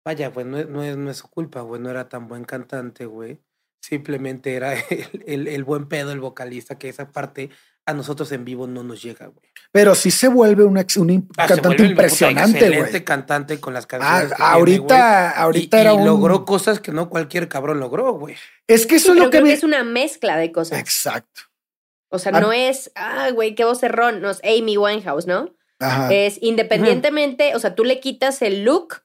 [0.04, 2.44] vaya, pues no es, no es, no es su culpa, güey, no era tan buen
[2.44, 3.40] cantante, güey.
[3.82, 7.50] Simplemente era el, el, el buen pedo, el vocalista, que esa parte
[7.86, 9.50] a nosotros en vivo no nos llega, güey.
[9.70, 13.04] Pero sí se vuelve un, ex- un im- Ah, cantante vuelve impresionante, Excelente güey.
[13.04, 14.28] cantante con las Ah, canciones.
[14.36, 16.04] tiene, ahorita, ahorita y, era y un.
[16.06, 18.36] logró cosas que no cualquier cabrón logró, güey.
[18.66, 19.48] Es que eso Sí, es lo que creo me.
[19.50, 20.78] que es una mezcla de cosas.
[20.78, 21.42] Exacto.
[22.10, 22.40] O sea, Ah.
[22.40, 25.54] no es, ah, güey, qué vocerrón, no es Amy Winehouse, ¿no?
[25.80, 26.12] Ajá.
[26.14, 29.02] Es independientemente, o sea, tú le quitas el look,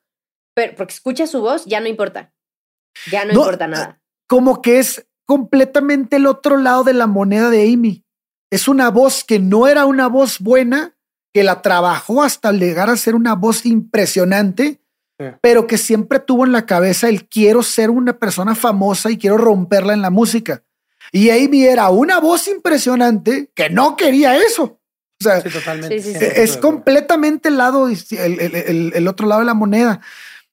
[0.54, 2.32] pero porque escuchas su voz, ya no importa.
[3.12, 4.02] Ya no, No, importa nada.
[4.28, 8.04] como que es completamente el otro lado de la moneda de Amy.
[8.52, 10.96] Es una voz que no era una voz buena,
[11.34, 14.82] que la trabajó hasta llegar a ser una voz impresionante,
[15.20, 15.26] Sí.
[15.42, 19.38] pero que siempre tuvo en la cabeza el quiero ser una persona famosa y quiero
[19.38, 20.64] romperla en la música.
[21.12, 24.80] Y Amy era una voz impresionante que no quería eso.
[25.20, 26.02] O sea, Sí, totalmente.
[26.02, 26.24] Sí, sí, sí.
[26.24, 30.00] estoy de es completamente el lado, el, el- el- el otro lado de la moneda.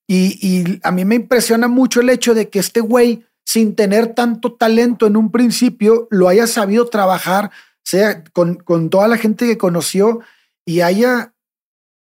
[0.08, 4.14] Y, y a mí me impresiona mucho el hecho de que este güey, sin tener
[4.14, 7.52] tanto talento en un principio, lo haya sabido trabajar,
[7.86, 10.20] sea con, con toda la gente que conoció
[10.66, 11.34] y haya,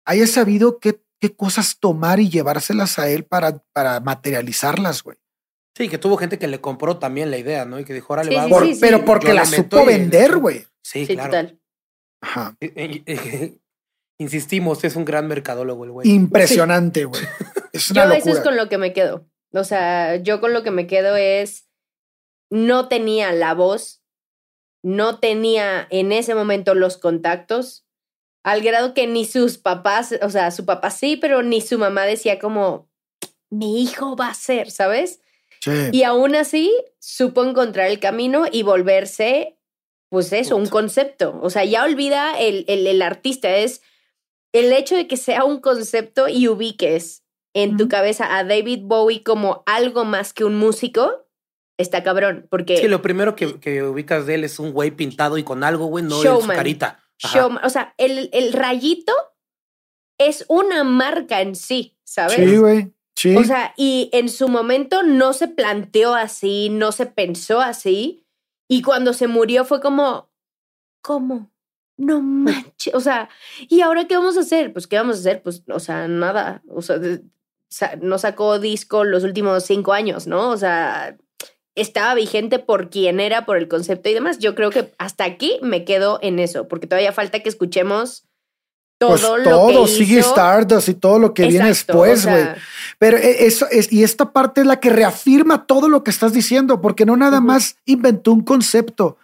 [0.04, 5.16] haya sabido qué, qué cosas tomar y llevárselas a él para, para materializarlas, güey.
[5.76, 7.78] Sí, que tuvo gente que le compró también la idea, ¿no?
[7.78, 9.04] Y que dijo, órale, Sí, va, sí, Por- sí, pero sí.
[9.06, 10.66] porque yo la le supo le vender, güey.
[10.82, 11.30] Sí, Sí, claro.
[11.30, 11.60] total.
[12.20, 12.56] Ajá.
[14.20, 16.08] Insistimos, es un gran mercadólogo el güey.
[16.10, 17.22] Impresionante, güey.
[17.72, 18.34] Es una Yo eso locura.
[18.34, 19.26] es con lo que me quedo.
[19.52, 21.68] O sea, yo con lo que me quedo es,
[22.50, 23.97] no tenía la voz,
[24.82, 27.84] no tenía en ese momento los contactos,
[28.44, 32.04] al grado que ni sus papás, o sea, su papá sí, pero ni su mamá
[32.04, 32.88] decía como,
[33.50, 35.20] mi hijo va a ser, ¿sabes?
[35.60, 35.72] Sí.
[35.92, 39.58] Y aún así supo encontrar el camino y volverse,
[40.08, 41.38] pues eso, un concepto.
[41.42, 43.82] O sea, ya olvida el, el, el artista, es
[44.52, 47.24] el hecho de que sea un concepto y ubiques
[47.54, 51.26] en tu cabeza a David Bowie como algo más que un músico,
[51.78, 55.38] está cabrón, porque Sí, lo primero que, que ubicas de él es un güey pintado
[55.38, 57.00] y con algo, güey, no en su carita.
[57.18, 59.12] Showman- o sea, el, el rayito
[60.18, 62.36] es una marca en sí, ¿sabes?
[62.36, 62.92] Sí, güey.
[63.16, 63.36] Sí.
[63.36, 68.24] O sea, y en su momento no se planteó así, no se pensó así.
[68.68, 70.30] Y cuando se murió fue como,
[71.02, 71.50] ¿cómo?
[71.96, 72.94] No manches.
[72.94, 73.28] O sea,
[73.68, 74.72] ¿y ahora qué vamos a hacer?
[74.72, 75.42] Pues, ¿qué vamos a hacer?
[75.42, 76.62] Pues, o sea, nada.
[76.68, 76.98] O sea,
[78.00, 80.50] no sacó disco los últimos cinco años, ¿no?
[80.50, 81.16] O sea,
[81.80, 84.38] estaba vigente por quién era, por el concepto y demás.
[84.38, 88.24] Yo creo que hasta aquí me quedo en eso, porque todavía falta que escuchemos
[89.00, 90.18] todo pues lo todo, que sigue.
[90.20, 92.42] Stardust y todo lo que viene Exacto, después, güey.
[92.42, 92.56] sea,
[92.98, 96.32] Pero e- eso es, y esta parte es la que reafirma todo lo que estás
[96.32, 99.16] diciendo, porque no nada más inventó un concepto,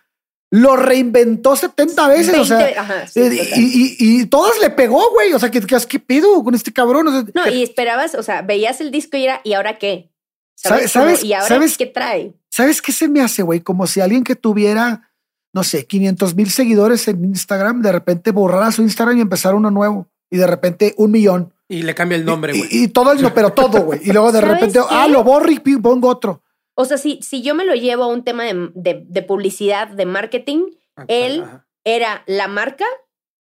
[0.53, 3.37] lo reinventó 70 veces, o sea, 20 ajá, sí, total.
[3.61, 5.33] y, y- y todas le pegó, güey.
[5.33, 7.09] O sea, ¿qué, qué, qué pedo con este cabrón?
[7.09, 10.13] O sea, No, y esperabas, o sea, veías el disco y era, ¿y ahora qué?
[10.57, 12.35] ¿Sabes- sabes- ¿Y ahora sabes- qué trae?
[12.55, 13.61] ¿Sabes qué se me hace, güey?
[13.61, 15.11] Como si alguien que tuviera,
[15.53, 19.73] no sé, 500 mil seguidores en Instagram, de repente borrara su Instagram y empezara uno
[19.73, 20.09] nuevo.
[20.31, 21.53] Y de repente un millón.
[21.69, 22.69] Y le cambia el nombre, güey.
[22.71, 23.99] Y, y todo el, no, pero todo, güey.
[24.05, 24.85] Y luego de ¿Sabes repente, qué?
[24.89, 26.43] ah, lo borro y pongo otro.
[26.77, 29.89] O sea, si, si yo me lo llevo a un tema de, de- de publicidad,
[29.89, 31.67] de marketing, Ajá, él- ajá.
[31.85, 32.85] era la marca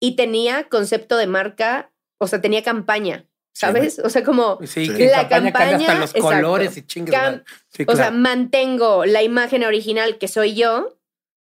[0.01, 3.99] y tenía concepto de marca, o sea, tenía campaña, ¿sabes?
[3.99, 6.21] o sea, como, Sí, que La campaña, hasta los exacto.
[6.23, 7.15] colores y chingues.
[7.15, 7.45] Cam-
[7.87, 10.99] o sea, mantengo la imagen original que soy yo,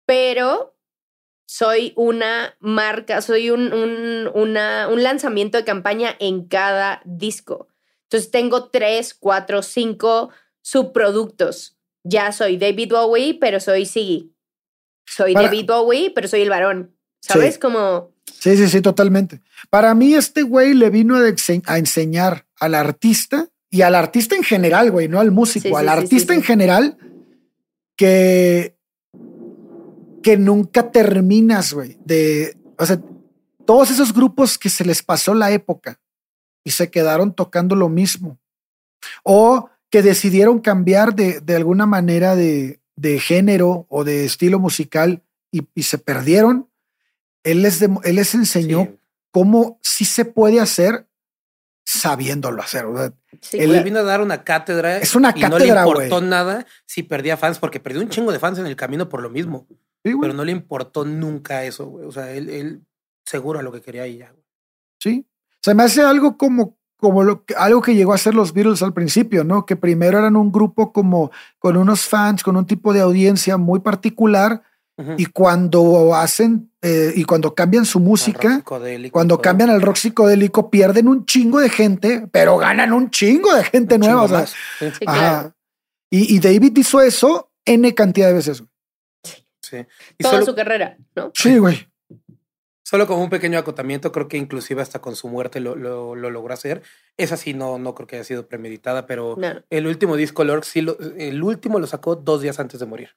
[0.06, 0.76] pero
[1.47, 7.68] soy una marca, soy un, un, una- un lanzamiento de campaña en cada disco.
[8.05, 10.31] Entonces tengo tres, cuatro, cinco
[10.62, 11.76] subproductos.
[12.02, 14.32] Ya soy David Bowie, pero soy Siggy.
[15.06, 16.97] Soy Para- David Bowie, pero soy el varón.
[17.20, 17.55] ¿Sabes?
[17.55, 17.60] Sí.
[17.60, 19.40] Como, Sí, sí, sí, totalmente.
[19.70, 24.34] Para mí, este güey le vino a, ense- a enseñar al artista y al artista
[24.36, 26.98] en general, güey, no al músico, Sí, al sí, artista sí, en general
[27.96, 28.76] que,
[30.22, 33.01] que nunca terminas, güey, de, o sea,
[33.64, 36.01] todos esos grupos que se les pasó la época
[36.64, 38.38] y se quedaron tocando lo mismo
[39.22, 45.22] o que decidieron cambiar de, de alguna manera de, de género o de estilo musical
[45.52, 46.68] y, y se perdieron.
[47.45, 48.99] Él les, dem- él les enseñó Sí.
[49.31, 51.07] cómo sí se puede hacer
[51.87, 52.87] sabiéndolo hacer.
[52.87, 53.85] o sea, sí, claro.
[53.85, 54.97] vino a dar una cátedra.
[54.99, 56.29] Es una y no le cátedra, importó güey.
[56.29, 59.31] nada si perdía fans, porque perdió un chingo de fans en el camino por lo
[59.31, 59.66] mismo.
[60.03, 62.07] sí, güey, Pero no le importó nunca eso, güey.
[62.07, 62.83] O sea, él, él
[63.27, 64.45] seguro a lo que quería y ya, güey.
[65.01, 65.27] sí.
[65.62, 68.83] Se me hace algo como, como lo que- algo que llegó a ser los Beatles
[68.83, 69.65] al principio, ¿no?
[69.65, 73.81] Que primero eran un grupo como con unos fans, con un tipo de audiencia muy
[73.81, 74.62] particular
[75.19, 78.62] Y cuando hacen eh, y cuando cambian su música,
[79.11, 83.65] cuando cambian al rock psicodélico, pierden un chingo de gente, pero ganan un chingo de
[83.65, 84.23] gente Un nueva.
[84.23, 84.51] o sea, más.
[84.79, 85.19] Sí, Sí, ajá.
[85.41, 85.55] claro.
[86.11, 88.62] Y, y David hizo eso N cantidad de veces.
[89.62, 89.79] sí.
[90.19, 91.33] Y Toda solo, su carrera, ¿no?
[91.35, 91.89] Sí, güey.
[92.85, 96.31] solo como un pequeño acotamiento, creo que inclusive hasta con su muerte lo, lo, lo
[96.31, 96.83] logró hacer.
[97.16, 99.49] Esa sí no, no creo que haya sido premeditada, pero No.
[99.71, 103.09] el último disco Lork sí lo, el último lo sacó dos días antes de morir.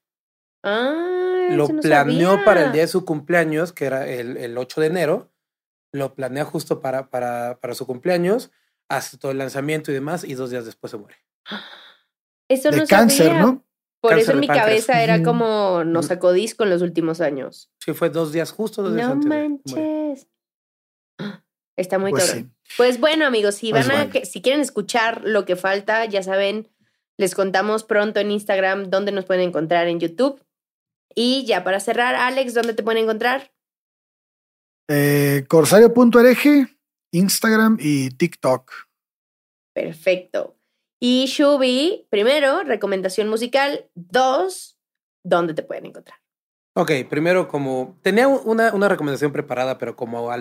[0.64, 2.46] Ah, Lo no planeó sabía.
[2.46, 5.32] para el día de su cumpleaños, que era el, el 8 de enero.
[5.94, 8.52] Lo planea justo para, para, para su cumpleaños,
[8.90, 11.16] hace todo el lanzamiento y demás, y dos días después se muere.
[12.50, 13.42] Eso De no cáncer, sabía.
[13.42, 13.64] ¿no?
[14.00, 14.68] Por Cáncer eso en mi páncreas.
[14.86, 17.72] cabeza era como nos sacó disco en los últimos años.
[17.84, 20.28] Sí, fue dos días, justo dos días No antes manches.
[21.76, 22.48] Está muy Pues sí.
[22.78, 24.12] Pues bueno, amigos, si Pues van a bueno.
[24.14, 26.70] que- si quieren escuchar lo que falta, ya saben,
[27.18, 30.42] les contamos pronto en Instagram dónde nos pueden encontrar en YouTube.
[31.16, 33.52] Y ya para cerrar, Alex, ¿dónde te pueden encontrar?
[34.90, 36.78] Eh, Corsario.ereje,
[37.12, 38.72] Instagram y TikTok.
[39.74, 40.58] Perfecto.
[41.00, 43.90] Y Shubi, primero, recomendación musical.
[43.94, 44.80] Dos,
[45.24, 46.20] ¿dónde te pueden encontrar?
[46.76, 50.38] Ok, primero como tenía una, una recomendación preparada, pero como a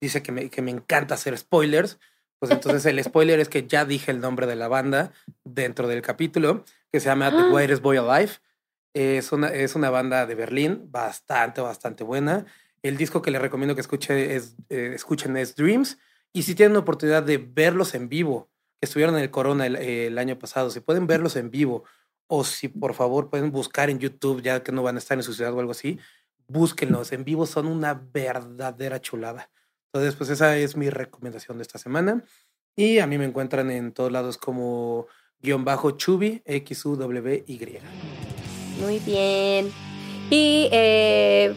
[0.00, 1.98] dice que me, que me encanta hacer spoilers,
[2.38, 5.12] pues entonces el spoiler es que ya dije el nombre de la banda
[5.44, 7.50] dentro del capítulo, que se llama The Ah.
[7.52, 8.32] Whitest Boy Alive.
[8.98, 12.46] Es una, es una banda de Berlín bastante, bastante buena.
[12.82, 15.98] El disco que les recomiendo que escuche es, eh, escuchen es Dreams.
[16.32, 18.48] Y si tienen oportunidad de verlos en vivo,
[18.80, 21.84] que estuvieron en el Corona el, el año pasado, si pueden verlos en vivo,
[22.26, 25.24] o si por favor pueden buscar en YouTube, ya que no van a estar en
[25.24, 25.98] su ciudad o algo así,
[26.48, 27.12] búsquenlos.
[27.12, 29.50] En vivo son una verdadera chulada.
[29.92, 32.24] Entonces, pues esa es mi recomendación de esta semana.
[32.74, 35.06] Y a mí me encuentran en todos lados como
[35.38, 37.80] guion bajo Chubi, X-U-W-Y.
[38.80, 39.72] Muy bien.
[40.30, 41.54] Y eh,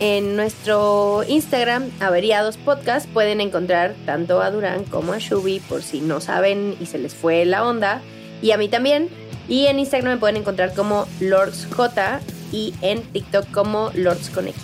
[0.00, 6.00] en nuestro Instagram, Averiados Podcast, pueden encontrar tanto a Durán como a Shubi, por si
[6.00, 8.02] no saben y se les fue la onda,
[8.42, 9.08] y a mí también.
[9.48, 12.20] Y en Instagram me pueden encontrar como LordsJ
[12.52, 14.62] y en TikTok como Lords con X.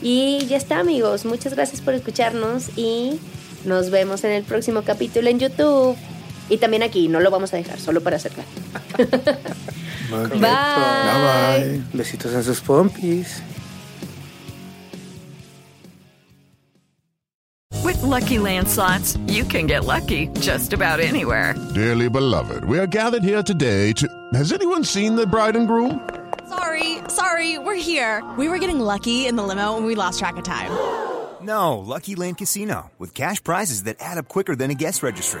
[0.00, 1.24] Y ya está, amigos.
[1.24, 3.20] Muchas gracias por escucharnos y
[3.64, 5.96] nos vemos en el próximo capítulo en YouTube.
[6.52, 8.44] Y también aquí, no lo vamos a dejar, solo para acercar.
[10.12, 10.28] Ok.
[10.32, 10.38] Bye.
[10.38, 11.82] Bye bye.
[11.94, 13.40] Besitos en sus pompis.
[17.82, 21.54] With Lucky Land slots, you can get lucky just about anywhere.
[21.72, 24.06] Dearly beloved, we are gathered here today to.
[24.34, 26.06] Has anyone seen the bride and groom?
[26.50, 28.22] Sorry, sorry, we're here.
[28.36, 30.70] We were getting lucky in the limo and we lost track of time.
[31.40, 35.40] No, Lucky Land Casino, with cash prizes that add up quicker than a guest registry.